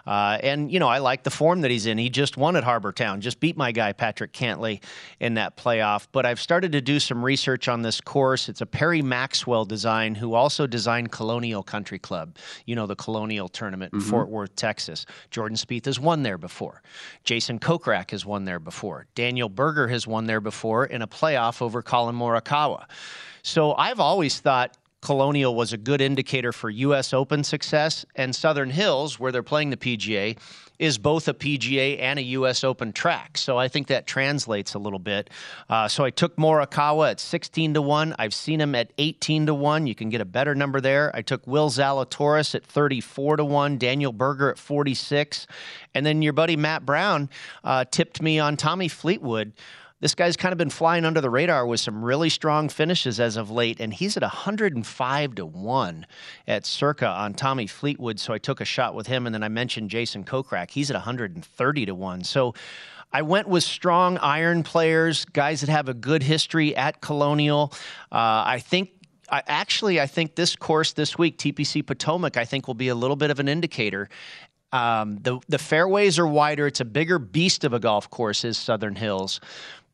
Uh, 0.06 0.38
and, 0.42 0.70
you 0.72 0.78
know, 0.78 0.88
I 0.88 0.98
like 0.98 1.24
the 1.24 1.30
form 1.30 1.60
that 1.62 1.70
he's 1.70 1.86
in. 1.86 1.98
He 1.98 2.10
just 2.10 2.36
won 2.36 2.56
at 2.56 2.64
Harbor 2.64 2.92
Town, 2.92 3.20
just 3.20 3.40
beat 3.40 3.56
my 3.56 3.72
guy, 3.72 3.92
Patrick 3.92 4.32
Cantlay, 4.32 4.82
in 5.18 5.34
that 5.34 5.56
playoff. 5.56 6.06
But 6.12 6.26
I've 6.26 6.40
started 6.40 6.72
to 6.72 6.80
do 6.80 7.00
some 7.00 7.24
research 7.24 7.68
on 7.68 7.82
this 7.82 8.00
course. 8.00 8.48
It's 8.48 8.60
a 8.60 8.66
Perry 8.66 9.02
Maxwell 9.02 9.64
design, 9.64 10.14
who 10.14 10.34
also 10.34 10.66
designed 10.66 11.10
Colonial 11.12 11.62
Country 11.62 11.98
Club, 11.98 12.36
you 12.66 12.74
know, 12.76 12.86
the 12.86 12.96
Colonial 12.96 13.48
tournament 13.48 13.92
in 13.92 14.00
Mhm. 14.00 14.10
Fort 14.10 14.28
Worth, 14.28 14.54
Texas. 14.56 15.06
Jordan 15.30 15.56
Spieth 15.56 15.86
has 15.86 15.98
won 16.00 16.22
there 16.22 16.38
before. 16.38 16.82
Jason 17.24 17.58
Kokrak 17.58 18.10
has 18.12 18.24
won 18.24 18.44
there 18.44 18.60
before. 18.60 19.06
Daniel 19.14 19.48
Berger 19.48 19.88
has 19.88 20.06
won 20.06 20.26
there 20.26 20.40
before 20.40 20.86
in 20.86 21.02
a 21.02 21.06
playoff 21.08 21.60
over 21.62 21.82
Collin 21.82 22.16
Morikawa. 22.16 22.84
So 23.42 23.74
I've 23.74 24.00
always 24.00 24.40
thought 24.40 24.76
Colonial 25.02 25.54
was 25.54 25.72
a 25.72 25.78
good 25.78 26.02
indicator 26.02 26.52
for 26.52 26.68
U.S. 26.68 27.14
Open 27.14 27.42
success, 27.42 28.04
and 28.16 28.36
Southern 28.36 28.68
Hills, 28.68 29.18
where 29.18 29.32
they're 29.32 29.42
playing 29.42 29.70
the 29.70 29.76
PGA, 29.78 30.36
is 30.78 30.98
both 30.98 31.26
a 31.26 31.34
PGA 31.34 31.98
and 32.00 32.18
a 32.18 32.22
U.S. 32.22 32.64
Open 32.64 32.92
track. 32.92 33.38
So 33.38 33.58
I 33.58 33.68
think 33.68 33.86
that 33.86 34.06
translates 34.06 34.74
a 34.74 34.78
little 34.78 34.98
bit. 34.98 35.30
Uh, 35.68 35.88
so 35.88 36.04
I 36.04 36.10
took 36.10 36.36
Morikawa 36.36 37.12
at 37.12 37.20
16 37.20 37.74
to 37.74 37.82
1. 37.82 38.14
I've 38.18 38.34
seen 38.34 38.60
him 38.60 38.74
at 38.74 38.92
18 38.98 39.46
to 39.46 39.54
1. 39.54 39.86
You 39.86 39.94
can 39.94 40.10
get 40.10 40.20
a 40.20 40.26
better 40.26 40.54
number 40.54 40.80
there. 40.80 41.10
I 41.14 41.22
took 41.22 41.46
Will 41.46 41.70
Zalatoris 41.70 42.54
at 42.54 42.64
34 42.64 43.36
to 43.36 43.44
1, 43.44 43.78
Daniel 43.78 44.12
Berger 44.12 44.50
at 44.50 44.58
46. 44.58 45.46
And 45.94 46.04
then 46.04 46.20
your 46.22 46.32
buddy 46.34 46.56
Matt 46.56 46.84
Brown 46.84 47.30
uh, 47.64 47.84
tipped 47.90 48.20
me 48.20 48.38
on 48.38 48.56
Tommy 48.56 48.88
Fleetwood. 48.88 49.52
This 50.00 50.14
guy's 50.14 50.36
kind 50.36 50.52
of 50.52 50.58
been 50.58 50.70
flying 50.70 51.04
under 51.04 51.20
the 51.20 51.28
radar 51.28 51.66
with 51.66 51.80
some 51.80 52.02
really 52.02 52.30
strong 52.30 52.68
finishes 52.68 53.20
as 53.20 53.36
of 53.36 53.50
late, 53.50 53.80
and 53.80 53.92
he's 53.92 54.16
at 54.16 54.22
105 54.22 55.34
to 55.34 55.46
1 55.46 56.06
at 56.48 56.64
circa 56.66 57.06
on 57.06 57.34
Tommy 57.34 57.66
Fleetwood. 57.66 58.18
So 58.18 58.32
I 58.32 58.38
took 58.38 58.60
a 58.60 58.64
shot 58.64 58.94
with 58.94 59.06
him, 59.06 59.26
and 59.26 59.34
then 59.34 59.42
I 59.42 59.48
mentioned 59.48 59.90
Jason 59.90 60.24
Kokrak. 60.24 60.70
He's 60.70 60.90
at 60.90 60.94
130 60.94 61.86
to 61.86 61.94
1. 61.94 62.24
So 62.24 62.54
I 63.12 63.22
went 63.22 63.48
with 63.48 63.62
strong 63.62 64.16
iron 64.18 64.62
players, 64.62 65.24
guys 65.26 65.60
that 65.60 65.68
have 65.68 65.88
a 65.88 65.94
good 65.94 66.22
history 66.22 66.74
at 66.74 67.00
Colonial. 67.00 67.72
Uh, 68.10 68.44
I 68.46 68.62
think 68.64 68.90
I, 69.30 69.42
actually, 69.46 70.00
I 70.00 70.06
think 70.06 70.34
this 70.34 70.56
course 70.56 70.92
this 70.92 71.18
week, 71.18 71.38
TPC 71.38 71.84
Potomac, 71.86 72.36
I 72.36 72.44
think 72.44 72.66
will 72.66 72.74
be 72.74 72.88
a 72.88 72.94
little 72.94 73.16
bit 73.16 73.30
of 73.30 73.38
an 73.38 73.48
indicator. 73.48 74.08
Um, 74.72 75.18
the 75.22 75.40
the 75.48 75.58
fairways 75.58 76.18
are 76.18 76.26
wider. 76.26 76.68
It's 76.68 76.80
a 76.80 76.84
bigger 76.84 77.18
beast 77.18 77.64
of 77.64 77.72
a 77.72 77.80
golf 77.80 78.08
course, 78.08 78.44
is 78.44 78.56
Southern 78.56 78.94
Hills, 78.94 79.40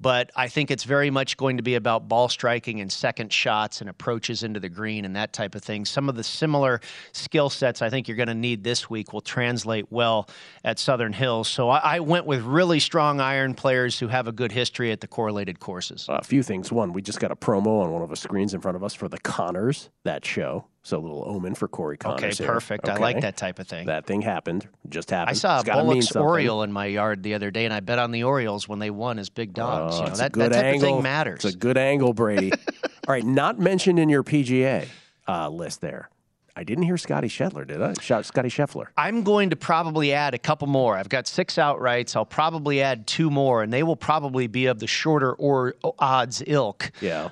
but 0.01 0.31
I 0.37 0.49
think 0.49 0.71
it's 0.71 0.85
very 0.85 1.11
much 1.11 1.37
going 1.37 1.57
to 1.57 1.63
be 1.63 1.75
about 1.75 2.09
ball 2.09 2.29
striking 2.29 2.81
and 2.81 2.93
second 2.93 3.33
shots 3.33 3.81
and 3.81 3.89
approaches 3.89 4.43
into 4.43 4.61
the 4.61 4.69
green 4.69 5.05
and 5.05 5.17
that 5.17 5.33
type 5.33 5.55
of 5.55 5.63
thing. 5.63 5.85
Some 5.85 6.09
of 6.09 6.17
the 6.17 6.25
similar 6.25 6.81
skill 7.13 7.51
sets 7.51 7.83
I 7.83 7.91
think 7.91 8.09
you're 8.09 8.17
going 8.17 8.29
to 8.29 8.35
need 8.35 8.63
this 8.63 8.91
week 8.91 9.13
will 9.13 9.21
translate 9.21 9.87
well 9.91 10.29
at 10.65 10.79
Southern 10.79 11.13
Hills. 11.13 11.49
So 11.49 11.69
I, 11.71 11.97
I 11.97 12.01
went 12.01 12.27
with 12.27 12.43
really 12.43 12.81
strong 12.81 13.21
iron 13.21 13.55
players 13.55 13.99
who 13.99 14.09
have 14.09 14.29
a 14.29 14.33
good 14.33 14.53
history 14.53 14.93
at 14.93 15.01
the 15.01 15.09
correlated 15.09 15.61
courses. 15.61 16.07
A 16.09 16.23
few 16.23 16.43
things. 16.43 16.71
One, 16.71 16.93
we 16.93 17.03
just 17.03 17.21
got 17.21 17.31
a 17.31 17.37
promo 17.37 17.83
on 17.83 17.93
one 17.93 18.03
of 18.03 18.11
the 18.11 18.17
screens 18.17 18.55
in 18.55 18.61
front 18.61 18.77
of 18.77 18.85
us 18.85 18.95
for 18.95 19.09
the 19.09 19.19
Conners, 19.19 19.91
that 20.05 20.25
show. 20.25 20.67
So 20.87 20.99
a 20.99 21.01
little 21.01 21.25
omen 21.27 21.57
for 21.57 21.66
Corey 21.66 21.96
Conners. 21.96 22.22
Okay, 22.22 22.44
here. 22.44 22.46
perfect. 22.46 22.88
I 22.88 22.96
like 22.99 23.20
that 23.22 23.37
type 23.37 23.59
of 23.59 23.66
thing. 23.66 23.87
That 23.88 24.07
thing 24.07 24.22
happened. 24.22 24.68
Just 24.88 25.11
happened. 25.11 25.31
I 25.31 25.33
saw 25.33 25.57
a 25.57 25.61
It's 25.61 25.66
mean 25.68 25.85
Bullock's. 25.85 26.14
Oriole 26.14 26.62
in 26.62 26.70
my 26.70 26.87
yard 26.87 27.25
the 27.25 27.35
other 27.35 27.51
day, 27.51 27.64
and 27.64 27.75
I 27.75 27.81
bet 27.81 27.99
on 27.99 28.12
the 28.12 28.22
Orioles 28.22 28.68
when 28.68 28.79
they 28.79 28.90
won 28.90 29.18
as 29.18 29.29
big 29.29 29.53
dogs. 29.53 29.96
Oh, 29.96 30.05
you 30.05 30.11
know 30.11 30.14
that, 30.14 30.29
a 30.29 30.31
good 30.31 30.53
that 30.53 30.62
type 30.62 30.64
angle. 30.64 30.88
of 30.88 30.94
thing 30.94 31.03
matters. 31.03 31.44
It's 31.44 31.57
a 31.57 31.59
good 31.59 31.77
angle, 31.77 32.12
Brady. 32.14 32.53
All 33.09 33.09
right, 33.09 33.25
not 33.25 33.59
mentioned 33.59 33.99
in 33.99 34.09
your 34.09 34.22
PGA 34.22 34.87
uh, 35.27 35.49
list 35.49 35.81
there. 35.81 36.09
I 36.55 36.62
didn't 36.62 36.85
hear 36.85 36.96
Scotty 36.99 37.29
Scheffler, 37.29 37.66
did 37.66 37.83
I? 37.83 37.94
Scotty 37.94 38.49
Scheffler. 38.49 38.87
I'm 38.96 39.25
going 39.25 39.51
to 39.51 39.57
probably 39.57 40.12
add 40.12 40.35
a 40.35 40.38
couple 40.38 40.68
more. 40.68 40.96
I've 40.96 41.09
got 41.09 41.27
six 41.27 41.57
outrights. 41.57 42.14
I'll 42.14 42.25
probably 42.25 42.81
add 42.81 43.09
two 43.09 43.29
more, 43.29 43.64
and 43.64 43.72
they 43.72 43.83
will 43.83 43.96
probably 43.96 44.46
be 44.46 44.66
of 44.66 44.79
the 44.79 44.87
shorter 44.87 45.33
or 45.33 45.75
odds 45.99 46.44
ilk. 46.46 46.92
Yeah. 47.01 47.31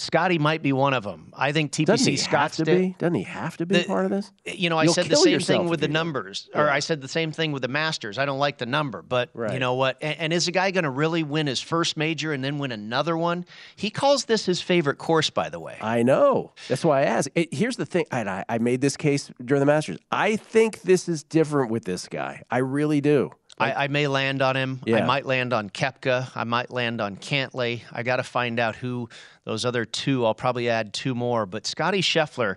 Scotty 0.00 0.38
might 0.38 0.62
be 0.62 0.72
one 0.72 0.94
of 0.94 1.04
them. 1.04 1.30
I 1.36 1.52
think 1.52 1.72
TPC 1.72 1.84
Doesn't 1.84 2.12
he 2.12 2.16
to 2.16 2.64
be? 2.64 2.96
Doesn't 2.98 3.14
he 3.16 3.24
have 3.24 3.58
to 3.58 3.66
be 3.66 3.76
The- 3.80 3.84
part 3.84 4.06
of 4.06 4.10
this? 4.10 4.32
You 4.46 4.70
know, 4.70 4.78
I 4.78 4.84
You'll 4.84 4.94
said 4.94 5.10
the 5.10 5.16
same 5.16 5.40
thing 5.40 5.68
with 5.68 5.80
the 5.80 5.88
numbers, 5.88 6.48
or 6.54 6.70
I 6.70 6.78
said 6.78 7.02
the 7.02 7.08
same 7.08 7.32
thing 7.32 7.52
with 7.52 7.60
the 7.60 7.68
Masters. 7.68 8.16
I 8.16 8.24
don't 8.24 8.38
like 8.38 8.56
the 8.56 8.64
number, 8.64 9.02
but 9.02 9.28
you 9.52 9.58
know 9.58 9.74
what? 9.74 9.98
And, 10.00 10.18
and 10.18 10.32
is 10.32 10.48
a 10.48 10.52
guy 10.52 10.70
going 10.70 10.84
to 10.84 10.90
really 10.90 11.22
win 11.22 11.46
his 11.46 11.60
first 11.60 11.98
major 11.98 12.32
and 12.32 12.42
then 12.42 12.58
win 12.58 12.72
another 12.72 13.14
one? 13.14 13.44
He 13.76 13.90
calls 13.90 14.24
this 14.24 14.46
his 14.46 14.62
favorite 14.62 14.96
course, 14.96 15.28
by 15.28 15.50
the 15.50 15.60
way. 15.60 15.76
I 15.82 16.02
know. 16.02 16.52
That's 16.68 16.84
why 16.84 17.00
I 17.00 17.04
asked. 17.04 17.28
It, 17.34 17.52
here's 17.52 17.76
the 17.76 17.86
thing, 17.86 18.06
and 18.10 18.30
I, 18.30 18.44
I 18.48 18.56
made 18.56 18.80
this 18.80 18.96
case 18.96 19.30
during 19.44 19.60
the 19.60 19.66
Masters. 19.66 19.98
I 20.10 20.36
think 20.36 20.80
this 20.80 21.10
is 21.10 21.22
different 21.22 21.70
with 21.70 21.84
this 21.84 22.08
guy. 22.08 22.42
I 22.50 22.58
really 22.58 23.02
do. 23.02 23.32
I, 23.60 23.84
I 23.84 23.88
may 23.88 24.06
land 24.06 24.42
on 24.42 24.56
him. 24.56 24.80
I 24.86 25.02
might 25.02 25.26
land 25.26 25.52
on 25.52 25.70
Koepka. 25.70 26.30
I 26.34 26.44
might 26.44 26.70
land 26.70 27.00
on 27.00 27.16
Cantlay. 27.16 27.82
I 27.92 28.02
got 28.02 28.16
to 28.16 28.22
find 28.22 28.58
out 28.58 28.76
who 28.76 29.08
those 29.44 29.64
other 29.64 29.84
two. 29.84 30.24
I'll 30.24 30.34
probably 30.34 30.68
add 30.68 30.92
two 30.92 31.14
more. 31.14 31.46
But 31.46 31.66
Scotty 31.66 32.00
Scheffler, 32.00 32.56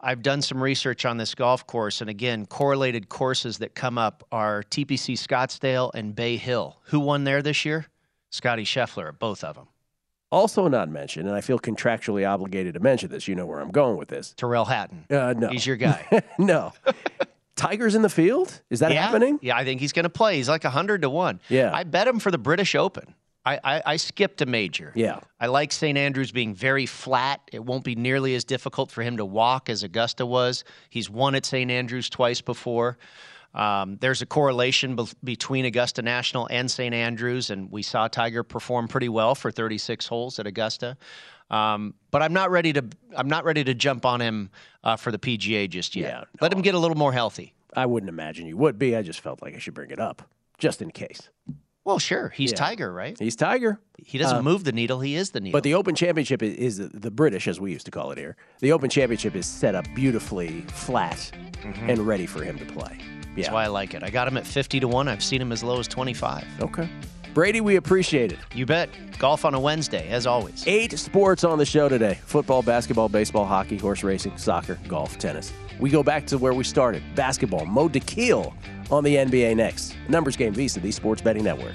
I've 0.00 0.22
done 0.22 0.40
some 0.40 0.62
research 0.62 1.04
on 1.04 1.18
this 1.18 1.34
golf 1.34 1.66
course, 1.66 2.00
and 2.00 2.08
again, 2.08 2.46
correlated 2.46 3.08
courses 3.08 3.58
that 3.58 3.74
come 3.74 3.98
up 3.98 4.26
are 4.32 4.62
TPC 4.70 5.14
Scottsdale 5.14 5.90
and 5.94 6.14
Bay 6.14 6.36
Hill. 6.36 6.78
Who 6.84 7.00
won 7.00 7.24
there 7.24 7.42
this 7.42 7.64
year? 7.64 7.86
Scotty 8.30 8.64
Scheffler, 8.64 9.16
both 9.18 9.44
of 9.44 9.56
them. 9.56 9.66
Also 10.32 10.68
not 10.68 10.88
mentioned, 10.88 11.26
and 11.26 11.36
I 11.36 11.40
feel 11.40 11.58
contractually 11.58 12.28
obligated 12.28 12.74
to 12.74 12.80
mention 12.80 13.10
this. 13.10 13.26
You 13.26 13.34
know 13.34 13.46
where 13.46 13.58
I'm 13.58 13.72
going 13.72 13.96
with 13.96 14.08
this. 14.08 14.32
Tyrrell 14.36 14.64
Hatton. 14.64 15.04
Uh, 15.10 15.34
no. 15.36 15.48
He's 15.48 15.66
your 15.66 15.76
guy. 15.76 16.22
no. 16.38 16.72
Tiger's 17.60 17.94
in 17.94 18.02
the 18.02 18.08
field? 18.08 18.62
Is 18.70 18.80
that 18.80 18.92
yeah, 18.92 19.02
happening? 19.02 19.38
Yeah, 19.42 19.56
I 19.56 19.64
think 19.64 19.80
he's 19.80 19.92
going 19.92 20.04
to 20.04 20.10
play. 20.10 20.36
He's 20.36 20.48
like 20.48 20.64
100 20.64 21.02
to 21.02 21.10
1. 21.10 21.40
Yeah. 21.48 21.70
I 21.72 21.84
bet 21.84 22.08
him 22.08 22.18
for 22.18 22.30
the 22.30 22.38
British 22.38 22.74
Open. 22.74 23.14
I, 23.44 23.58
I, 23.62 23.82
I 23.86 23.96
skipped 23.96 24.42
a 24.42 24.46
major. 24.46 24.92
Yeah. 24.94 25.20
I 25.38 25.46
like 25.46 25.72
St. 25.72 25.96
Andrews 25.96 26.30
being 26.30 26.54
very 26.54 26.86
flat. 26.86 27.40
It 27.52 27.64
won't 27.64 27.84
be 27.84 27.94
nearly 27.94 28.34
as 28.34 28.44
difficult 28.44 28.90
for 28.90 29.02
him 29.02 29.16
to 29.16 29.24
walk 29.24 29.68
as 29.68 29.82
Augusta 29.82 30.26
was. 30.26 30.64
He's 30.90 31.08
won 31.08 31.34
at 31.34 31.46
St. 31.46 31.70
Andrews 31.70 32.10
twice 32.10 32.40
before. 32.40 32.98
Um, 33.54 33.96
there's 34.00 34.22
a 34.22 34.26
correlation 34.26 34.94
be- 34.96 35.08
between 35.24 35.64
Augusta 35.64 36.02
National 36.02 36.46
and 36.50 36.70
St. 36.70 36.94
Andrews, 36.94 37.50
and 37.50 37.70
we 37.70 37.82
saw 37.82 38.06
Tiger 38.08 38.42
perform 38.42 38.86
pretty 38.88 39.08
well 39.08 39.34
for 39.34 39.50
36 39.50 40.06
holes 40.06 40.38
at 40.38 40.46
Augusta. 40.46 40.96
Um, 41.50 41.94
but 42.12 42.22
I'm 42.22 42.32
not 42.32 42.50
ready 42.52 42.72
to 42.74 42.84
I'm 43.16 43.28
not 43.28 43.44
ready 43.44 43.64
to 43.64 43.74
jump 43.74 44.06
on 44.06 44.20
him 44.20 44.50
uh, 44.84 44.94
for 44.96 45.10
the 45.10 45.18
PGA 45.18 45.68
just 45.68 45.96
yet. 45.96 46.08
Yeah, 46.12 46.24
Let 46.40 46.52
him 46.52 46.62
get 46.62 46.76
a 46.76 46.78
little 46.78 46.96
more 46.96 47.12
healthy. 47.12 47.54
I 47.76 47.86
wouldn't 47.86 48.08
imagine 48.08 48.46
you 48.46 48.56
would 48.56 48.78
be. 48.78 48.94
I 48.94 49.02
just 49.02 49.20
felt 49.20 49.42
like 49.42 49.54
I 49.56 49.58
should 49.58 49.74
bring 49.74 49.90
it 49.90 49.98
up 49.98 50.22
just 50.58 50.80
in 50.80 50.92
case. 50.92 51.28
Well, 51.82 51.98
sure, 51.98 52.28
he's 52.28 52.52
Yeah. 52.52 52.56
Tiger, 52.58 52.92
right? 52.92 53.18
He's 53.18 53.34
Tiger. 53.34 53.80
He 53.98 54.16
doesn't 54.18 54.38
Uh, 54.38 54.42
move 54.42 54.62
the 54.62 54.70
needle; 54.70 55.00
he 55.00 55.16
is 55.16 55.30
the 55.30 55.40
needle. 55.40 55.56
But 55.56 55.64
the 55.64 55.74
Open 55.74 55.94
Championship 55.96 56.40
is, 56.42 56.54
is 56.54 56.76
the, 56.78 56.88
the 56.96 57.10
British, 57.10 57.48
as 57.48 57.58
we 57.58 57.72
used 57.72 57.86
to 57.86 57.90
call 57.90 58.12
it 58.12 58.18
here. 58.18 58.36
The 58.60 58.70
Open 58.70 58.88
Championship 58.90 59.34
is 59.34 59.46
set 59.46 59.74
up 59.74 59.86
beautifully 59.94 60.60
flat 60.68 61.32
and 61.64 61.98
ready 62.06 62.26
for 62.26 62.44
him 62.44 62.58
to 62.58 62.64
play. 62.66 62.98
That's 63.42 63.52
why 63.52 63.64
I 63.64 63.68
like 63.68 63.94
it. 63.94 64.02
I 64.02 64.10
got 64.10 64.28
him 64.28 64.36
at 64.36 64.46
50 64.46 64.80
to 64.80 64.88
1. 64.88 65.08
I've 65.08 65.22
seen 65.22 65.40
him 65.40 65.52
as 65.52 65.62
low 65.62 65.78
as 65.78 65.88
25. 65.88 66.44
Okay. 66.62 66.88
Brady, 67.32 67.60
we 67.60 67.76
appreciate 67.76 68.32
it. 68.32 68.38
You 68.54 68.66
bet. 68.66 68.90
Golf 69.18 69.44
on 69.44 69.54
a 69.54 69.60
Wednesday, 69.60 70.08
as 70.08 70.26
always. 70.26 70.66
Eight 70.66 70.98
sports 70.98 71.44
on 71.44 71.58
the 71.58 71.64
show 71.66 71.88
today 71.88 72.18
football, 72.24 72.62
basketball, 72.62 73.08
baseball, 73.08 73.44
hockey, 73.44 73.76
horse 73.76 74.02
racing, 74.02 74.36
soccer, 74.36 74.78
golf, 74.88 75.18
tennis. 75.18 75.52
We 75.78 75.90
go 75.90 76.02
back 76.02 76.26
to 76.26 76.38
where 76.38 76.54
we 76.54 76.64
started 76.64 77.02
basketball. 77.14 77.66
Mo 77.66 77.88
Dakhil 77.88 78.52
on 78.90 79.04
the 79.04 79.16
NBA 79.16 79.56
next. 79.56 79.94
Numbers 80.08 80.36
game 80.36 80.54
VSIN, 80.54 80.82
the 80.82 80.90
Sports 80.90 81.22
Betting 81.22 81.44
Network. 81.44 81.74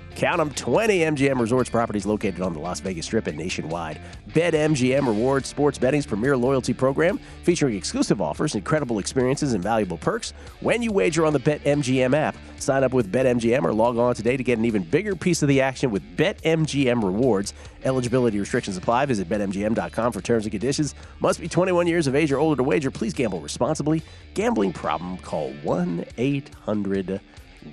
Count 0.15 0.37
them 0.37 0.51
20 0.51 0.99
MGM 0.99 1.39
Resorts 1.39 1.69
properties 1.69 2.05
located 2.05 2.41
on 2.41 2.53
the 2.53 2.59
Las 2.59 2.79
Vegas 2.79 3.05
Strip 3.05 3.27
and 3.27 3.37
nationwide. 3.37 3.99
BetMGM 4.29 5.07
Rewards 5.07 5.49
Sports 5.49 5.77
Betting's 5.77 6.05
premier 6.05 6.37
loyalty 6.37 6.73
program 6.73 7.19
featuring 7.43 7.75
exclusive 7.75 8.21
offers, 8.21 8.55
incredible 8.55 8.99
experiences, 8.99 9.53
and 9.53 9.63
valuable 9.63 9.97
perks 9.97 10.33
when 10.59 10.81
you 10.81 10.91
wager 10.91 11.25
on 11.25 11.33
the 11.33 11.39
BetMGM 11.39 12.13
app. 12.15 12.35
Sign 12.59 12.83
up 12.83 12.93
with 12.93 13.11
BetMGM 13.11 13.63
or 13.63 13.73
log 13.73 13.97
on 13.97 14.13
today 14.13 14.37
to 14.37 14.43
get 14.43 14.59
an 14.59 14.65
even 14.65 14.83
bigger 14.83 15.15
piece 15.15 15.41
of 15.41 15.47
the 15.47 15.61
action 15.61 15.89
with 15.89 16.03
BetMGM 16.17 17.03
Rewards. 17.03 17.53
Eligibility 17.83 18.39
restrictions 18.39 18.77
apply. 18.77 19.07
Visit 19.07 19.27
BetMGM.com 19.27 20.11
for 20.11 20.21
terms 20.21 20.45
and 20.45 20.51
conditions. 20.51 20.93
Must 21.19 21.39
be 21.39 21.47
21 21.47 21.87
years 21.87 22.05
of 22.05 22.15
age 22.15 22.31
or 22.31 22.37
older 22.37 22.57
to 22.57 22.63
wager. 22.63 22.91
Please 22.91 23.13
gamble 23.13 23.39
responsibly. 23.39 24.03
Gambling 24.35 24.73
problem? 24.73 25.17
Call 25.17 25.51
1 25.63 26.05
800 26.17 27.21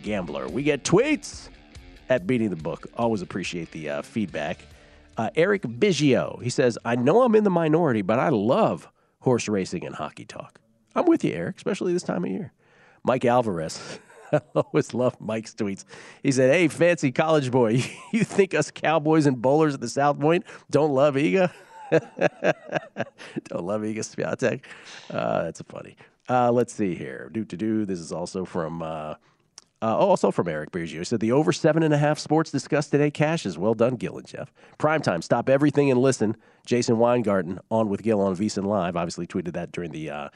Gambler. 0.03 0.49
We 0.49 0.63
get 0.63 0.85
tweets 0.85 1.51
at 2.09 2.27
Beating 2.27 2.51
the 2.51 2.57
Book. 2.57 2.87
Always 2.97 3.23
appreciate 3.23 3.71
the 3.73 3.91
uh, 3.91 4.03
feedback. 4.03 4.59
Uh, 5.17 5.31
Eric 5.35 5.63
Biggio, 5.63 6.41
he 6.43 6.51
says, 6.51 6.79
I 6.85 6.97
know 6.97 7.23
I'm 7.23 7.35
in 7.35 7.45
the 7.45 7.51
minority, 7.51 8.03
but 8.03 8.19
I 8.19 8.29
love 8.29 8.89
horse 9.21 9.49
racing 9.49 9.85
and 9.85 9.95
hockey 9.95 10.25
talk. 10.25 10.61
I'm 10.95 11.07
with 11.07 11.25
you, 11.25 11.33
Eric, 11.33 11.57
especially 11.57 11.93
this 11.93 12.03
time 12.03 12.25
of 12.25 12.31
year. 12.31 12.53
Mike 13.05 13.25
Alvarez. 13.25 13.99
I 14.33 14.41
always 14.55 14.95
love 14.95 15.21
Mike's 15.21 15.55
tweets. 15.55 15.85
He 16.23 16.33
said, 16.33 16.53
Hey, 16.53 16.69
fancy 16.69 17.11
college 17.11 17.51
boy, 17.51 17.83
you 18.13 18.25
think 18.25 18.55
us 18.55 18.71
cowboys 18.71 19.27
and 19.27 19.41
bowlers 19.41 19.75
at 19.75 19.81
the 19.81 19.89
South 19.89 20.21
Point 20.21 20.45
don't 20.71 20.93
love 20.93 21.15
Iga? 21.15 21.51
don't 21.91 23.65
love 23.65 23.83
Iga 23.83 24.01
Swiatek. 24.01 24.61
Uh, 25.11 25.45
that's 25.45 25.63
funny. 25.63 25.97
Uh, 26.29 26.53
let's 26.53 26.75
see 26.75 26.95
here. 26.95 27.31
Do 27.33 27.45
to 27.47 27.57
do. 27.57 27.87
This 27.87 27.99
is 27.99 28.13
also 28.13 28.45
from 28.45 28.83
uh, 28.83 29.15
uh, 29.81 29.97
also 29.97 30.31
from 30.31 30.49
Eric. 30.49 30.75
He 30.75 31.05
said 31.05 31.21
the 31.21 31.33
over 31.33 31.53
seven 31.53 31.83
and 31.83 31.95
a 31.95 31.99
half 31.99 32.19
sports 32.19 32.51
discussed 32.51 32.91
today 32.91 33.11
cashes. 33.11 33.57
Well 33.59 33.75
done, 33.75 33.97
Gill 33.97 34.19
and 34.19 34.27
Jeff. 34.27 34.53
Prime 34.79 35.03
time. 35.03 35.23
Stop 35.23 35.49
everything 35.49 35.91
and 35.91 36.01
listen. 36.01 36.37
Jason 36.67 36.99
Weingarten 36.99 37.61
on 37.71 37.89
with 37.89 38.03
Gill 38.03 38.21
on 38.21 38.37
VSiN 38.37 38.65
Live. 38.65 38.97
Obviously 38.97 39.27
tweeted 39.27 39.53
that 39.53 39.73
during 39.73 39.93
the 39.93 40.11
uh, 40.11 40.29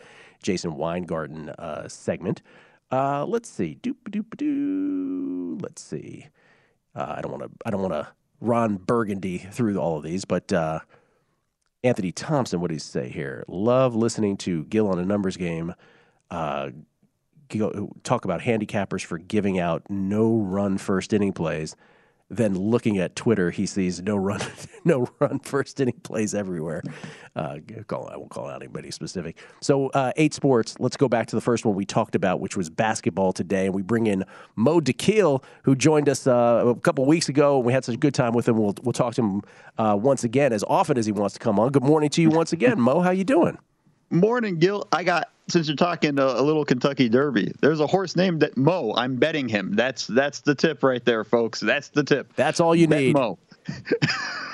Jason 0.43 0.77
Weingarten 0.77 1.51
uh, 1.51 1.89
segment. 1.89 2.43
Uh, 2.91 3.25
let's 3.25 3.49
see. 3.49 3.79
Doop 3.83 3.97
doop 4.11 4.37
doo. 4.37 5.59
Let's 5.61 5.83
see. 5.83 6.29
Uh, 6.95 7.15
I 7.17 7.21
don't 7.21 7.33
want 7.33 7.43
to. 7.43 7.51
I 7.67 7.71
don't 7.71 7.83
want 7.83 7.95
to 7.95 8.09
Ron 8.41 8.77
Burgundy 8.77 9.39
through 9.39 9.79
all 9.79 9.97
of 9.97 10.05
these, 10.05 10.25
but 10.25 10.53
uh, 10.53 10.81
Anthony 11.83 12.13
Thompson. 12.13 12.61
What 12.61 12.69
did 12.69 12.75
he 12.75 12.81
say 12.81 13.09
here? 13.09 13.45
Love 13.49 13.95
listening 13.97 14.37
to 14.39 14.65
Gill 14.65 14.89
on 14.89 14.99
a 14.99 15.05
numbers 15.05 15.37
game. 15.37 15.75
Go, 17.59 17.93
talk 18.03 18.25
about 18.25 18.41
handicappers 18.41 19.05
for 19.05 19.19
giving 19.19 19.59
out 19.59 19.83
no 19.89 20.37
run 20.37 20.79
first 20.79 21.13
inning 21.13 21.33
plays. 21.33 21.77
Then 22.31 22.55
looking 22.55 22.97
at 22.97 23.15
Twitter, 23.15 23.51
he 23.51 23.67
sees 23.67 24.01
no 24.01 24.17
run, 24.17 24.41
no 24.85 25.07
run 25.21 25.39
first 25.41 25.79
inning 25.81 26.01
plays 26.03 26.35
everywhere. 26.35 26.83
Uh, 27.37 27.59
call, 27.87 28.09
I 28.09 28.17
won't 28.17 28.31
call 28.31 28.49
out 28.49 28.63
anybody 28.63 28.91
specific. 28.91 29.39
So 29.61 29.89
uh, 29.89 30.13
eight 30.17 30.33
sports. 30.33 30.75
Let's 30.79 30.97
go 30.97 31.09
back 31.09 31.27
to 31.27 31.37
the 31.37 31.43
first 31.43 31.67
one 31.67 31.75
we 31.75 31.85
talked 31.85 32.15
about, 32.15 32.41
which 32.41 32.57
was 32.57 32.71
basketball 32.71 33.35
today, 33.35 33.67
and 33.67 33.75
we 33.75 33.83
bring 33.83 34.07
in 34.07 34.25
Mo 34.57 34.81
Dakhil, 34.81 35.45
who 35.65 35.77
joined 35.77 36.09
us 36.09 36.27
uh, 36.27 36.65
a 36.67 36.75
couple 36.77 37.05
weeks 37.05 37.29
ago. 37.29 37.59
and 37.59 37.67
We 37.67 37.75
had 37.75 37.85
such 37.85 37.97
a 37.97 37.99
good 37.99 38.15
time 38.15 38.33
with 38.33 38.49
him. 38.49 38.57
We'll 38.57 38.75
we'll 38.83 38.95
talk 38.95 39.15
to 39.17 39.23
him 39.23 39.43
uh, 39.77 39.99
once 40.01 40.25
again 40.25 40.55
as 40.55 40.65
often 40.65 40.97
as 40.97 41.05
he 41.05 41.13
wants 41.13 41.35
to 41.35 41.39
come 41.39 41.61
on. 41.61 41.71
Good 41.71 41.85
morning 41.85 42.09
to 42.11 42.23
you 42.23 42.31
once 42.31 42.55
again, 42.55 42.81
Mo. 42.81 43.01
How 43.01 43.11
you 43.11 43.25
doing? 43.25 43.59
Morning, 44.13 44.59
Gill. 44.59 44.87
I 44.93 45.05
got 45.05 45.31
since 45.49 45.69
you're 45.69 45.77
talking 45.77 46.19
a, 46.19 46.25
a, 46.25 46.43
little 46.43 46.67
Kentucky 46.67 47.09
Derby. 47.09 47.51
There's 47.63 47.81
a 47.81 47.87
horse 47.87 48.15
named 48.15 48.41
that 48.41 48.59
Mo. 48.59 48.93
I'm 48.95 49.17
betting 49.17 49.49
him. 49.49 49.73
That's 49.75 50.07
that's 50.07 50.43
the 50.43 50.55
tip 50.55 50.83
right 50.83 51.03
there, 51.03 51.25
folks. 51.25 51.61
That's 51.61 51.89
the 51.89 52.05
tip. 52.05 52.31
That's 52.37 52.61
all 52.61 52.75
you 52.75 52.87
Bet 52.87 53.01
need. 53.01 53.15
Mo. 53.15 53.39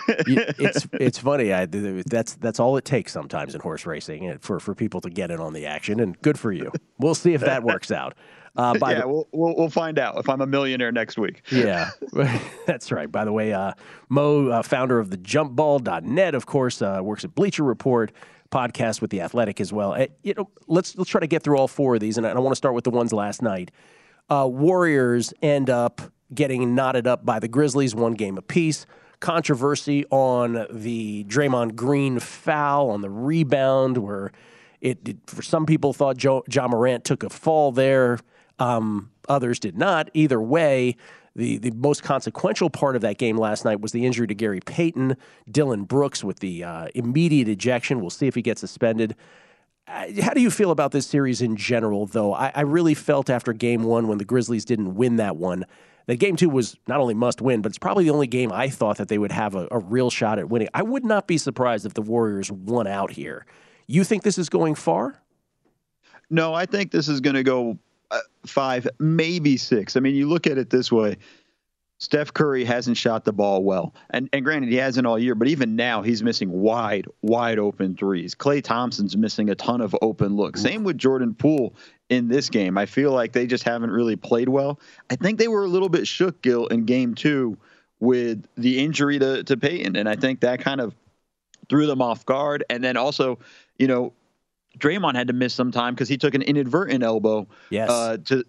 it's 0.08 0.86
it's 0.92 1.18
funny. 1.18 1.52
I, 1.52 1.66
that's 1.66 2.34
that's 2.34 2.60
all 2.60 2.76
it 2.76 2.84
takes 2.84 3.12
sometimes 3.12 3.56
in 3.56 3.60
horse 3.60 3.84
racing 3.84 4.38
for 4.38 4.60
for 4.60 4.76
people 4.76 5.00
to 5.00 5.10
get 5.10 5.32
in 5.32 5.40
on 5.40 5.54
the 5.54 5.66
action, 5.66 5.98
and 5.98 6.20
good 6.22 6.38
for 6.38 6.52
you. 6.52 6.70
We'll 6.98 7.16
see 7.16 7.34
if 7.34 7.40
that 7.40 7.64
works 7.64 7.90
out. 7.90 8.14
Uh, 8.56 8.74
yeah, 8.82 9.00
the, 9.00 9.08
we'll, 9.08 9.28
we'll, 9.32 9.56
we'll 9.56 9.70
find 9.70 9.98
out 9.98 10.18
if 10.18 10.28
I'm 10.28 10.40
a 10.40 10.46
millionaire 10.46 10.92
next 10.92 11.18
week. 11.18 11.42
yeah, 11.50 11.90
that's 12.66 12.92
right. 12.92 13.10
By 13.10 13.24
the 13.24 13.32
way, 13.32 13.52
uh, 13.52 13.72
Mo, 14.08 14.48
uh, 14.48 14.62
founder 14.62 15.00
of 15.00 15.10
the 15.10 15.18
JumpBall.net, 15.18 16.34
of 16.36 16.46
course, 16.46 16.80
uh, 16.80 17.00
works 17.02 17.24
at 17.24 17.34
Bleacher 17.34 17.64
Report 17.64 18.12
podcast 18.50 19.00
with 19.00 19.10
the 19.10 19.20
Athletic 19.20 19.60
as 19.60 19.72
well. 19.72 19.92
Uh, 19.92 20.06
you 20.22 20.34
know, 20.34 20.48
let's 20.66 20.96
let's 20.96 21.10
try 21.10 21.20
to 21.20 21.26
get 21.26 21.42
through 21.42 21.58
all 21.58 21.68
four 21.68 21.94
of 21.94 22.00
these, 22.00 22.16
and 22.18 22.26
I, 22.26 22.30
I 22.30 22.38
want 22.38 22.52
to 22.52 22.56
start 22.56 22.74
with 22.74 22.84
the 22.84 22.90
ones 22.90 23.12
last 23.12 23.42
night. 23.42 23.70
Uh, 24.30 24.46
Warriors 24.50 25.32
end 25.42 25.70
up 25.70 26.00
getting 26.34 26.74
knotted 26.74 27.06
up 27.06 27.24
by 27.24 27.38
the 27.38 27.48
Grizzlies, 27.48 27.94
one 27.94 28.14
game 28.14 28.36
apiece. 28.36 28.86
Controversy 29.20 30.04
on 30.10 30.66
the 30.70 31.24
Draymond 31.24 31.74
Green 31.74 32.20
foul 32.20 32.90
on 32.90 33.00
the 33.00 33.10
rebound, 33.10 33.98
where 33.98 34.32
it, 34.80 35.08
it 35.08 35.16
for 35.26 35.42
some 35.42 35.66
people 35.66 35.92
thought 35.92 36.22
Ja 36.22 36.68
Morant 36.68 37.04
took 37.04 37.22
a 37.24 37.30
fall 37.30 37.72
there. 37.72 38.20
Um, 38.60 39.10
others 39.28 39.58
did 39.58 39.76
not. 39.76 40.10
Either 40.14 40.40
way, 40.40 40.96
the, 41.38 41.58
the 41.58 41.70
most 41.70 42.02
consequential 42.02 42.68
part 42.68 42.96
of 42.96 43.02
that 43.02 43.16
game 43.16 43.38
last 43.38 43.64
night 43.64 43.80
was 43.80 43.92
the 43.92 44.04
injury 44.04 44.26
to 44.26 44.34
Gary 44.34 44.60
Payton, 44.60 45.16
Dillon 45.50 45.84
Brooks 45.84 46.22
with 46.22 46.40
the 46.40 46.64
uh, 46.64 46.88
immediate 46.94 47.48
ejection. 47.48 48.00
We'll 48.00 48.10
see 48.10 48.26
if 48.26 48.34
he 48.34 48.42
gets 48.42 48.60
suspended. 48.60 49.14
How 49.86 50.34
do 50.34 50.40
you 50.40 50.50
feel 50.50 50.70
about 50.70 50.92
this 50.92 51.06
series 51.06 51.40
in 51.40 51.56
general, 51.56 52.06
though? 52.06 52.34
I, 52.34 52.52
I, 52.54 52.60
really 52.60 52.92
felt 52.92 53.30
after 53.30 53.54
game 53.54 53.84
one 53.84 54.06
when 54.06 54.18
the 54.18 54.24
Grizzlies 54.24 54.66
didn't 54.66 54.96
win 54.96 55.16
that 55.16 55.36
one 55.36 55.64
that 56.08 56.16
game 56.16 56.36
two 56.36 56.48
was 56.48 56.74
not 56.86 57.00
only 57.00 57.12
must 57.12 57.42
win, 57.42 57.60
but 57.60 57.68
it's 57.68 57.78
probably 57.78 58.04
the 58.04 58.10
only 58.10 58.26
game 58.26 58.50
I 58.50 58.70
thought 58.70 58.96
that 58.96 59.08
they 59.08 59.18
would 59.18 59.30
have 59.30 59.54
a, 59.54 59.68
a 59.70 59.78
real 59.78 60.08
shot 60.08 60.38
at 60.38 60.48
winning. 60.48 60.68
I 60.72 60.82
would 60.82 61.04
not 61.04 61.26
be 61.26 61.36
surprised 61.36 61.84
if 61.84 61.92
the 61.92 62.02
Warriors 62.02 62.50
won 62.50 62.86
out 62.86 63.12
here. 63.12 63.44
You 63.86 64.04
think 64.04 64.22
this 64.22 64.38
is 64.38 64.48
going 64.48 64.74
far? 64.74 65.20
No, 66.30 66.54
I 66.54 66.64
think 66.64 66.92
this 66.92 67.08
is 67.08 67.20
going 67.20 67.36
to 67.36 67.42
go 67.42 67.78
five, 68.46 68.88
maybe 68.98 69.56
six. 69.56 69.96
I 69.96 70.00
mean, 70.00 70.14
you 70.14 70.28
look 70.28 70.46
at 70.46 70.58
it 70.58 70.70
this 70.70 70.90
way. 70.90 71.16
Steph 72.00 72.32
Curry 72.32 72.64
hasn't 72.64 72.96
shot 72.96 73.24
the 73.24 73.32
ball 73.32 73.64
well. 73.64 73.92
And 74.10 74.28
and 74.32 74.44
granted, 74.44 74.70
he 74.70 74.76
hasn't 74.76 75.06
all 75.06 75.18
year, 75.18 75.34
but 75.34 75.48
even 75.48 75.74
now 75.74 76.00
he's 76.02 76.22
missing 76.22 76.50
wide, 76.50 77.06
wide 77.22 77.58
open 77.58 77.96
threes. 77.96 78.36
Klay 78.36 78.62
Thompson's 78.62 79.16
missing 79.16 79.50
a 79.50 79.56
ton 79.56 79.80
of 79.80 79.96
open 80.00 80.36
looks. 80.36 80.62
Same 80.62 80.84
with 80.84 80.96
Jordan 80.96 81.34
Poole 81.34 81.74
in 82.08 82.28
this 82.28 82.50
game. 82.50 82.78
I 82.78 82.86
feel 82.86 83.10
like 83.10 83.32
they 83.32 83.48
just 83.48 83.64
haven't 83.64 83.90
really 83.90 84.14
played 84.14 84.48
well. 84.48 84.78
I 85.10 85.16
think 85.16 85.38
they 85.38 85.48
were 85.48 85.64
a 85.64 85.68
little 85.68 85.88
bit 85.88 86.06
shook, 86.06 86.40
Gill, 86.40 86.68
in 86.68 86.84
game 86.84 87.16
two 87.16 87.58
with 87.98 88.46
the 88.56 88.78
injury 88.78 89.18
to, 89.18 89.42
to 89.42 89.56
Payton. 89.56 89.96
And 89.96 90.08
I 90.08 90.14
think 90.14 90.40
that 90.40 90.60
kind 90.60 90.80
of 90.80 90.94
threw 91.68 91.86
them 91.86 92.00
off 92.00 92.24
guard. 92.24 92.62
And 92.70 92.82
then 92.82 92.96
also, 92.96 93.40
you 93.76 93.88
know, 93.88 94.12
Draymond 94.78 95.14
had 95.14 95.28
to 95.28 95.32
miss 95.32 95.54
some 95.54 95.70
time 95.70 95.94
because 95.94 96.08
he 96.08 96.16
took 96.16 96.34
an 96.34 96.42
inadvertent 96.42 97.02
elbow. 97.02 97.46
Yes. 97.70 97.90
Uh, 97.90 98.16
to 98.26 98.44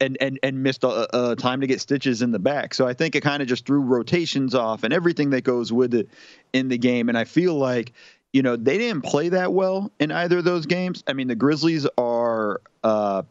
and 0.00 0.16
and 0.20 0.38
and 0.42 0.62
missed 0.62 0.84
a, 0.84 1.30
a, 1.30 1.36
time 1.36 1.60
to 1.60 1.66
get 1.66 1.80
stitches 1.80 2.22
in 2.22 2.30
the 2.30 2.38
back. 2.38 2.74
So 2.74 2.86
I 2.86 2.94
think 2.94 3.14
it 3.14 3.22
kind 3.22 3.42
of 3.42 3.48
just 3.48 3.66
threw 3.66 3.80
rotations 3.80 4.54
off 4.54 4.84
and 4.84 4.92
everything 4.92 5.30
that 5.30 5.42
goes 5.42 5.72
with 5.72 5.94
it 5.94 6.08
in 6.52 6.68
the 6.68 6.78
game. 6.78 7.08
And 7.08 7.18
I 7.18 7.24
feel 7.24 7.54
like 7.54 7.92
you 8.32 8.42
know 8.42 8.56
they 8.56 8.78
didn't 8.78 9.02
play 9.02 9.30
that 9.30 9.52
well 9.52 9.90
in 9.98 10.12
either 10.12 10.38
of 10.38 10.44
those 10.44 10.66
games. 10.66 11.02
I 11.06 11.12
mean 11.12 11.28
the 11.28 11.34
Grizzlies 11.36 11.86
are. 11.98 12.60
Uh, 12.82 13.22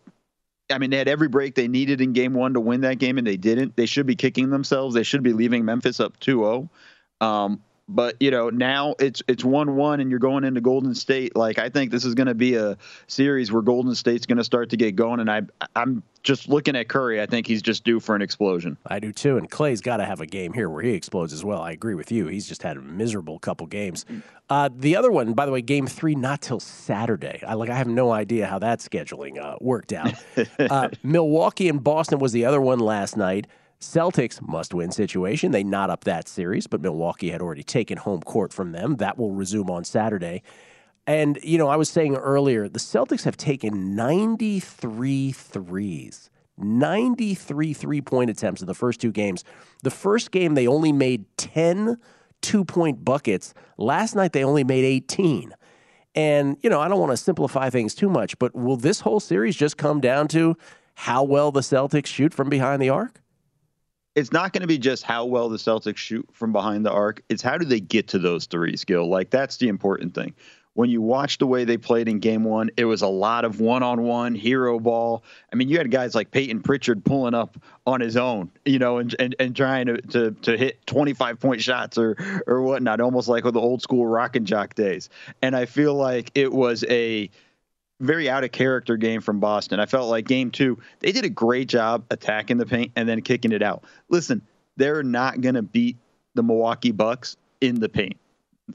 I 0.69 0.77
mean, 0.77 0.89
they 0.89 0.97
had 0.97 1.09
every 1.09 1.27
break 1.27 1.55
they 1.55 1.67
needed 1.67 1.99
in 1.99 2.13
game 2.13 2.33
one 2.33 2.53
to 2.53 2.61
win 2.61 2.81
that 2.81 2.97
game, 2.97 3.17
and 3.17 3.27
they 3.27 3.35
didn't. 3.35 3.75
They 3.75 3.85
should 3.85 4.05
be 4.05 4.15
kicking 4.15 4.51
themselves. 4.51 4.95
They 4.95 5.03
should 5.03 5.21
be 5.21 5.33
leaving 5.33 5.65
Memphis 5.65 5.99
up 5.99 6.17
2 6.21 6.37
0. 6.37 6.69
Um, 7.19 7.61
but 7.87 8.15
you 8.19 8.31
know, 8.31 8.49
now 8.49 8.95
it's 8.99 9.21
it's 9.27 9.43
one 9.43 9.75
one, 9.75 9.99
and 9.99 10.09
you're 10.09 10.19
going 10.19 10.43
into 10.43 10.61
Golden 10.61 10.95
State. 10.95 11.35
Like 11.35 11.59
I 11.59 11.69
think 11.69 11.91
this 11.91 12.05
is 12.05 12.15
going 12.15 12.27
to 12.27 12.35
be 12.35 12.55
a 12.55 12.77
series 13.07 13.51
where 13.51 13.61
Golden 13.61 13.95
State's 13.95 14.25
going 14.25 14.37
to 14.37 14.43
start 14.43 14.69
to 14.69 14.77
get 14.77 14.95
going, 14.95 15.19
and 15.19 15.29
I 15.29 15.41
I'm 15.75 16.03
just 16.23 16.47
looking 16.47 16.75
at 16.75 16.87
Curry. 16.87 17.21
I 17.21 17.25
think 17.25 17.47
he's 17.47 17.61
just 17.61 17.83
due 17.83 17.99
for 17.99 18.15
an 18.15 18.21
explosion. 18.21 18.77
I 18.85 18.99
do 18.99 19.11
too, 19.11 19.37
and 19.37 19.49
Klay's 19.49 19.81
got 19.81 19.97
to 19.97 20.05
have 20.05 20.21
a 20.21 20.25
game 20.25 20.53
here 20.53 20.69
where 20.69 20.83
he 20.83 20.93
explodes 20.93 21.33
as 21.33 21.43
well. 21.43 21.61
I 21.61 21.71
agree 21.71 21.95
with 21.95 22.11
you. 22.11 22.27
He's 22.27 22.47
just 22.47 22.63
had 22.63 22.77
a 22.77 22.81
miserable 22.81 23.39
couple 23.39 23.67
games. 23.67 24.05
Uh, 24.49 24.69
the 24.73 24.95
other 24.95 25.11
one, 25.11 25.33
by 25.33 25.45
the 25.45 25.51
way, 25.51 25.61
Game 25.61 25.87
Three 25.87 26.15
not 26.15 26.41
till 26.41 26.59
Saturday. 26.59 27.41
I 27.45 27.55
like 27.55 27.69
I 27.69 27.75
have 27.75 27.87
no 27.87 28.11
idea 28.11 28.47
how 28.47 28.59
that 28.59 28.79
scheduling 28.79 29.41
uh, 29.41 29.57
worked 29.59 29.91
out. 29.91 30.13
uh, 30.59 30.89
Milwaukee 31.03 31.67
and 31.67 31.83
Boston 31.83 32.19
was 32.19 32.31
the 32.31 32.45
other 32.45 32.61
one 32.61 32.79
last 32.79 33.17
night. 33.17 33.47
Celtics 33.81 34.41
must 34.47 34.73
win 34.73 34.91
situation. 34.91 35.51
They 35.51 35.63
knot 35.63 35.89
up 35.89 36.03
that 36.03 36.27
series, 36.27 36.67
but 36.67 36.81
Milwaukee 36.81 37.31
had 37.31 37.41
already 37.41 37.63
taken 37.63 37.97
home 37.97 38.21
court 38.21 38.53
from 38.53 38.71
them. 38.71 38.97
That 38.97 39.17
will 39.17 39.31
resume 39.31 39.69
on 39.69 39.83
Saturday. 39.83 40.43
And, 41.07 41.39
you 41.43 41.57
know, 41.57 41.67
I 41.67 41.75
was 41.75 41.89
saying 41.89 42.15
earlier, 42.15 42.69
the 42.69 42.79
Celtics 42.79 43.23
have 43.23 43.37
taken 43.37 43.95
93 43.95 45.31
threes. 45.31 46.29
93 46.57 47.73
three 47.73 48.01
point 48.01 48.29
attempts 48.29 48.61
in 48.61 48.67
the 48.67 48.75
first 48.75 49.01
two 49.01 49.11
games. 49.11 49.43
The 49.81 49.89
first 49.89 50.29
game, 50.29 50.53
they 50.53 50.67
only 50.67 50.91
made 50.91 51.25
10 51.37 51.97
two 52.41 52.65
point 52.65 53.03
buckets. 53.03 53.53
Last 53.77 54.15
night, 54.15 54.33
they 54.33 54.43
only 54.43 54.63
made 54.63 54.83
18. 54.83 55.53
And, 56.13 56.57
you 56.61 56.69
know, 56.69 56.81
I 56.81 56.87
don't 56.87 56.99
want 56.99 57.11
to 57.11 57.17
simplify 57.17 57.69
things 57.69 57.95
too 57.95 58.09
much, 58.09 58.37
but 58.37 58.53
will 58.53 58.77
this 58.77 58.99
whole 58.99 59.19
series 59.19 59.55
just 59.55 59.77
come 59.77 60.01
down 60.01 60.27
to 60.29 60.57
how 60.93 61.23
well 61.23 61.51
the 61.51 61.61
Celtics 61.61 62.07
shoot 62.07 62.33
from 62.33 62.49
behind 62.49 62.81
the 62.81 62.89
arc? 62.89 63.20
It's 64.15 64.31
not 64.31 64.51
going 64.51 64.61
to 64.61 64.67
be 64.67 64.77
just 64.77 65.03
how 65.03 65.25
well 65.25 65.49
the 65.49 65.57
Celtics 65.57 65.97
shoot 65.97 66.27
from 66.33 66.51
behind 66.51 66.85
the 66.85 66.91
arc. 66.91 67.23
It's 67.29 67.41
how 67.41 67.57
do 67.57 67.65
they 67.65 67.79
get 67.79 68.09
to 68.09 68.19
those 68.19 68.45
three 68.45 68.75
skill. 68.75 69.07
Like 69.07 69.29
that's 69.29 69.57
the 69.57 69.69
important 69.69 70.13
thing. 70.13 70.33
When 70.73 70.89
you 70.89 71.01
watch 71.01 71.37
the 71.37 71.47
way 71.47 71.65
they 71.65 71.75
played 71.75 72.07
in 72.07 72.19
game 72.19 72.45
one, 72.45 72.69
it 72.77 72.85
was 72.85 73.01
a 73.01 73.07
lot 73.07 73.43
of 73.43 73.59
one 73.59 73.83
on 73.83 74.03
one 74.03 74.35
hero 74.35 74.79
ball. 74.79 75.23
I 75.51 75.57
mean, 75.57 75.67
you 75.67 75.77
had 75.77 75.91
guys 75.91 76.15
like 76.15 76.31
Payton 76.31 76.61
Pritchard 76.61 77.03
pulling 77.03 77.33
up 77.33 77.57
on 77.85 77.99
his 77.99 78.15
own, 78.15 78.51
you 78.63 78.79
know, 78.79 78.97
and, 78.97 79.13
and, 79.19 79.35
and 79.37 79.53
trying 79.53 79.87
to, 79.87 80.01
to, 80.01 80.31
to 80.31 80.57
hit 80.57 80.85
25 80.87 81.41
point 81.41 81.61
shots 81.61 81.97
or, 81.97 82.15
or 82.47 82.61
whatnot, 82.61 83.01
almost 83.01 83.27
like 83.27 83.43
with 83.43 83.53
the 83.53 83.59
old 83.59 83.81
school 83.81 84.07
rock 84.07 84.37
and 84.37 84.47
jock 84.47 84.73
days. 84.73 85.09
And 85.41 85.57
I 85.57 85.65
feel 85.65 85.93
like 85.93 86.31
it 86.35 86.53
was 86.53 86.85
a, 86.89 87.29
very 88.01 88.29
out 88.29 88.43
of 88.43 88.51
character 88.51 88.97
game 88.97 89.21
from 89.21 89.39
Boston. 89.39 89.79
I 89.79 89.85
felt 89.85 90.09
like 90.09 90.27
game 90.27 90.51
two, 90.51 90.79
they 90.99 91.11
did 91.11 91.25
a 91.25 91.29
great 91.29 91.67
job 91.69 92.03
attacking 92.09 92.57
the 92.57 92.65
paint 92.65 92.91
and 92.95 93.07
then 93.07 93.21
kicking 93.21 93.51
it 93.51 93.61
out. 93.61 93.83
Listen, 94.09 94.41
they're 94.77 95.03
not 95.03 95.41
going 95.41 95.55
to 95.55 95.61
beat 95.61 95.97
the 96.33 96.43
Milwaukee 96.43 96.91
Bucks 96.91 97.37
in 97.61 97.79
the 97.79 97.89
paint. 97.89 98.17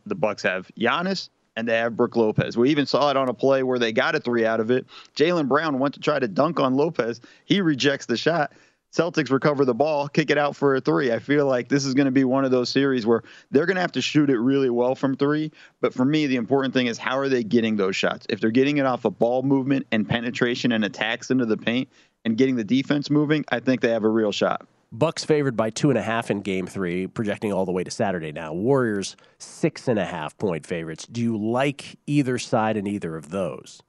The 0.07 0.15
Bucks 0.15 0.43
have 0.43 0.71
Giannis 0.79 1.29
and 1.57 1.67
they 1.67 1.77
have 1.77 1.97
Brook 1.97 2.17
Lopez. 2.17 2.57
We 2.57 2.71
even 2.71 2.87
saw 2.87 3.11
it 3.11 3.17
on 3.17 3.29
a 3.29 3.35
play 3.35 3.63
where 3.63 3.79
they 3.79 3.93
got 3.93 4.15
a 4.15 4.21
three 4.21 4.45
out 4.45 4.61
of 4.61 4.71
it. 4.71 4.87
Jaylen 5.17 5.49
Brown 5.49 5.79
went 5.79 5.95
to 5.95 6.01
try 6.01 6.19
to 6.19 6.29
dunk 6.29 6.61
on 6.61 6.75
Lopez. 6.75 7.21
He 7.45 7.61
rejects 7.61 8.07
the 8.07 8.17
shot. 8.17 8.53
Celtics 8.97 9.31
recover 9.31 9.67
the 9.67 9.75
ball, 9.75 10.09
kick 10.09 10.31
it 10.31 10.39
out 10.39 10.57
for 10.57 10.75
a 10.75 10.81
three. 10.81 11.13
I 11.13 11.19
feel 11.19 11.45
like 11.45 11.69
this 11.69 11.85
is 11.85 11.93
going 11.93 12.07
to 12.07 12.11
be 12.11 12.25
one 12.25 12.47
of 12.47 12.51
those 12.51 12.71
series 12.71 13.05
where 13.05 13.23
they're 13.51 13.67
going 13.67 13.75
to 13.75 13.83
have 13.83 13.93
to 13.93 14.01
shoot 14.01 14.31
it 14.31 14.39
really 14.39 14.71
well 14.71 14.95
from 14.95 15.15
three. 15.17 15.53
But 15.83 15.93
for 15.93 16.07
me, 16.07 16.27
the 16.27 16.37
important 16.37 16.73
thing 16.73 16.87
is 16.87 16.97
how 16.97 17.19
are 17.19 17.29
they 17.29 17.45
getting 17.45 17.77
those 17.77 17.95
shots? 17.95 18.27
If 18.31 18.41
they're 18.41 18.51
getting 18.51 18.79
it 18.79 18.87
off 18.87 19.05
of 19.05 19.19
ball 19.19 19.43
movement 19.43 19.87
and 19.93 20.09
penetration 20.09 20.73
and 20.73 20.83
attacks 20.83 21.31
into 21.31 21.45
the 21.45 21.59
paint 21.59 21.91
and 22.25 22.39
getting 22.39 22.57
the 22.57 22.65
defense 22.65 23.11
moving, 23.11 23.45
I 23.51 23.61
think 23.61 23.83
they 23.83 23.91
have 23.91 24.05
a 24.05 24.09
real 24.09 24.33
shot. 24.33 24.67
Bucks 24.93 25.27
favored 25.27 25.59
by 25.59 25.69
two 25.69 25.91
and 25.91 25.99
a 25.99 26.03
half 26.03 26.31
in 26.31 26.41
game 26.41 26.67
three, 26.67 27.07
projecting 27.07 27.53
all 27.53 27.67
the 27.67 27.73
way 27.73 27.85
to 27.85 27.91
Saturday 27.91 28.33
now. 28.33 28.55
Warriors 28.55 29.15
six 29.39 29.89
and 29.89 29.99
a 29.99 30.07
half 30.07 30.39
point 30.39 30.65
favorites. 30.65 31.07
Do 31.07 31.21
you 31.21 31.37
like 31.37 31.99
either 32.07 32.39
side 32.39 32.79
in 32.79 32.87
either 32.87 33.15
of 33.15 33.29
those? 33.29 33.83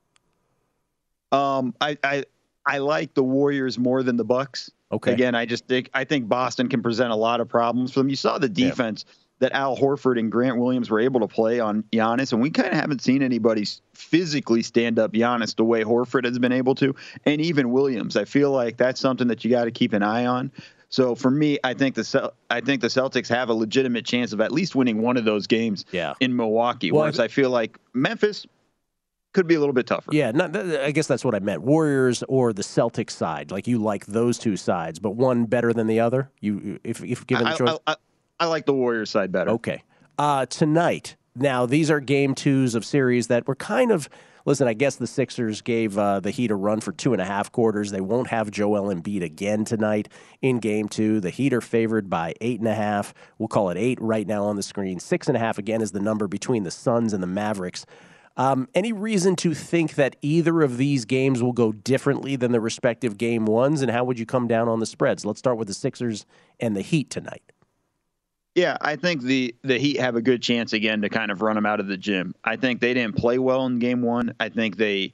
Um, 1.31 1.75
I, 1.79 1.97
I 2.03 2.25
I 2.67 2.79
like 2.79 3.13
the 3.13 3.23
Warriors 3.23 3.79
more 3.79 4.03
than 4.03 4.17
the 4.17 4.25
Bucks. 4.25 4.69
Okay. 4.91 5.13
Again, 5.13 5.35
I 5.35 5.45
just 5.45 5.67
think 5.67 5.89
I 5.93 6.03
think 6.03 6.27
Boston 6.27 6.69
can 6.69 6.81
present 6.81 7.11
a 7.11 7.15
lot 7.15 7.39
of 7.41 7.47
problems 7.47 7.93
for 7.93 7.99
them. 7.99 8.09
You 8.09 8.15
saw 8.15 8.37
the 8.37 8.49
defense. 8.49 9.05
Yeah. 9.07 9.13
that 9.39 9.51
Al 9.51 9.77
Horford 9.77 10.17
and 10.17 10.31
Grant 10.31 10.57
Williams 10.57 10.89
were 10.89 10.99
able 10.99 11.19
to 11.19 11.27
play 11.27 11.59
on 11.59 11.83
Giannis, 11.91 12.33
and 12.33 12.41
we 12.41 12.49
kind 12.49 12.69
of 12.69 12.73
haven't 12.73 13.03
seen 13.03 13.21
anybody 13.21 13.65
physically 13.93 14.63
stand 14.63 14.97
up 14.97 15.13
Giannis 15.13 15.55
the 15.55 15.63
way 15.63 15.83
Horford 15.83 16.25
has 16.25 16.39
been 16.39 16.51
able 16.51 16.73
to, 16.75 16.95
and 17.25 17.39
even 17.39 17.71
Williams. 17.71 18.17
I 18.17 18.25
feel 18.25 18.51
like 18.51 18.77
that's 18.77 18.99
something 18.99 19.27
that 19.27 19.45
you 19.45 19.51
got 19.51 19.65
to 19.65 19.71
keep 19.71 19.93
an 19.93 20.01
eye 20.01 20.25
on. 20.25 20.51
So 20.89 21.15
for 21.15 21.29
me, 21.29 21.59
I 21.63 21.73
think 21.73 21.95
the 21.95 22.33
I 22.49 22.61
think 22.61 22.81
the 22.81 22.87
Celtics 22.87 23.27
have 23.27 23.49
a 23.49 23.53
legitimate 23.53 24.05
chance 24.05 24.33
of 24.33 24.41
at 24.41 24.51
least 24.51 24.75
winning 24.75 25.01
one 25.01 25.17
of 25.17 25.25
those 25.25 25.47
games 25.47 25.85
yeah. 25.91 26.13
in 26.19 26.35
Milwaukee. 26.35 26.91
Well, 26.91 27.01
whereas 27.01 27.19
I, 27.19 27.25
I 27.25 27.27
feel 27.27 27.49
like 27.49 27.77
Memphis 27.93 28.47
could 29.37 29.45
be 29.45 29.53
a 29.53 29.59
little 29.59 29.73
bit 29.73 29.85
tougher. 29.85 30.09
Yeah, 30.11 30.31
not, 30.31 30.57
I 30.57 30.89
guess 30.89 31.05
that's 31.05 31.23
what 31.23 31.35
I 31.35 31.39
meant. 31.39 31.61
Warriors 31.61 32.23
or 32.27 32.53
the 32.53 32.63
Celtics 32.63 33.11
side, 33.11 33.51
like 33.51 33.67
you 33.67 33.77
like 33.77 34.07
those 34.07 34.39
two 34.39 34.57
sides, 34.57 34.97
but 34.97 35.11
one 35.11 35.45
better 35.45 35.73
than 35.73 35.85
the 35.85 35.99
other. 35.99 36.31
You, 36.39 36.79
if 36.83 37.03
if 37.03 37.27
given 37.27 37.45
the 37.45 37.55
choice, 37.55 37.77
I, 37.85 37.91
I, 37.91 37.95
I 38.39 38.45
like 38.47 38.65
the 38.65 38.73
Warriors 38.73 39.11
side 39.11 39.31
better. 39.31 39.51
Okay, 39.51 39.83
uh, 40.17 40.47
tonight. 40.47 41.17
Now 41.35 41.67
these 41.67 41.91
are 41.91 41.99
game 41.99 42.33
twos 42.33 42.73
of 42.73 42.83
series 42.83 43.27
that 43.27 43.47
were 43.47 43.53
kind 43.55 43.91
of. 43.91 44.09
Listen, 44.45 44.67
I 44.67 44.73
guess 44.73 44.95
the 44.95 45.05
Sixers 45.05 45.61
gave 45.61 45.97
uh, 45.99 46.19
the 46.21 46.31
Heat 46.31 46.49
a 46.49 46.55
run 46.55 46.79
for 46.79 46.93
two 46.93 47.11
and 47.11 47.21
a 47.21 47.25
half 47.25 47.51
quarters. 47.51 47.91
They 47.91 48.01
won't 48.01 48.29
have 48.29 48.49
Joel 48.49 48.91
Embiid 48.95 49.21
again 49.21 49.65
tonight 49.65 50.07
in 50.41 50.57
game 50.59 50.87
two. 50.87 51.19
The 51.19 51.29
Heat 51.29 51.53
are 51.53 51.61
favored 51.61 52.09
by 52.09 52.33
eight 52.41 52.59
and 52.59 52.67
a 52.67 52.73
half. 52.73 53.13
We'll 53.37 53.49
call 53.49 53.69
it 53.69 53.77
eight 53.77 53.99
right 54.01 54.25
now 54.25 54.45
on 54.45 54.55
the 54.55 54.63
screen. 54.63 54.99
Six 54.99 55.27
and 55.27 55.37
a 55.37 55.39
half 55.39 55.59
again 55.59 55.81
is 55.81 55.91
the 55.91 55.99
number 55.99 56.27
between 56.27 56.63
the 56.63 56.71
Suns 56.71 57.13
and 57.13 57.21
the 57.21 57.27
Mavericks. 57.27 57.85
Um, 58.37 58.69
any 58.75 58.93
reason 58.93 59.35
to 59.37 59.55
think 59.55 59.95
that 59.95 60.15
either 60.21 60.61
of 60.61 60.77
these 60.77 61.05
games 61.05 61.41
will 61.41 61.53
go 61.53 61.71
differently 61.71 62.35
than 62.35 62.51
the 62.51 62.61
respective 62.61 63.17
game 63.17 63.45
ones? 63.45 63.81
And 63.81 63.89
how 63.89 64.03
would 64.03 64.19
you 64.19 64.27
come 64.27 64.47
down 64.47 64.69
on 64.69 64.79
the 64.79 64.85
spreads? 64.85 65.25
Let's 65.25 65.39
start 65.39 65.57
with 65.57 65.67
the 65.67 65.73
Sixers 65.73 66.25
and 66.59 66.75
the 66.75 66.81
Heat 66.81 67.09
tonight. 67.09 67.41
Yeah, 68.53 68.77
I 68.81 68.95
think 68.95 69.23
the 69.23 69.53
the 69.63 69.77
Heat 69.77 69.99
have 69.99 70.15
a 70.15 70.21
good 70.21 70.41
chance 70.41 70.73
again 70.73 71.01
to 71.01 71.09
kind 71.09 71.31
of 71.31 71.41
run 71.41 71.55
them 71.55 71.65
out 71.65 71.79
of 71.79 71.87
the 71.87 71.97
gym. 71.97 72.33
I 72.43 72.55
think 72.55 72.79
they 72.79 72.93
didn't 72.93 73.15
play 73.15 73.37
well 73.39 73.65
in 73.65 73.79
game 73.79 74.01
one. 74.01 74.33
I 74.39 74.49
think 74.49 74.77
they 74.77 75.13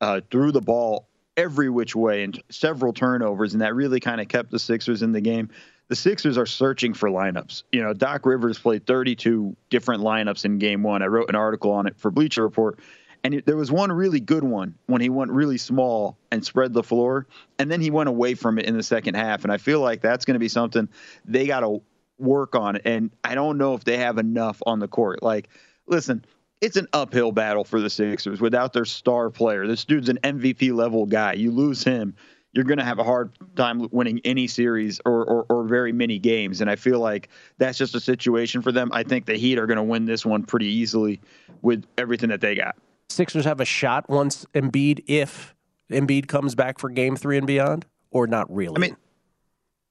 uh, 0.00 0.20
threw 0.30 0.52
the 0.52 0.60
ball 0.60 1.08
every 1.36 1.68
which 1.68 1.96
way 1.96 2.22
and 2.22 2.40
several 2.50 2.92
turnovers, 2.92 3.52
and 3.52 3.62
that 3.62 3.74
really 3.74 3.98
kind 3.98 4.20
of 4.20 4.28
kept 4.28 4.50
the 4.50 4.58
Sixers 4.60 5.02
in 5.02 5.12
the 5.12 5.20
game 5.20 5.48
the 5.88 5.96
Sixers 5.96 6.38
are 6.38 6.46
searching 6.46 6.94
for 6.94 7.08
lineups. 7.08 7.64
You 7.72 7.82
know, 7.82 7.92
Doc 7.92 8.24
Rivers 8.24 8.58
played 8.58 8.86
32 8.86 9.56
different 9.70 10.02
lineups 10.02 10.44
in 10.44 10.58
game 10.58 10.82
one. 10.82 11.02
I 11.02 11.06
wrote 11.06 11.28
an 11.28 11.34
article 11.34 11.72
on 11.72 11.86
it 11.86 11.98
for 11.98 12.10
Bleacher 12.10 12.42
Report. 12.42 12.78
And 13.22 13.42
there 13.46 13.56
was 13.56 13.72
one 13.72 13.90
really 13.90 14.20
good 14.20 14.44
one 14.44 14.74
when 14.86 15.00
he 15.00 15.08
went 15.08 15.30
really 15.30 15.56
small 15.56 16.18
and 16.30 16.44
spread 16.44 16.74
the 16.74 16.82
floor. 16.82 17.26
And 17.58 17.70
then 17.70 17.80
he 17.80 17.90
went 17.90 18.10
away 18.10 18.34
from 18.34 18.58
it 18.58 18.66
in 18.66 18.76
the 18.76 18.82
second 18.82 19.14
half. 19.14 19.44
And 19.44 19.52
I 19.52 19.56
feel 19.56 19.80
like 19.80 20.02
that's 20.02 20.26
going 20.26 20.34
to 20.34 20.40
be 20.40 20.48
something 20.48 20.88
they 21.24 21.46
got 21.46 21.60
to 21.60 21.80
work 22.18 22.54
on. 22.54 22.76
And 22.84 23.10
I 23.22 23.34
don't 23.34 23.56
know 23.56 23.74
if 23.74 23.84
they 23.84 23.96
have 23.96 24.18
enough 24.18 24.62
on 24.66 24.78
the 24.78 24.88
court. 24.88 25.22
Like, 25.22 25.48
listen, 25.86 26.24
it's 26.60 26.76
an 26.76 26.88
uphill 26.92 27.32
battle 27.32 27.64
for 27.64 27.80
the 27.80 27.90
Sixers 27.90 28.40
without 28.40 28.72
their 28.72 28.84
star 28.84 29.30
player. 29.30 29.66
This 29.66 29.84
dude's 29.84 30.10
an 30.10 30.18
MVP 30.22 30.74
level 30.74 31.06
guy. 31.06 31.32
You 31.34 31.50
lose 31.50 31.82
him, 31.82 32.14
you're 32.54 32.64
going 32.64 32.78
to 32.78 32.84
have 32.84 32.98
a 32.98 33.04
hard 33.04 33.32
time 33.56 33.88
winning 33.90 34.20
any 34.24 34.46
series 34.46 35.00
or, 35.04 35.24
or, 35.24 35.46
or, 35.48 35.64
very 35.64 35.92
many 35.92 36.18
games. 36.18 36.60
And 36.60 36.70
I 36.70 36.76
feel 36.76 37.00
like 37.00 37.28
that's 37.58 37.76
just 37.76 37.94
a 37.94 38.00
situation 38.00 38.62
for 38.62 38.70
them. 38.70 38.90
I 38.92 39.02
think 39.02 39.26
the 39.26 39.34
Heat 39.34 39.58
are 39.58 39.66
going 39.66 39.76
to 39.76 39.82
win 39.82 40.04
this 40.04 40.24
one 40.24 40.44
pretty 40.44 40.66
easily 40.66 41.20
with 41.62 41.84
everything 41.98 42.30
that 42.30 42.40
they 42.40 42.54
got. 42.54 42.76
Sixers 43.08 43.44
have 43.44 43.60
a 43.60 43.64
shot 43.64 44.08
once 44.08 44.46
Embiid, 44.54 45.02
if 45.06 45.54
Embiid 45.90 46.28
comes 46.28 46.54
back 46.54 46.78
for 46.78 46.88
game 46.88 47.16
three 47.16 47.36
and 47.36 47.46
beyond, 47.46 47.86
or 48.10 48.26
not 48.26 48.52
really? 48.54 48.76
I 48.76 48.78
mean, 48.78 48.96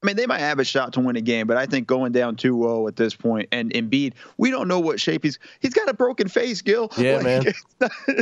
I 0.03 0.05
mean, 0.05 0.15
they 0.17 0.25
might 0.25 0.39
have 0.39 0.59
a 0.59 0.65
shot 0.65 0.93
to 0.93 0.99
win 0.99 1.15
a 1.15 1.21
game, 1.21 1.47
but 1.47 1.55
I 1.55 1.65
think 1.65 1.87
going 1.87 2.11
down 2.11 2.35
2-0 2.35 2.89
at 2.89 2.97
this 2.97 3.15
point, 3.15 3.47
and 3.53 3.71
Embiid, 3.71 4.13
we 4.37 4.51
don't 4.51 4.67
know 4.67 4.79
what 4.79 4.99
shape 4.99 5.23
he's. 5.23 5.39
He's 5.61 5.73
got 5.73 5.87
a 5.87 5.93
broken 5.93 6.27
face, 6.27 6.61
Gill. 6.61 6.91
Yeah, 6.97 7.17
like, 7.17 7.23
man. 7.23 7.43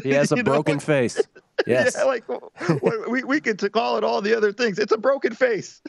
He 0.04 0.12
has 0.12 0.32
a 0.32 0.36
broken 0.44 0.76
know? 0.76 0.80
face. 0.80 1.20
Yes. 1.68 1.96
yeah, 1.98 2.04
like 2.04 2.24
we 3.08 3.24
we 3.24 3.40
could 3.40 3.72
call 3.72 3.98
it 3.98 4.04
all 4.04 4.22
the 4.22 4.36
other 4.36 4.52
things. 4.52 4.80
It's 4.80 4.92
a 4.92 4.98
broken 4.98 5.34
face. 5.34 5.82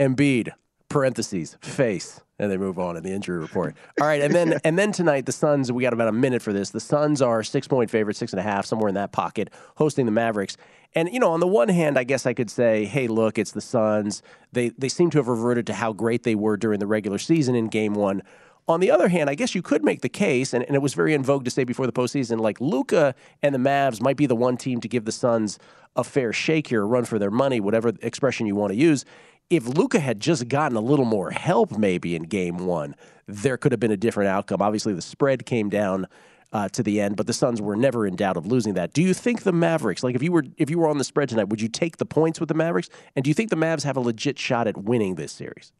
Embiid, 0.00 0.50
parentheses, 0.88 1.56
face, 1.60 2.20
and 2.38 2.50
they 2.50 2.56
move 2.56 2.78
on 2.78 2.96
in 2.96 3.02
the 3.02 3.12
injury 3.12 3.38
report. 3.38 3.76
All 4.00 4.06
right, 4.06 4.20
and 4.20 4.34
then 4.34 4.58
and 4.64 4.78
then 4.78 4.92
tonight 4.92 5.26
the 5.26 5.32
Suns. 5.32 5.70
We 5.70 5.82
got 5.82 5.92
about 5.92 6.08
a 6.08 6.12
minute 6.12 6.42
for 6.42 6.52
this. 6.52 6.70
The 6.70 6.80
Suns 6.80 7.22
are 7.22 7.42
six 7.42 7.68
point 7.68 7.90
favorite, 7.90 8.16
six 8.16 8.32
and 8.32 8.40
a 8.40 8.42
half, 8.42 8.66
somewhere 8.66 8.88
in 8.88 8.94
that 8.94 9.12
pocket, 9.12 9.50
hosting 9.76 10.06
the 10.06 10.12
Mavericks. 10.12 10.56
And 10.94 11.08
you 11.12 11.18
know, 11.20 11.30
on 11.30 11.40
the 11.40 11.46
one 11.46 11.68
hand, 11.68 11.98
I 11.98 12.04
guess 12.04 12.26
I 12.26 12.34
could 12.34 12.50
say, 12.50 12.84
hey, 12.84 13.08
look, 13.08 13.38
it's 13.38 13.52
the 13.52 13.60
Suns. 13.60 14.22
They 14.52 14.70
they 14.70 14.88
seem 14.88 15.10
to 15.10 15.18
have 15.18 15.28
reverted 15.28 15.66
to 15.68 15.74
how 15.74 15.92
great 15.92 16.24
they 16.24 16.34
were 16.34 16.56
during 16.56 16.80
the 16.80 16.86
regular 16.86 17.18
season 17.18 17.54
in 17.54 17.68
Game 17.68 17.94
One. 17.94 18.22
On 18.68 18.78
the 18.78 18.90
other 18.90 19.08
hand, 19.08 19.28
I 19.28 19.34
guess 19.34 19.54
you 19.54 19.62
could 19.62 19.84
make 19.84 20.02
the 20.02 20.08
case, 20.08 20.52
and, 20.54 20.64
and 20.64 20.76
it 20.76 20.82
was 20.82 20.94
very 20.94 21.14
in 21.14 21.22
vogue 21.22 21.44
to 21.44 21.50
say 21.50 21.64
before 21.64 21.86
the 21.86 21.92
postseason, 21.92 22.38
like 22.38 22.60
Luka 22.60 23.14
and 23.42 23.54
the 23.54 23.58
Mavs 23.58 24.00
might 24.00 24.16
be 24.16 24.26
the 24.26 24.36
one 24.36 24.56
team 24.56 24.80
to 24.80 24.88
give 24.88 25.04
the 25.04 25.12
Suns 25.12 25.58
a 25.96 26.04
fair 26.04 26.32
shake 26.32 26.68
here, 26.68 26.82
a 26.82 26.86
run 26.86 27.04
for 27.04 27.18
their 27.18 27.30
money, 27.30 27.60
whatever 27.60 27.92
expression 28.02 28.46
you 28.46 28.54
want 28.54 28.72
to 28.72 28.78
use. 28.78 29.04
If 29.50 29.66
Luka 29.66 29.98
had 29.98 30.20
just 30.20 30.48
gotten 30.48 30.76
a 30.76 30.80
little 30.80 31.04
more 31.04 31.30
help, 31.32 31.76
maybe 31.76 32.14
in 32.14 32.22
Game 32.22 32.58
One, 32.58 32.94
there 33.26 33.56
could 33.56 33.72
have 33.72 33.80
been 33.80 33.90
a 33.90 33.96
different 33.96 34.28
outcome. 34.28 34.62
Obviously, 34.62 34.94
the 34.94 35.02
spread 35.02 35.44
came 35.44 35.68
down 35.68 36.06
uh, 36.52 36.68
to 36.68 36.82
the 36.82 37.00
end, 37.00 37.16
but 37.16 37.26
the 37.26 37.32
Suns 37.32 37.60
were 37.60 37.76
never 37.76 38.06
in 38.06 38.14
doubt 38.14 38.36
of 38.36 38.46
losing 38.46 38.74
that. 38.74 38.92
Do 38.92 39.02
you 39.02 39.12
think 39.12 39.42
the 39.42 39.52
Mavericks, 39.52 40.02
like 40.02 40.14
if 40.14 40.22
you 40.22 40.30
were 40.30 40.44
if 40.56 40.70
you 40.70 40.78
were 40.78 40.88
on 40.88 40.98
the 40.98 41.04
spread 41.04 41.28
tonight, 41.28 41.48
would 41.48 41.60
you 41.60 41.68
take 41.68 41.96
the 41.96 42.06
points 42.06 42.38
with 42.38 42.48
the 42.48 42.54
Mavericks? 42.54 42.88
And 43.16 43.24
do 43.24 43.30
you 43.30 43.34
think 43.34 43.50
the 43.50 43.56
Mavs 43.56 43.82
have 43.82 43.96
a 43.96 44.00
legit 44.00 44.38
shot 44.38 44.66
at 44.68 44.76
winning 44.76 45.16
this 45.16 45.32
series? 45.32 45.72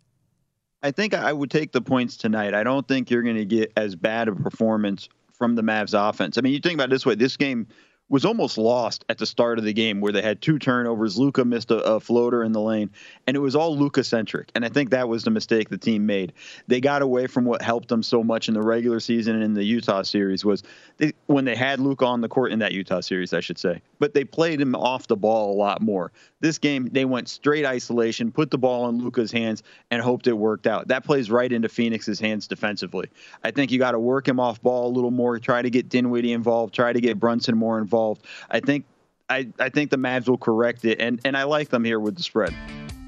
I 0.83 0.91
think 0.91 1.15
I 1.15 1.33
would 1.33 1.51
take 1.51 1.73
the 1.73 1.81
points 1.81 2.17
tonight. 2.17 2.55
I 2.55 2.65
don't 2.65 2.87
think 2.87 3.11
you're 3.11 3.23
going 3.23 3.37
to 3.37 3.45
get 3.45 3.73
as 3.77 3.95
bad 3.95 4.29
a 4.29 4.35
performance 4.35 5.09
from 5.33 5.55
the 5.55 5.63
Mavs 5.63 5.95
offense. 5.97 6.39
I 6.39 6.41
mean, 6.41 6.53
you 6.53 6.61
think 6.61 6.75
about 6.75 6.89
it 6.89 6.91
this 6.91 7.07
way: 7.07 7.15
this 7.15 7.37
game 7.37 7.67
was 8.13 8.27
almost 8.27 8.59
lost 8.59 9.07
at 9.09 9.17
the 9.17 9.25
start 9.25 9.59
of 9.59 9.65
the 9.65 9.73
game 9.73 10.03
where 10.03 10.13
they 10.13 10.21
had 10.21 10.43
two 10.43 10.59
turnovers. 10.59 11.17
Luka 11.17 11.47
missed 11.47 11.71
a, 11.71 11.79
a, 11.79 11.99
floater 11.99 12.45
in 12.45 12.53
the 12.53 12.61
lane, 12.61 12.91
and 13.27 13.35
it 13.35 13.41
was 13.41 13.57
all 13.57 13.75
Luka 13.75 14.05
centric. 14.05 14.51
And 14.55 14.67
I 14.67 14.69
think 14.69 14.91
that 14.91 15.09
was 15.09 15.25
the 15.25 15.31
mistake 15.31 15.71
the 15.71 15.79
team 15.79 16.05
made. 16.05 16.35
They 16.67 16.79
got 16.79 17.01
away 17.01 17.27
from 17.27 17.47
what 17.47 17.63
helped 17.63 17.89
them 17.89 18.03
so 18.03 18.23
much 18.23 18.49
in 18.49 18.55
the 18.55 18.61
regular 18.61 19.01
season 19.01 19.37
and 19.37 19.43
in 19.43 19.55
the 19.55 19.65
Utah 19.65 20.03
series 20.03 20.45
was 20.45 20.63
they, 20.99 21.15
when 21.25 21.47
they 21.47 21.57
had 21.57 21.81
Luka 21.81 22.05
on 22.05 22.21
the 22.21 22.29
court 22.29 22.53
in 22.53 22.59
that 22.59 22.73
Utah 22.73 23.01
series, 23.01 23.33
I 23.33 23.41
should 23.41 23.59
say. 23.59 23.81
But 23.99 24.13
they 24.13 24.25
played 24.25 24.61
him 24.61 24.75
off 24.75 25.07
the 25.07 25.17
ball 25.17 25.51
a 25.51 25.57
lot 25.57 25.81
more. 25.81 26.13
This 26.41 26.59
game, 26.59 26.91
they 26.93 27.07
went 27.07 27.31
straight 27.31 27.65
isolation, 27.65 28.31
put 28.31 28.51
the 28.51 28.59
ball 28.59 28.91
in 28.91 28.99
Luka's 28.99 29.33
hands, 29.33 29.63
and 29.91 30.03
hoped 30.03 30.27
it 30.27 30.35
worked 30.35 30.67
out. 30.67 30.89
That 30.89 31.05
plays 31.05 31.31
right 31.31 31.51
into 31.51 31.71
Phoenix's 31.71 32.21
hands 32.21 32.47
defensively. 32.47 33.09
I 33.43 33.53
think 33.53 33.71
you 33.71 33.79
got 33.79 33.93
to 33.93 33.99
work 33.99 34.29
him 34.29 34.39
off 34.39 34.61
ball 34.61 34.89
a 34.89 34.93
little 34.93 35.13
more, 35.13 35.39
try 35.39 35.63
to 35.63 35.71
get 35.71 35.89
Dinwiddie 35.89 36.33
involved, 36.33 36.75
try 36.75 36.93
to 36.93 37.01
get 37.01 37.19
Brunson 37.19 37.57
more 37.57 37.79
involved 37.79 38.02
involved. 38.03 38.27
I 38.51 38.61
think 38.61 38.85
I, 39.29 39.49
I 39.59 39.69
think 39.69 39.91
the 39.91 39.97
Mavs 39.97 40.29
will 40.29 40.39
correct 40.39 40.85
it, 40.85 41.01
and, 41.01 41.21
and 41.25 41.37
I 41.37 41.45
like 41.45 41.71
them 41.71 41.85
here 41.85 42.01
with 42.01 42.17
the 42.17 42.23
spread. 42.23 42.55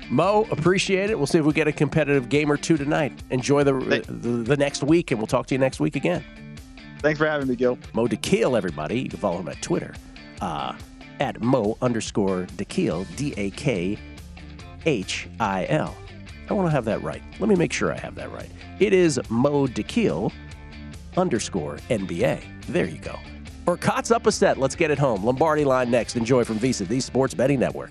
Mo, 0.08 0.46
appreciate 0.50 1.10
it. 1.10 1.18
We'll 1.18 1.26
see 1.26 1.38
if 1.38 1.44
we 1.44 1.52
get 1.52 1.68
a 1.68 1.72
competitive 1.72 2.28
game 2.28 2.50
or 2.50 2.56
two 2.56 2.76
tonight. 2.76 3.12
Enjoy 3.30 3.64
the, 3.64 3.72
the, 4.08 4.28
the 4.28 4.56
next 4.56 4.82
week, 4.82 5.10
and 5.10 5.20
we'll 5.20 5.26
talk 5.26 5.46
to 5.48 5.54
you 5.54 5.58
next 5.58 5.80
week 5.80 5.96
again. 5.96 6.24
Thanks 7.00 7.18
for 7.18 7.26
having 7.26 7.48
me, 7.48 7.56
Gill. 7.56 7.78
Mo 7.92 8.06
Dakhil, 8.06 8.56
everybody. 8.56 9.00
You 9.00 9.08
can 9.08 9.18
follow 9.18 9.40
him 9.40 9.48
at 9.48 9.60
Twitter 9.60 9.94
uh, 10.40 10.74
at 11.20 11.42
Mo 11.42 11.76
underscore 11.82 12.46
Dakhil, 12.56 13.04
D 13.16 13.34
A 13.36 13.50
K 13.50 13.98
H 14.86 15.28
I 15.40 15.66
L. 15.68 15.94
I 16.48 16.54
want 16.54 16.66
to 16.66 16.70
have 16.70 16.84
that 16.86 17.02
right. 17.02 17.22
Let 17.38 17.48
me 17.48 17.56
make 17.56 17.72
sure 17.72 17.92
I 17.92 17.98
have 17.98 18.14
that 18.14 18.30
right. 18.32 18.50
It 18.78 18.92
is 18.92 19.20
Mo 19.28 19.66
Dakhil 19.66 20.32
underscore 21.16 21.76
NBA. 21.90 22.42
There 22.68 22.86
you 22.86 22.98
go 22.98 23.18
or 23.66 23.76
Cots 23.76 24.10
up 24.10 24.26
a 24.26 24.32
set. 24.32 24.58
Let's 24.58 24.74
get 24.74 24.90
it 24.90 24.98
home. 24.98 25.24
Lombardi 25.24 25.64
line 25.64 25.90
next. 25.90 26.16
Enjoy 26.16 26.44
from 26.44 26.58
VSIN, 26.58 26.88
the 26.88 27.00
Sports 27.00 27.34
Betting 27.34 27.60
Network. 27.60 27.90